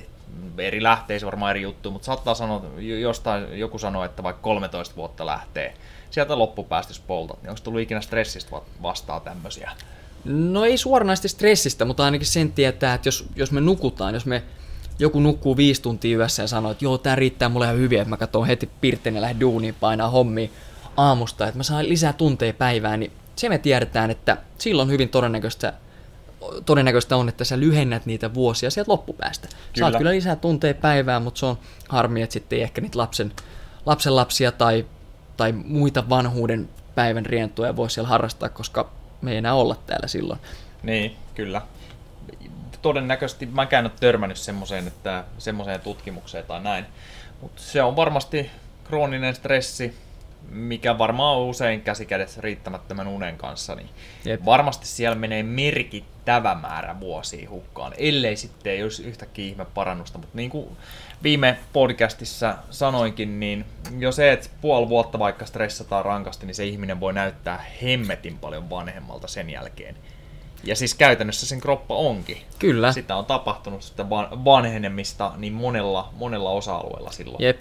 eri 0.59 0.83
lähteissä 0.83 1.27
varmaan 1.27 1.51
eri 1.51 1.63
juttu, 1.63 1.91
mutta 1.91 2.07
saattaa 2.07 2.35
sanoa, 2.35 2.63
jostain 3.01 3.59
joku 3.59 3.79
sanoo, 3.79 4.05
että 4.05 4.23
vaikka 4.23 4.43
13 4.43 4.97
vuotta 4.97 5.27
lähtee 5.27 5.75
sieltä 6.11 6.39
loppupäästä, 6.39 6.91
jos 6.91 7.01
poltat, 7.01 7.43
niin 7.43 7.51
onko 7.51 7.61
tullut 7.65 7.81
ikinä 7.81 8.01
stressistä 8.01 8.57
vastaa 8.83 9.21
tämmöisiä? 9.21 9.71
No 10.25 10.65
ei 10.65 10.79
suoranaisesti 10.79 11.29
stressistä, 11.29 11.85
mutta 11.85 12.05
ainakin 12.05 12.27
sen 12.27 12.53
tietää, 12.53 12.95
että 12.95 13.09
jos, 13.09 13.27
jos 13.37 13.53
me 13.53 13.61
nukutaan, 13.61 14.15
jos 14.15 14.27
me 14.27 14.43
joku 14.99 15.21
nukkuu 15.21 15.57
viisi 15.57 15.83
tuntia 15.83 16.19
yössä 16.19 16.43
ja 16.43 16.49
sanoo, 16.49 16.73
että 16.73 16.85
joo, 16.85 16.99
tää 16.99 17.17
riittää 17.17 17.49
mulle 17.49 17.67
ihan 17.67 17.79
hyvin, 17.79 17.99
että 17.99 18.11
mä 18.11 18.17
katson 18.17 18.47
heti 18.47 18.71
pirteen 18.81 19.15
ja 19.15 19.21
lähden 19.21 19.41
duuniin 19.41 19.75
painaa 19.81 20.11
hommiin 20.11 20.51
aamusta, 20.97 21.47
että 21.47 21.59
mä 21.59 21.63
saan 21.63 21.89
lisää 21.89 22.13
tunteja 22.13 22.55
päivään, 22.55 23.01
niin 23.01 23.13
se 23.37 23.49
me 23.49 23.59
tiedetään, 23.59 24.11
että 24.11 24.37
silloin 24.59 24.91
hyvin 24.91 25.09
todennäköistä, 25.09 25.73
todennäköistä 26.67 27.17
on, 27.17 27.29
että 27.29 27.45
sä 27.45 27.61
lyhennät 27.61 28.07
niitä 28.07 28.35
vuosia 28.35 28.71
sieltä 28.71 28.93
loppupäästä. 28.93 29.49
Kyllä. 29.49 29.91
Saat 29.91 29.99
kyllä 29.99 30.11
lisää 30.11 30.37
tunteja 30.37 30.75
päivään, 30.75 31.23
mutta 31.23 31.41
se 31.41 31.47
on 31.47 31.59
harmi, 31.89 32.23
että 32.23 32.33
sitten 32.33 32.57
ei 32.57 32.63
ehkä 32.63 32.81
niitä 32.81 32.99
lapsen, 32.99 33.33
lapsen 33.87 34.17
lapsia 34.17 34.53
tai, 34.53 34.85
tai 35.37 35.53
muita 35.53 36.09
vanhuuden 36.09 36.69
päivän 36.95 37.27
rientoja 37.27 37.77
voi 37.77 37.91
siellä 37.91 38.09
harrastaa, 38.09 38.49
koska 38.49 38.91
me 39.23 39.31
ei 39.33 39.37
enää 39.37 39.55
olla 39.55 39.77
täällä 39.87 40.09
silloin. 40.09 40.41
Niin, 40.83 41.17
kyllä 41.35 41.63
todennäköisesti 42.85 43.47
mäkään 43.47 43.85
ole 43.85 43.93
törmännyt 44.01 44.39
semmoiseen, 44.39 44.87
että 44.87 45.25
semmoiseen 45.39 45.81
tutkimukseen 45.81 46.45
tai 46.45 46.61
näin. 46.61 46.87
Mutta 47.41 47.63
se 47.63 47.83
on 47.83 47.97
varmasti 47.97 48.51
krooninen 48.85 49.35
stressi, 49.35 49.95
mikä 50.49 50.99
varmaan 50.99 51.37
on 51.37 51.47
usein 51.47 51.81
käsikädessä 51.81 52.41
riittämättömän 52.41 53.09
unen 53.09 53.37
kanssa, 53.37 53.75
niin 53.75 53.91
Jep. 54.25 54.45
varmasti 54.45 54.87
siellä 54.87 55.15
menee 55.15 55.43
merkittävä 56.27 56.55
määrä 56.55 57.01
vuosia 57.01 57.51
hukkaan, 57.51 57.93
ellei 57.99 58.37
sitten 58.37 58.73
ei 58.73 58.83
olisi 58.83 59.05
yhtäkkiä 59.05 59.45
ihme 59.45 59.65
parannusta. 59.65 60.19
Mutta 60.19 60.37
niin 60.37 60.51
kuin 60.51 60.77
viime 61.23 61.59
podcastissa 61.73 62.59
sanoinkin, 62.71 63.41
niin 63.41 63.65
jo 63.99 64.13
se, 64.13 64.33
että 64.33 64.49
puoli 64.61 64.89
vuotta 64.89 65.19
vaikka 65.19 65.47
stressataan 65.47 66.05
rankasti, 66.05 66.47
niin 66.47 66.55
se 66.55 66.65
ihminen 66.65 67.01
voi 67.01 67.13
näyttää 67.13 67.65
hemmetin 67.83 68.39
paljon 68.39 68.71
vanhemmalta 68.71 69.29
sen 69.29 69.51
jälkeen. 69.51 69.97
Ja 70.65 70.77
siis 70.77 70.95
käytännössä 70.95 71.47
sen 71.47 71.61
kroppa 71.61 71.95
onkin. 71.95 72.39
Kyllä. 72.59 72.93
Sitä 72.93 73.17
on 73.17 73.25
tapahtunut 73.25 73.83
sitä 73.83 74.11
vanhenemista 74.45 75.33
niin 75.37 75.53
monella, 75.53 76.09
monella 76.13 76.51
osa-alueella 76.51 77.11
silloin. 77.11 77.45
Jep. 77.45 77.61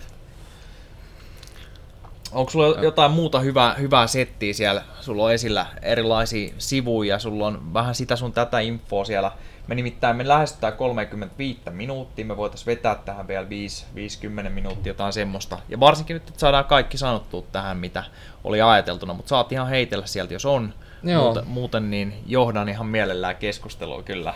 Onko 2.33 2.51
sulla 2.51 2.81
jotain 2.81 3.11
muuta 3.11 3.39
hyvää, 3.39 3.73
hyvää 3.73 4.07
settiä 4.07 4.53
siellä? 4.53 4.81
Sulla 5.01 5.23
on 5.23 5.33
esillä 5.33 5.65
erilaisia 5.81 6.53
sivuja, 6.57 7.19
sulla 7.19 7.47
on 7.47 7.73
vähän 7.73 7.95
sitä 7.95 8.15
sun 8.15 8.33
tätä 8.33 8.59
infoa 8.59 9.05
siellä. 9.05 9.31
Me 9.67 9.75
nimittäin 9.75 10.15
me 10.15 10.27
lähestytään 10.27 10.73
35 10.73 11.59
minuuttia, 11.71 12.25
me 12.25 12.37
voitaisiin 12.37 12.65
vetää 12.65 12.95
tähän 12.95 13.27
vielä 13.27 13.49
5, 13.49 13.85
50 13.95 14.51
minuuttia 14.51 14.89
jotain 14.89 15.13
semmoista. 15.13 15.59
Ja 15.69 15.79
varsinkin 15.79 16.13
nyt, 16.13 16.27
että 16.27 16.39
saadaan 16.39 16.65
kaikki 16.65 16.97
sanottua 16.97 17.43
tähän, 17.51 17.77
mitä 17.77 18.03
oli 18.43 18.61
ajateltuna, 18.61 19.13
mutta 19.13 19.29
saat 19.29 19.51
ihan 19.51 19.69
heitellä 19.69 20.05
sieltä, 20.05 20.33
jos 20.33 20.45
on 20.45 20.73
Joo. 21.03 21.23
Muuten, 21.23 21.47
muuten 21.47 21.91
niin 21.91 22.13
johdan 22.25 22.69
ihan 22.69 22.85
mielellään 22.85 23.35
keskustelua 23.35 24.03
kyllä. 24.03 24.33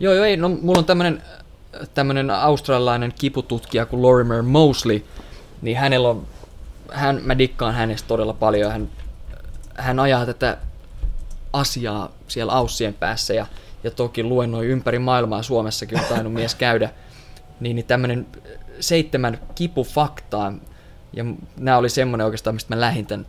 Joo, 0.00 0.14
joo, 0.14 0.24
ei, 0.24 0.36
no 0.36 0.48
mulla 0.48 0.78
on 0.78 0.84
tämmönen, 0.84 1.22
tämmönen 1.94 2.30
australialainen 2.30 3.14
kipututkija 3.18 3.86
kuin 3.86 4.02
Lorimer 4.02 4.42
Mosley, 4.42 5.04
niin 5.62 5.76
hänellä 5.76 6.08
on, 6.08 6.26
hän, 6.92 7.20
mä 7.24 7.38
dikkaan 7.38 7.74
hänestä 7.74 8.08
todella 8.08 8.32
paljon, 8.32 8.72
hän, 8.72 8.88
hän 9.74 10.00
ajaa 10.00 10.26
tätä 10.26 10.58
asiaa 11.52 12.12
siellä 12.28 12.52
aussien 12.52 12.94
päässä 12.94 13.34
ja, 13.34 13.46
ja 13.84 13.90
toki 13.90 14.22
luennoi 14.22 14.66
ympäri 14.66 14.98
maailmaa. 14.98 15.42
Suomessakin 15.42 15.98
on 15.98 16.04
tainnut 16.04 16.32
mies 16.32 16.54
käydä, 16.64 16.90
niin, 17.60 17.76
niin 17.76 17.86
tämmönen 17.86 18.26
seitsemän 18.80 19.38
kipufaktaa, 19.54 20.52
ja 21.12 21.24
nämä 21.56 21.76
oli 21.76 21.88
semmoinen 21.88 22.24
oikeastaan, 22.24 22.56
mistä 22.56 22.74
mä 22.74 22.80
lähdin 22.80 23.06
tämän 23.06 23.26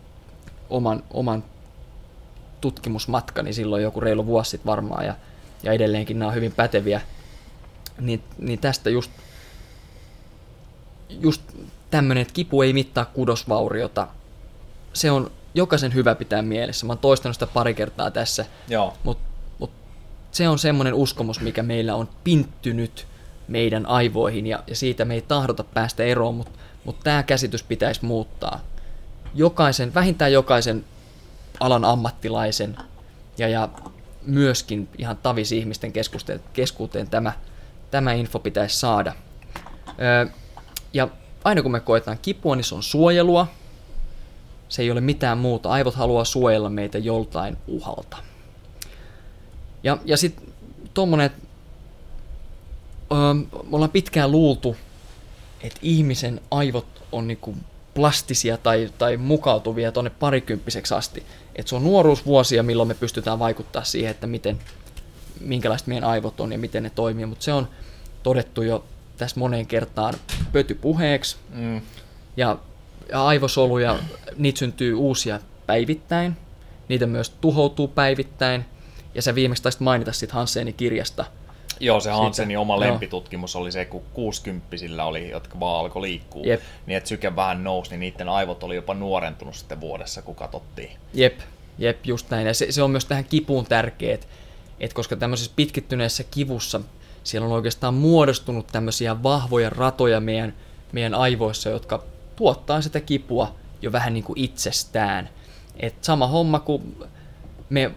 oman, 0.70 1.04
oman 1.12 1.44
tutkimusmatkani 2.62 3.54
silloin 3.54 3.84
joku 3.84 4.00
reilu 4.00 4.26
vuosi 4.26 4.50
sitten 4.50 4.66
varmaan, 4.66 5.06
ja, 5.06 5.16
ja 5.64 5.72
edelleenkin 5.72 6.20
nämä 6.20 6.30
on 6.30 6.36
hyvin 6.36 6.52
päteviä, 6.52 7.02
niin, 8.00 8.24
niin 8.38 8.60
tästä 8.60 8.90
just, 8.90 9.12
just 11.10 11.42
tämmöinen, 11.92 12.22
että 12.22 12.34
kipu 12.34 12.62
ei 12.62 12.74
mittaa 12.74 13.06
kudosvauriota, 13.06 14.08
se 14.94 15.12
on 15.12 15.32
jokaisen 15.54 15.94
hyvä 15.94 16.16
pitää 16.16 16.42
mielessä. 16.42 16.86
Mä 16.86 16.92
oon 16.92 17.00
toistanut 17.00 17.36
sitä 17.36 17.48
pari 17.48 17.74
kertaa 17.74 18.12
tässä, 18.12 18.46
mutta 19.04 19.24
mut 19.60 19.72
se 20.32 20.50
on 20.50 20.60
semmoinen 20.60 20.94
uskomus, 20.94 21.42
mikä 21.42 21.64
meillä 21.64 21.96
on 21.96 22.10
pinttynyt 22.24 23.08
meidän 23.48 23.86
aivoihin 23.86 24.48
ja, 24.48 24.64
ja 24.68 24.76
siitä 24.76 25.06
me 25.06 25.14
ei 25.14 25.22
tahdota 25.22 25.64
päästä 25.64 26.04
eroon, 26.04 26.36
mutta 26.36 26.60
mut 26.86 27.00
tämä 27.04 27.24
käsitys 27.24 27.64
pitäisi 27.64 28.06
muuttaa. 28.06 28.60
Jokaisen, 29.34 29.94
vähintään 29.94 30.32
jokaisen 30.32 30.86
alan 31.60 31.86
ammattilaisen 31.86 32.78
ja, 33.38 33.48
ja 33.48 33.70
myöskin 34.26 34.90
ihan 34.98 35.18
tavis 35.18 35.52
ihmisten 35.52 35.94
keskuuteen 36.54 37.10
tämä, 37.10 37.34
tämä 37.92 38.14
info 38.14 38.40
pitäisi 38.40 38.80
saada. 38.80 39.14
Öö, 40.02 40.26
ja 40.94 41.08
aina 41.48 41.62
kun 41.62 41.72
me 41.72 41.80
koetaan 41.80 42.18
kipua, 42.22 42.56
niin 42.56 42.64
se 42.64 42.76
on 42.76 42.84
suojelua, 42.84 43.48
se 44.70 44.82
ei 44.82 44.92
ole 44.92 45.02
mitään 45.02 45.38
muuta. 45.38 45.70
Aivot 45.70 45.96
haluaa 45.96 46.26
suojella 46.26 46.70
meitä 46.70 46.98
joltain 46.98 47.58
uhalta. 47.68 48.18
Ja, 49.84 49.98
ja 50.06 50.18
sitten 50.18 50.54
tuommoinen, 50.94 51.32
öö, 53.12 53.34
me 53.34 53.48
ollaan 53.72 53.92
pitkään 53.92 54.32
luultu, 54.32 54.76
että 55.62 55.80
ihmisen 55.82 56.42
aivot 56.52 57.04
on 57.12 57.28
niinku 57.28 57.56
plastisia 57.94 58.58
tai, 58.58 58.90
tai 58.98 59.18
mukautuvia 59.18 59.92
tuonne 59.92 60.10
parikymppiseksi 60.10 60.94
asti. 60.94 61.24
Että 61.56 61.70
se 61.70 61.76
on 61.76 61.84
nuoruusvuosia, 61.84 62.64
milloin 62.64 62.88
me 62.88 62.94
pystytään 62.94 63.40
vaikuttaa 63.40 63.84
siihen, 63.84 64.12
että 64.12 64.28
miten, 64.28 64.60
minkälaiset 65.40 65.88
meidän 65.88 66.10
aivot 66.10 66.40
on 66.40 66.52
ja 66.52 66.58
miten 66.58 66.84
ne 66.84 66.90
toimii. 66.90 67.26
Mutta 67.26 67.46
se 67.46 67.54
on 67.54 67.68
todettu 68.24 68.62
jo 68.62 68.86
tässä 69.18 69.40
moneen 69.40 69.68
kertaan 69.68 70.14
pötypuheeksi. 70.52 71.38
Mm. 71.50 71.82
Ja 72.38 72.58
ja 73.10 73.26
aivosoluja, 73.26 74.00
niitä 74.38 74.60
syntyy 74.60 74.94
uusia 74.94 75.40
päivittäin, 75.66 76.38
niitä 76.88 77.06
myös 77.06 77.30
tuhoutuu 77.30 77.88
päivittäin, 77.88 78.66
ja 79.16 79.22
sä 79.22 79.36
viimeksi 79.36 79.64
taisit 79.64 79.82
mainita 79.82 80.12
siitä 80.12 80.34
Hansenin 80.34 80.74
kirjasta. 80.74 81.26
Joo, 81.80 82.00
se 82.00 82.12
Hansenin 82.12 82.48
Siitä, 82.48 82.60
oma 82.60 82.80
lempitutkimus 82.80 83.56
oli 83.56 83.72
se, 83.72 83.86
kun 83.86 84.04
60 84.14 85.06
oli, 85.06 85.30
jotka 85.30 85.60
vaan 85.60 85.80
alkoi 85.80 86.02
liikkua, 86.02 86.46
Jep. 86.46 86.62
niin 86.86 86.98
että 86.98 87.10
syke 87.10 87.36
vähän 87.36 87.64
nousi, 87.64 87.90
niin 87.90 88.00
niiden 88.00 88.30
aivot 88.30 88.64
oli 88.64 88.76
jopa 88.76 88.94
nuorentunut 88.94 89.56
sitten 89.56 89.82
vuodessa, 89.82 90.22
kun 90.22 90.36
katsottiin. 90.36 90.92
Jep, 91.14 91.40
jep, 91.78 92.06
just 92.06 92.30
näin. 92.30 92.48
Ja 92.48 92.54
se, 92.54 92.72
se 92.72 92.84
on 92.84 92.92
myös 92.92 93.06
tähän 93.06 93.26
kipuun 93.26 93.66
tärkeä, 93.66 94.14
että, 94.14 94.28
että 94.80 94.96
koska 94.96 95.16
tämmöisessä 95.16 95.52
pitkittyneessä 95.56 96.24
kivussa 96.24 96.82
siellä 97.28 97.46
on 97.46 97.54
oikeastaan 97.54 97.94
muodostunut 97.94 98.68
tämmöisiä 98.68 99.24
vahvoja 99.24 99.70
ratoja 99.70 100.20
meidän, 100.20 100.54
meidän 100.92 101.14
aivoissa, 101.14 101.70
jotka 101.70 102.04
tuottaa 102.36 102.82
sitä 102.82 103.00
kipua 103.02 103.56
jo 103.82 103.92
vähän 103.92 104.14
niin 104.14 104.24
kuin 104.24 104.40
itsestään. 104.40 105.30
Et 105.80 106.04
sama 106.04 106.28
homma, 106.28 106.60
kun 106.60 107.08
me 107.70 107.92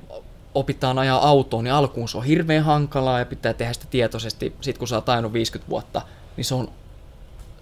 opitaan 0.55 0.99
ajaa 0.99 1.29
autoon, 1.29 1.65
niin 1.65 1.75
alkuun 1.75 2.09
se 2.09 2.19
on 2.19 2.25
hirveän 2.25 2.65
hankalaa 2.65 3.19
ja 3.19 3.27
pitää 3.27 3.55
tehdä 3.55 3.73
sitä 3.73 3.87
tietoisesti. 3.91 4.57
Sitten 4.61 4.79
kun 4.79 4.89
sä 4.89 4.97
oot 4.97 5.09
ajanut 5.09 5.33
50 5.33 5.71
vuotta, 5.71 6.03
niin 6.37 6.45
se, 6.45 6.55
on, 6.55 6.69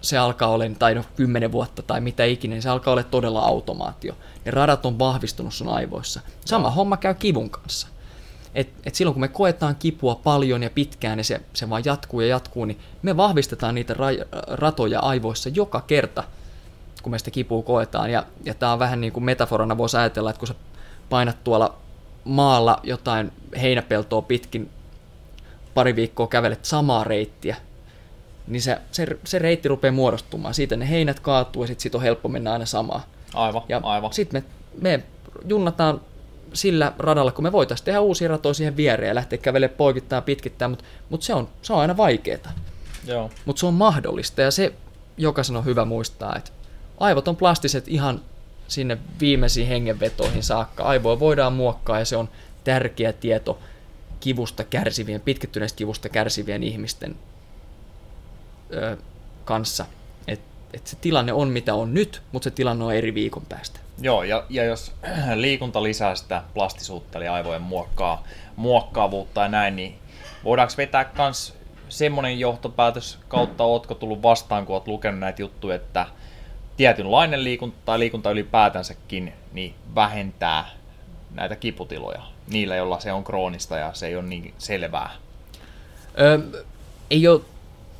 se 0.00 0.18
alkaa 0.18 0.48
olla, 0.48 0.64
tai 0.78 0.94
no 0.94 1.04
10 1.16 1.52
vuotta 1.52 1.82
tai 1.82 2.00
mitä 2.00 2.24
ikinä, 2.24 2.54
niin 2.54 2.62
se 2.62 2.68
alkaa 2.68 2.92
olla 2.92 3.02
todella 3.02 3.40
automaatio. 3.40 4.14
Ne 4.44 4.50
radat 4.50 4.86
on 4.86 4.98
vahvistunut 4.98 5.54
sun 5.54 5.68
aivoissa. 5.68 6.20
Sama 6.44 6.70
homma 6.70 6.96
käy 6.96 7.14
kivun 7.14 7.50
kanssa. 7.50 7.88
Et, 8.54 8.68
et 8.84 8.94
silloin 8.94 9.14
kun 9.14 9.20
me 9.20 9.28
koetaan 9.28 9.76
kipua 9.76 10.14
paljon 10.14 10.62
ja 10.62 10.70
pitkään 10.70 11.12
ja 11.12 11.16
niin 11.16 11.24
se, 11.24 11.40
se 11.54 11.70
vaan 11.70 11.82
jatkuu 11.84 12.20
ja 12.20 12.26
jatkuu, 12.26 12.64
niin 12.64 12.78
me 13.02 13.16
vahvistetaan 13.16 13.74
niitä 13.74 13.94
ra- 13.94 14.28
ratoja 14.48 15.00
aivoissa 15.00 15.48
joka 15.48 15.80
kerta– 15.80 16.24
kun 17.02 17.12
me 17.12 17.18
sitä 17.18 17.30
kipua 17.30 17.62
koetaan. 17.62 18.10
Ja, 18.10 18.26
ja 18.44 18.54
tämä 18.54 18.72
on 18.72 18.78
vähän 18.78 19.00
niin 19.00 19.12
kuin 19.12 19.24
metaforana 19.24 19.78
voisi 19.78 19.96
ajatella, 19.96 20.30
että 20.30 20.38
kun 20.38 20.48
sä 20.48 20.54
painat 21.10 21.44
tuolla 21.44 21.74
maalla 22.24 22.80
jotain 22.82 23.32
heinäpeltoa 23.60 24.22
pitkin 24.22 24.70
pari 25.74 25.96
viikkoa 25.96 26.26
kävelet 26.26 26.64
samaa 26.64 27.04
reittiä, 27.04 27.56
niin 28.46 28.62
se, 28.62 28.78
se, 28.92 29.06
se 29.24 29.38
reitti 29.38 29.68
rupeaa 29.68 29.92
muodostumaan. 29.92 30.54
Siitä 30.54 30.76
ne 30.76 30.88
heinät 30.88 31.20
kaatuu 31.20 31.62
ja 31.62 31.66
sitten 31.66 31.82
sit 31.82 31.94
on 31.94 32.02
helppo 32.02 32.28
mennä 32.28 32.52
aina 32.52 32.66
samaa. 32.66 33.06
Aivan, 33.34 33.62
ja 33.68 33.80
aivan. 33.82 34.12
Sitten 34.12 34.42
me, 34.42 34.48
me 34.80 35.04
junnataan 35.48 36.00
sillä 36.52 36.92
radalla, 36.98 37.32
kun 37.32 37.44
me 37.44 37.52
voitaisiin 37.52 37.84
tehdä 37.84 38.00
uusia 38.00 38.28
ratoja 38.28 38.54
siihen 38.54 38.76
viereen 38.76 39.08
ja 39.08 39.14
lähteä 39.14 39.38
kävelemään 39.38 39.76
poikittain 39.76 40.22
pitkittäin, 40.22 40.70
mutta 40.70 40.84
mut 41.10 41.22
se, 41.22 41.34
on, 41.34 41.48
se 41.62 41.72
on 41.72 41.78
aina 41.80 41.96
vaikeaa. 41.96 42.52
Mutta 43.44 43.60
se 43.60 43.66
on 43.66 43.74
mahdollista 43.74 44.42
ja 44.42 44.50
se 44.50 44.72
jokaisen 45.16 45.56
on 45.56 45.64
hyvä 45.64 45.84
muistaa, 45.84 46.36
että 46.36 46.50
aivot 47.00 47.28
on 47.28 47.36
plastiset 47.36 47.88
ihan 47.88 48.20
sinne 48.68 48.98
viimeisiin 49.20 49.68
hengenvetoihin 49.68 50.42
saakka. 50.42 50.84
Aivoa 50.84 51.20
voidaan 51.20 51.52
muokkaa 51.52 51.98
ja 51.98 52.04
se 52.04 52.16
on 52.16 52.28
tärkeä 52.64 53.12
tieto 53.12 53.58
kivusta 54.20 54.64
kärsivien, 54.64 55.20
pitkittyneestä 55.20 55.76
kivusta 55.76 56.08
kärsivien 56.08 56.62
ihmisten 56.62 57.16
ö, 58.72 58.96
kanssa. 59.44 59.86
Et, 60.26 60.40
et 60.72 60.86
se 60.86 60.96
tilanne 60.96 61.32
on 61.32 61.48
mitä 61.48 61.74
on 61.74 61.94
nyt, 61.94 62.22
mutta 62.32 62.44
se 62.44 62.50
tilanne 62.50 62.84
on 62.84 62.94
eri 62.94 63.14
viikon 63.14 63.42
päästä. 63.48 63.80
Joo, 64.00 64.22
ja, 64.22 64.44
ja 64.48 64.64
jos 64.64 64.92
liikunta 65.34 65.82
lisää 65.82 66.14
sitä 66.14 66.42
plastisuutta, 66.54 67.18
eli 67.18 67.28
aivojen 67.28 67.62
muokkaa, 67.62 68.24
muokkaavuutta 68.56 69.42
ja 69.42 69.48
näin, 69.48 69.76
niin 69.76 69.98
voidaanko 70.44 70.74
vetää 70.76 71.10
myös 71.16 71.54
semmoinen 71.88 72.40
johtopäätös 72.40 73.18
kautta, 73.28 73.64
ootko 73.64 73.94
tullut 73.94 74.22
vastaan, 74.22 74.66
kun 74.66 74.74
oot 74.74 74.88
lukenut 74.88 75.20
näitä 75.20 75.42
juttuja, 75.42 75.76
että 75.76 76.06
tietynlainen 76.76 77.44
liikunta 77.44 77.78
tai 77.84 77.98
liikunta 77.98 78.30
ylipäätänsäkin 78.30 79.32
niin 79.52 79.74
vähentää 79.94 80.68
näitä 81.34 81.56
kiputiloja 81.56 82.22
niillä, 82.46 82.76
joilla 82.76 83.00
se 83.00 83.12
on 83.12 83.24
kroonista 83.24 83.76
ja 83.76 83.92
se 83.92 84.06
ei 84.06 84.16
ole 84.16 84.24
niin 84.24 84.54
selvää? 84.58 85.10
Öö, 86.20 86.38
ei 87.10 87.28
ole 87.28 87.40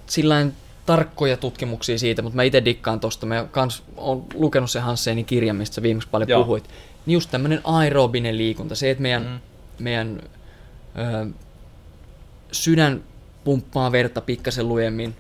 sillain 0.06 0.54
tarkkoja 0.88 1.36
tutkimuksia 1.36 1.98
siitä, 1.98 2.22
mutta 2.22 2.36
mä 2.36 2.42
itse 2.42 2.64
dikkaan 2.64 3.00
tosta. 3.00 3.26
Mä 3.26 3.46
kans 3.50 3.82
on 3.96 4.24
lukenut 4.34 4.70
se 4.70 4.80
Hansenin 4.80 5.24
kirjan, 5.24 5.56
mistä 5.56 5.74
sä 5.74 5.82
viimeksi 5.82 6.08
paljon 6.10 6.28
Joo. 6.28 6.44
puhuit. 6.44 6.68
Niin 7.06 7.14
just 7.14 7.30
tämmönen 7.30 7.60
aerobinen 7.64 8.38
liikunta, 8.38 8.74
se, 8.74 8.90
että 8.90 9.02
meidän, 9.02 9.22
mm. 9.22 9.84
meidän 9.84 10.22
öö, 10.98 11.26
sydän 12.52 13.02
pumppaa 13.44 13.92
verta 13.92 14.20
pikkasen 14.20 14.68
lujemmin 14.68 15.16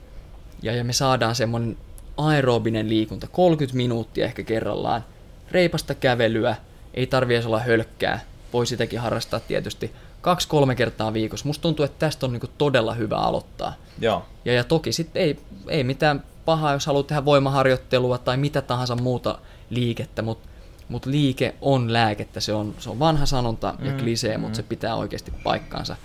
ja, 0.62 0.74
ja 0.74 0.84
me 0.84 0.92
saadaan 0.92 1.34
semmoinen 1.34 1.76
aerobinen 2.16 2.88
liikunta, 2.88 3.26
30 3.26 3.76
minuuttia 3.76 4.24
ehkä 4.24 4.42
kerrallaan, 4.42 5.04
reipasta 5.50 5.94
kävelyä, 5.94 6.56
ei 6.94 7.06
tarvi 7.06 7.38
olla 7.38 7.60
hölkkää, 7.60 8.20
voi 8.52 8.66
sitäkin 8.66 9.00
harrastaa 9.00 9.40
tietysti 9.40 9.90
kaksi-kolme 10.20 10.74
kertaa 10.74 11.12
viikossa. 11.12 11.46
Musta 11.46 11.62
tuntuu, 11.62 11.84
että 11.84 11.98
tästä 11.98 12.26
on 12.26 12.32
niinku 12.32 12.48
todella 12.58 12.94
hyvä 12.94 13.16
aloittaa. 13.16 13.74
Joo. 14.00 14.24
Ja, 14.44 14.52
ja 14.52 14.64
toki 14.64 14.92
sitten 14.92 15.22
ei, 15.22 15.38
ei 15.68 15.84
mitään 15.84 16.24
pahaa, 16.44 16.72
jos 16.72 16.86
haluat 16.86 17.06
tehdä 17.06 17.24
voimaharjoittelua 17.24 18.18
tai 18.18 18.36
mitä 18.36 18.62
tahansa 18.62 18.96
muuta 18.96 19.38
liikettä, 19.70 20.22
mutta 20.22 20.48
mut 20.88 21.06
liike 21.06 21.54
on 21.60 21.92
lääkettä. 21.92 22.40
Se 22.40 22.52
on, 22.52 22.74
se 22.78 22.90
on 22.90 22.98
vanha 22.98 23.26
sanonta 23.26 23.74
ja 23.82 23.92
mm, 23.92 23.98
klisee, 23.98 24.36
mm. 24.36 24.40
mutta 24.40 24.56
se 24.56 24.62
pitää 24.62 24.94
oikeasti 24.94 25.32
paikkaansa. 25.44 25.96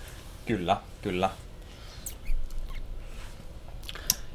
Kyllä, 0.46 0.76
kyllä 1.02 1.30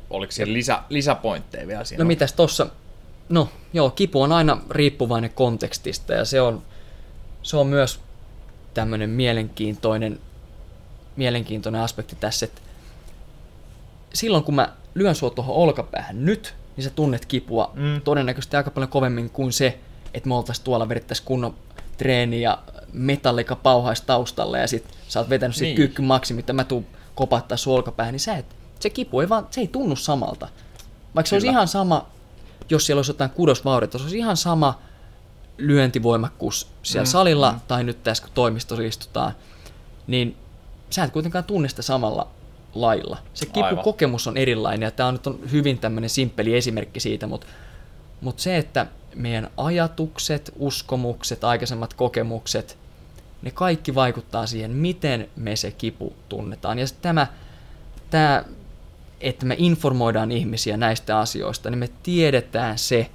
oliko 0.09 0.31
siellä 0.31 0.53
lisä, 0.53 0.83
lisäpointteja 0.89 1.67
vielä 1.67 1.83
siinä? 1.83 2.03
No 2.03 2.07
mitäs 2.07 2.33
tossa, 2.33 2.67
no 3.29 3.49
joo, 3.73 3.89
kipu 3.89 4.21
on 4.21 4.31
aina 4.31 4.57
riippuvainen 4.69 5.29
kontekstista 5.29 6.13
ja 6.13 6.25
se 6.25 6.41
on, 6.41 6.63
se 7.43 7.57
on 7.57 7.67
myös 7.67 7.99
tämmöinen 8.73 9.09
mielenkiintoinen, 9.09 10.19
mielenkiintoinen 11.15 11.81
aspekti 11.81 12.15
tässä, 12.15 12.45
että 12.45 12.61
silloin 14.13 14.43
kun 14.43 14.55
mä 14.55 14.73
lyön 14.95 15.15
sua 15.15 15.29
tuohon 15.29 15.55
olkapäähän 15.55 16.25
nyt, 16.25 16.55
niin 16.75 16.83
sä 16.83 16.89
tunnet 16.89 17.25
kipua 17.25 17.71
mm. 17.75 18.01
todennäköisesti 18.01 18.57
aika 18.57 18.71
paljon 18.71 18.89
kovemmin 18.89 19.29
kuin 19.29 19.53
se, 19.53 19.79
että 20.13 20.29
me 20.29 20.35
oltaisiin 20.35 20.65
tuolla 20.65 20.89
verittäisiin 20.89 21.25
kunnon 21.25 21.55
treeni 21.97 22.41
ja 22.41 22.57
metallika 22.93 23.55
pauhaisi 23.55 24.03
taustalle 24.05 24.59
ja 24.59 24.67
sit 24.67 24.85
sä 25.07 25.19
oot 25.19 25.29
vetänyt 25.29 25.57
niin. 25.57 25.69
sit 25.69 25.75
kyykky 25.75 26.01
maksimit 26.01 26.47
ja 26.47 26.53
mä 26.53 26.63
tuun 26.63 26.85
kopattaa 27.15 27.57
sun 27.57 27.75
olkapäähän, 27.75 28.11
niin 28.11 28.19
sä 28.19 28.37
et 28.37 28.45
se 28.79 28.89
kipu 28.89 29.19
ei 29.19 29.29
vaan, 29.29 29.47
se 29.51 29.61
ei 29.61 29.67
tunnu 29.67 29.95
samalta. 29.95 30.47
Vaikka 31.15 31.29
se 31.29 31.35
olisi 31.35 31.47
ihan 31.47 31.67
sama, 31.67 32.09
jos 32.69 32.85
siellä 32.85 32.99
olisi 32.99 33.11
jotain 33.11 33.29
kudosvaurioita, 33.29 33.97
se 33.97 34.03
olisi 34.03 34.17
ihan 34.17 34.37
sama 34.37 34.79
lyöntivoimakkuus 35.59 36.67
siellä 36.83 37.05
mm, 37.05 37.11
salilla 37.11 37.51
mm. 37.51 37.59
tai 37.67 37.83
nyt 37.83 38.03
tässä 38.03 38.23
kun 38.23 38.31
toimistossa 38.33 38.83
istutaan, 38.83 39.31
niin 40.07 40.37
sä 40.89 41.03
et 41.03 41.11
kuitenkaan 41.11 41.43
tunne 41.43 41.69
sitä 41.69 41.81
samalla 41.81 42.27
lailla. 42.75 43.17
Se 43.33 43.45
kipukokemus 43.45 44.27
on 44.27 44.37
erilainen 44.37 44.87
ja 44.87 44.91
tämä 44.91 45.07
on 45.09 45.13
nyt 45.13 45.27
on 45.27 45.39
hyvin 45.51 45.77
tämmöinen 45.77 46.09
simppeli 46.09 46.55
esimerkki 46.55 46.99
siitä, 46.99 47.27
mutta 47.27 47.47
Mutta 48.21 48.43
se, 48.43 48.57
että 48.57 48.85
meidän 49.15 49.49
ajatukset, 49.57 50.53
uskomukset, 50.55 51.43
aikaisemmat 51.43 51.93
kokemukset, 51.93 52.77
ne 53.41 53.51
kaikki 53.51 53.95
vaikuttaa 53.95 54.47
siihen, 54.47 54.71
miten 54.71 55.29
me 55.35 55.55
se 55.55 55.71
kipu 55.71 56.13
tunnetaan. 56.29 56.79
Ja 56.79 56.85
tämä, 57.01 57.27
tämä, 58.09 58.43
että 59.21 59.45
me 59.45 59.55
informoidaan 59.57 60.31
ihmisiä 60.31 60.77
näistä 60.77 61.19
asioista, 61.19 61.69
niin 61.69 61.79
me 61.79 61.89
tiedetään 62.03 62.77
se, 62.77 63.09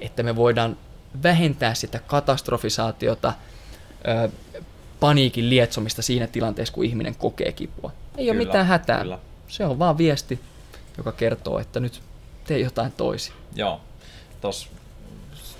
että 0.00 0.22
me 0.22 0.36
voidaan 0.36 0.76
vähentää 1.22 1.74
sitä 1.74 1.98
katastrofisaatiota, 1.98 3.32
paniikin 5.00 5.50
lietsomista 5.50 6.02
siinä 6.02 6.26
tilanteessa, 6.26 6.74
kun 6.74 6.84
ihminen 6.84 7.14
kokee 7.14 7.52
kipua. 7.52 7.92
Ei 8.16 8.24
kyllä, 8.24 8.38
ole 8.38 8.46
mitään 8.46 8.66
hätää. 8.66 9.00
Kyllä. 9.00 9.18
Se 9.48 9.64
on 9.64 9.78
vaan 9.78 9.98
viesti, 9.98 10.40
joka 10.98 11.12
kertoo, 11.12 11.58
että 11.58 11.80
nyt 11.80 12.02
tee 12.44 12.58
jotain 12.58 12.92
toisin. 12.92 13.34
Joo. 13.54 13.80
Tuossa 14.40 14.68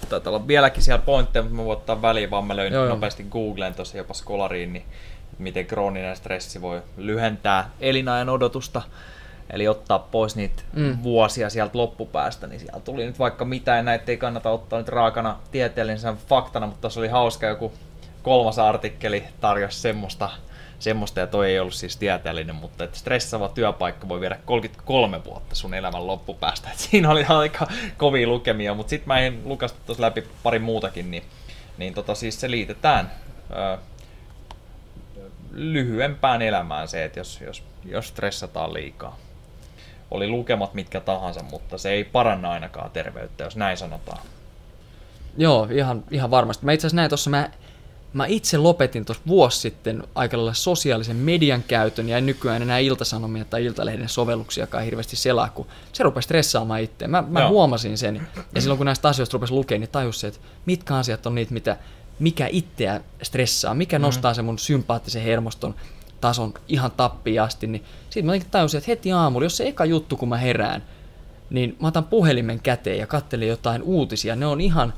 taitaa 0.09 0.31
olla 0.31 0.47
vieläkin 0.47 0.83
siellä 0.83 1.03
pointteja, 1.03 1.43
mutta 1.43 1.57
mä 1.57 1.65
voin 1.65 1.79
ottaa 1.79 2.03
väliin, 2.03 2.31
vaan 2.31 2.45
mä 2.45 2.57
löin 2.57 2.73
joo, 2.73 2.89
nopeasti 2.89 3.23
joo. 3.23 3.31
Googleen 3.31 3.75
tuossa 3.75 3.97
jopa 3.97 4.15
skolariin, 4.15 4.73
niin 4.73 4.85
miten 5.39 5.67
krooninen 5.67 6.17
stressi 6.17 6.61
voi 6.61 6.83
lyhentää 6.97 7.71
elinajan 7.81 8.29
odotusta. 8.29 8.83
Eli 9.51 9.69
ottaa 9.69 9.99
pois 9.99 10.37
niitä 10.37 10.63
mm. 10.73 10.99
vuosia 11.03 11.51
sieltä 11.51 11.79
loppupäästä, 11.79 12.47
niin 12.47 12.61
siellä 12.61 12.81
tuli 12.81 13.05
nyt 13.05 13.19
vaikka 13.19 13.45
mitä, 13.45 13.77
ja 13.77 13.83
näitä 13.83 14.13
ei 14.13 14.17
kannata 14.17 14.51
ottaa 14.51 14.79
nyt 14.79 14.89
raakana 14.89 15.39
tieteellisen 15.51 16.17
faktana, 16.17 16.67
mutta 16.67 16.81
tuossa 16.81 17.01
oli 17.01 17.09
hauska 17.09 17.47
joku 17.47 17.73
kolmas 18.23 18.59
artikkeli 18.59 19.25
tarjosi 19.41 19.81
semmoista, 19.81 20.31
semmoista, 20.79 21.21
ja 21.21 21.27
toi 21.27 21.51
ei 21.51 21.61
ollut 21.61 21.75
siis 21.75 21.97
tieteellinen, 21.97 22.55
mutta 22.55 22.85
että 22.85 22.99
stressaava 22.99 23.49
työpaikka 23.49 24.09
voi 24.09 24.21
viedä 24.21 24.39
33 24.45 25.25
vuotta 25.25 25.55
sun 25.55 25.75
elämän 25.75 26.07
loppupäästä. 26.07 26.69
Et 26.73 26.79
siinä 26.79 27.11
oli 27.11 27.25
aika 27.29 27.67
kovia 27.97 28.27
lukemia, 28.27 28.75
mutta 28.75 28.91
sitten 28.91 29.09
mä 29.09 29.19
en 29.19 29.41
lukasta 29.45 29.79
tuossa 29.87 30.03
läpi 30.03 30.25
pari 30.43 30.59
muutakin, 30.59 31.11
niin, 31.11 31.23
niin 31.79 31.95
tota, 31.95 32.15
siis 32.15 32.41
se 32.41 32.51
liitetään 32.51 33.11
ö, 33.51 33.79
lyhyempään 35.53 36.43
elämään 36.43 36.89
se, 36.89 37.05
että 37.05 37.21
jos, 37.21 37.41
jos, 37.41 37.63
jos 37.85 38.09
stressataan 38.09 38.73
liikaa. 38.73 39.17
Oli 40.11 40.29
lukemat 40.29 40.75
mitkä 40.75 41.01
tahansa, 41.01 41.43
mutta 41.51 41.79
se 41.79 41.91
ei 41.91 42.05
paranna 42.05 42.51
ainakaan 42.51 42.91
terveyttä, 42.91 43.45
jos 43.45 43.57
näin 43.57 43.77
sanotaan. 43.77 44.19
Joo, 45.37 45.69
ihan, 45.71 46.05
ihan 46.11 46.31
varmasti. 46.31 46.65
Mä 46.65 46.73
itse 46.73 46.87
asiassa 46.87 46.97
näin 46.97 47.11
tuossa, 47.11 47.31
mä 47.31 47.51
Mä 48.17 48.27
itse 48.27 48.59
lopetin 48.59 49.05
tuossa 49.05 49.23
vuosi 49.27 49.61
sitten 49.61 50.03
aika 50.15 50.37
lailla 50.37 50.55
sosiaalisen 50.55 51.17
median 51.17 51.63
käytön 51.63 52.09
ja 52.09 52.19
en 52.19 52.27
nykyään 52.27 52.63
enää 52.63 52.79
iltasanomia 52.79 53.45
tai 53.45 53.65
iltalehden 53.65 54.09
sovelluksiakaan 54.09 54.85
hirveästi 54.85 55.17
selaa, 55.17 55.49
kun 55.49 55.67
se 55.93 56.03
rupesi 56.03 56.27
stressaamaan 56.27 56.81
itse. 56.81 57.07
Mä, 57.07 57.25
mä 57.29 57.49
huomasin 57.49 57.99
sen 57.99 58.27
ja 58.55 58.61
silloin 58.61 58.79
kun 58.79 58.85
näistä 58.87 59.09
asioista 59.09 59.35
rupesi 59.35 59.53
lukemaan, 59.53 59.81
niin 59.81 59.91
tajusin, 59.91 60.29
että 60.29 60.41
mitkä 60.67 60.97
asiat 60.97 61.27
on 61.27 61.35
niitä, 61.35 61.55
mitä, 61.55 61.77
mikä 62.19 62.49
itseä 62.51 63.01
stressaa, 63.23 63.75
mikä 63.75 63.99
mm-hmm. 63.99 64.07
nostaa 64.07 64.35
sen 64.35 64.45
mun 64.45 64.59
sympaattisen 64.59 65.23
hermoston 65.23 65.75
tason 66.27 66.55
ihan 66.69 66.91
tappiin 66.91 67.43
asti, 67.43 67.67
niin 67.67 67.85
sitten 68.11 68.27
mä 68.27 68.33
tajusin, 68.51 68.79
että 68.79 68.91
heti 68.91 69.13
aamulla, 69.13 69.45
jos 69.45 69.57
se 69.57 69.69
eka 69.69 69.85
juttu 69.85 70.17
kun 70.17 70.29
mä 70.29 70.37
herään, 70.37 70.83
niin 71.51 71.77
mä 71.81 71.89
otan 71.89 72.05
puhelimen 72.05 72.61
käteen 72.61 72.99
ja 72.99 73.07
kattelin 73.07 73.49
jotain 73.49 73.83
uutisia. 73.83 74.37
Ne 74.37 74.47
on 74.47 74.61
ihan 74.61 74.95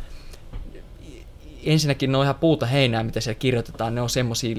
ensinnäkin 1.64 2.12
ne 2.12 2.18
on 2.18 2.24
ihan 2.24 2.34
puuta 2.34 2.66
heinää, 2.66 3.02
mitä 3.02 3.20
siellä 3.20 3.38
kirjoitetaan. 3.38 3.94
Ne 3.94 4.02
on 4.02 4.10
semmosia 4.10 4.56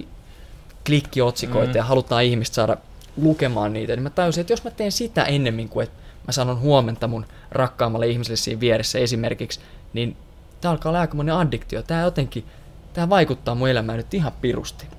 klikkiotsikoita 0.85 1.71
mm. 1.71 1.75
ja 1.75 1.83
halutaan 1.83 2.23
ihmistä 2.23 2.55
saada 2.55 2.77
lukemaan 3.17 3.73
niitä. 3.73 3.95
Niin 3.95 4.03
mä 4.03 4.09
tajusin, 4.09 4.41
että 4.41 4.53
jos 4.53 4.63
mä 4.63 4.71
teen 4.71 4.91
sitä 4.91 5.23
ennemmin 5.23 5.69
kuin 5.69 5.83
että 5.83 5.99
mä 6.27 6.31
sanon 6.31 6.59
huomenta 6.59 7.07
mun 7.07 7.25
rakkaammalle 7.51 8.07
ihmiselle 8.07 8.37
siinä 8.37 8.59
vieressä 8.59 8.99
esimerkiksi, 8.99 9.59
niin 9.93 10.17
tää 10.61 10.71
alkaa 10.71 10.89
olla 10.89 10.99
aikamoinen 10.99 11.35
addiktio. 11.35 11.83
Tää 11.83 12.03
jotenkin, 12.03 12.45
tää 12.93 13.09
vaikuttaa 13.09 13.55
mun 13.55 13.69
elämään 13.69 13.97
nyt 13.97 14.13
ihan 14.13 14.31
pirusti. 14.41 14.98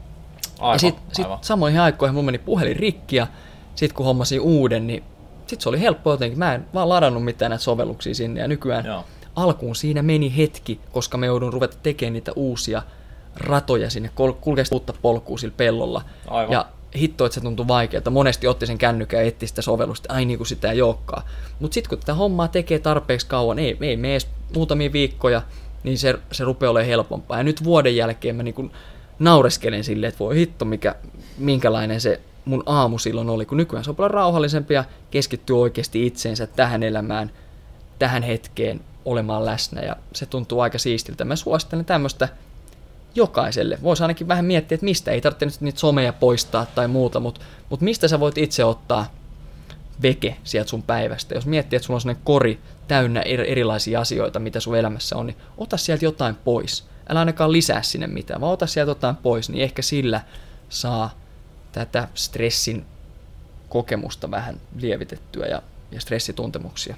Aivan, 0.60 0.74
ja 0.74 0.78
sit, 0.78 0.96
sit 1.12 1.26
samoihin 1.40 1.80
aikoihin 1.80 2.14
mun 2.14 2.24
meni 2.24 2.38
puhelin 2.38 2.76
rikki 2.76 3.16
ja 3.16 3.26
sit 3.74 3.92
kun 3.92 4.06
hommasin 4.06 4.40
uuden, 4.40 4.86
niin 4.86 5.04
sit 5.46 5.60
se 5.60 5.68
oli 5.68 5.80
helppo 5.80 6.10
jotenkin. 6.10 6.38
Mä 6.38 6.54
en 6.54 6.66
vaan 6.74 6.88
ladannut 6.88 7.24
mitään 7.24 7.50
näitä 7.50 7.64
sovelluksia 7.64 8.14
sinne 8.14 8.40
ja 8.40 8.48
nykyään 8.48 8.84
Joo 8.84 9.04
alkuun 9.36 9.76
siinä 9.76 10.02
meni 10.02 10.36
hetki, 10.36 10.80
koska 10.92 11.18
me 11.18 11.26
joudun 11.26 11.52
ruveta 11.52 11.76
tekemään 11.82 12.12
niitä 12.12 12.32
uusia 12.36 12.82
ratoja 13.36 13.90
sinne, 13.90 14.10
kulkea 14.40 14.64
uutta 14.72 14.92
polkua 15.02 15.38
sillä 15.38 15.54
pellolla. 15.56 16.02
Aivan. 16.26 16.52
Ja 16.52 16.66
hitto, 16.96 17.26
että 17.26 17.34
se 17.34 17.40
tuntui 17.40 17.68
vaikealta. 17.68 18.10
Monesti 18.10 18.46
otti 18.46 18.66
sen 18.66 18.78
kännykän 18.78 19.20
ja 19.20 19.26
etti 19.26 19.46
sitä 19.46 19.62
sovellusta, 19.62 20.14
ai 20.14 20.24
niin 20.24 20.38
kuin 20.38 20.46
sitä 20.46 20.72
ei 20.72 20.82
olekaan. 20.82 21.22
Mutta 21.60 21.74
sitten 21.74 21.88
kun 21.88 21.98
tätä 21.98 22.14
hommaa 22.14 22.48
tekee 22.48 22.78
tarpeeksi 22.78 23.26
kauan, 23.26 23.58
ei, 23.58 23.76
ei 23.80 23.96
mene 23.96 24.12
edes 24.12 24.28
muutamia 24.54 24.92
viikkoja, 24.92 25.42
niin 25.82 25.98
se, 25.98 26.18
se 26.32 26.44
rupeaa 26.44 26.70
olemaan 26.70 26.88
helpompaa. 26.88 27.36
Ja 27.36 27.42
nyt 27.42 27.64
vuoden 27.64 27.96
jälkeen 27.96 28.36
mä 28.36 28.42
niin 28.42 28.72
naureskelen 29.20 29.84
silleen, 29.84 30.08
että 30.08 30.18
voi 30.18 30.36
hitto, 30.36 30.64
mikä, 30.64 30.94
minkälainen 31.38 32.00
se 32.00 32.20
mun 32.44 32.62
aamu 32.66 32.98
silloin 32.98 33.30
oli, 33.30 33.46
kun 33.46 33.58
nykyään 33.58 33.84
se 33.84 33.90
on 33.90 33.96
paljon 33.96 34.10
rauhallisempi 34.10 34.74
ja 34.74 34.84
keskittyy 35.10 35.60
oikeasti 35.60 36.06
itseensä 36.06 36.46
tähän 36.46 36.82
elämään, 36.82 37.30
tähän 37.98 38.22
hetkeen, 38.22 38.80
olemaan 39.04 39.44
läsnä 39.44 39.80
ja 39.80 39.96
se 40.14 40.26
tuntuu 40.26 40.60
aika 40.60 40.78
siistiltä. 40.78 41.24
Mä 41.24 41.36
suosittelen 41.36 41.84
tämmöistä 41.84 42.28
jokaiselle. 43.14 43.78
Voisi 43.82 44.02
ainakin 44.02 44.28
vähän 44.28 44.44
miettiä, 44.44 44.74
että 44.74 44.84
mistä 44.84 45.10
ei 45.10 45.20
tarvitse 45.20 45.46
nyt 45.46 45.60
niitä 45.60 45.80
someja 45.80 46.12
poistaa 46.12 46.66
tai 46.66 46.88
muuta, 46.88 47.20
mutta, 47.20 47.40
mutta 47.70 47.84
mistä 47.84 48.08
sä 48.08 48.20
voit 48.20 48.38
itse 48.38 48.64
ottaa 48.64 49.06
veke 50.02 50.36
sieltä 50.44 50.70
sun 50.70 50.82
päivästä. 50.82 51.34
Jos 51.34 51.46
miettii, 51.46 51.76
että 51.76 51.86
sulla 51.86 51.96
on 51.96 52.00
sellainen 52.00 52.24
kori 52.24 52.60
täynnä 52.88 53.20
erilaisia 53.22 54.00
asioita, 54.00 54.38
mitä 54.38 54.60
sun 54.60 54.76
elämässä 54.76 55.16
on, 55.16 55.26
niin 55.26 55.36
ota 55.58 55.76
sieltä 55.76 56.04
jotain 56.04 56.34
pois. 56.34 56.89
Älä 57.10 57.18
ainakaan 57.20 57.52
lisää 57.52 57.82
sinne 57.82 58.06
mitään, 58.06 58.40
vaan 58.40 58.52
ota 58.52 58.66
sieltä 58.66 58.90
jotain 58.90 59.16
pois, 59.16 59.50
niin 59.50 59.62
ehkä 59.64 59.82
sillä 59.82 60.20
saa 60.68 61.10
tätä 61.72 62.08
stressin 62.14 62.86
kokemusta 63.68 64.30
vähän 64.30 64.60
lievitettyä 64.80 65.46
ja, 65.46 65.62
ja 65.90 66.00
stressituntemuksia 66.00 66.96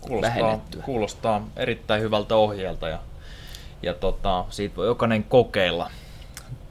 kuulostaa, 0.00 0.60
kuulostaa 0.84 1.48
erittäin 1.56 2.02
hyvältä 2.02 2.36
ohjeelta 2.36 2.88
ja, 2.88 2.98
ja 3.82 3.94
tota, 3.94 4.44
siitä 4.50 4.76
voi 4.76 4.86
jokainen 4.86 5.24
kokeilla. 5.24 5.90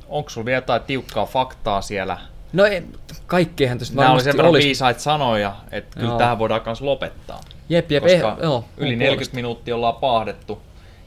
Onko 0.10 0.30
sulla 0.30 0.46
vielä 0.46 0.58
jotain 0.58 0.82
tiukkaa 0.82 1.26
faktaa 1.26 1.82
siellä? 1.82 2.18
No 2.54 2.66
ei, 2.66 2.84
kaikkeenhan 3.28 3.78
tietysti 3.78 3.96
Nämä 3.96 4.12
oli 4.12 4.24
sen 4.24 4.34
verran 4.38 4.50
olisi. 4.50 4.68
viisaita 4.68 5.00
sanoja, 5.00 5.56
että 5.72 6.00
kyllä 6.00 6.12
joo. 6.12 6.18
tähän 6.18 6.40
voidaan 6.40 6.62
myös 6.66 6.82
lopettaa. 6.82 7.42
Jep, 7.70 7.92
jep, 7.92 8.04
Koska 8.04 8.38
eh, 8.38 8.44
joo, 8.44 8.66
yli 8.78 8.96
40 8.96 9.06
puolesta. 9.16 9.36
minuuttia 9.36 9.76
ollaan 9.76 9.96
pahdettu. 9.96 10.62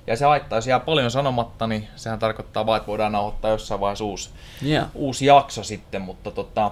Ja 0.06 0.16
se 0.16 0.24
haittaa, 0.24 0.56
jos 0.56 0.66
jää 0.66 0.80
paljon 0.80 1.10
sanomatta, 1.10 1.66
niin 1.66 1.88
sehän 1.96 2.18
tarkoittaa 2.18 2.66
vain, 2.66 2.76
että 2.76 2.86
voidaan 2.86 3.12
nauhoittaa 3.12 3.50
jossain 3.50 3.80
vaiheessa 3.80 4.04
uusi, 4.04 4.30
yeah. 4.66 4.86
uusi 4.94 5.26
jakso 5.26 5.62
sitten, 5.62 6.02
mutta 6.02 6.30
tota, 6.30 6.70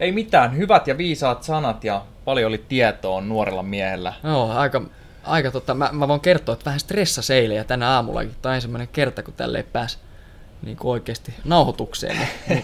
ei 0.00 0.12
mitään, 0.12 0.56
hyvät 0.56 0.86
ja 0.86 0.98
viisaat 0.98 1.42
sanat 1.42 1.84
ja 1.84 2.02
paljon 2.24 2.48
oli 2.48 2.64
tietoa 2.68 3.20
nuorella 3.20 3.62
miehellä. 3.62 4.12
Joo, 4.24 4.52
aika, 4.52 4.82
aika 5.24 5.50
tota, 5.50 5.74
mä, 5.74 5.88
mä 5.92 6.08
voin 6.08 6.20
kertoa, 6.20 6.52
että 6.52 6.64
vähän 6.64 6.80
stressa 6.80 7.34
ja 7.34 7.64
tänä 7.64 7.90
aamullakin. 7.90 8.36
On 8.44 8.54
ensimmäinen 8.54 8.88
kerta, 8.88 9.22
kun 9.22 9.34
tälle 9.34 9.58
ei 9.58 9.66
pääse 9.72 9.98
niin 10.62 10.76
kuin 10.76 10.92
oikeasti 10.92 11.34
nauhoitukseen. 11.44 12.16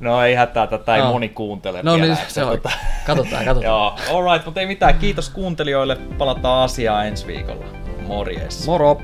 No 0.00 0.22
ei 0.22 0.34
hätää, 0.34 0.66
tätä 0.66 0.96
ei 0.96 1.02
no. 1.02 1.12
moni 1.12 1.28
kuuntele 1.28 1.82
No 1.82 1.94
vielä, 1.94 2.06
niin, 2.06 2.18
se 2.28 2.44
on. 2.44 2.50
Tota... 2.50 2.70
Katsotaan, 3.06 3.44
katsotaan. 3.44 3.64
Joo, 3.72 3.98
alright, 4.12 4.46
mutta 4.46 4.60
ei 4.60 4.66
mitään. 4.66 4.98
Kiitos 4.98 5.30
kuuntelijoille. 5.30 5.96
Palataan 5.96 6.64
asiaan 6.64 7.06
ensi 7.06 7.26
viikolla. 7.26 7.64
Morjes. 8.06 8.66
Moro. 8.66 8.98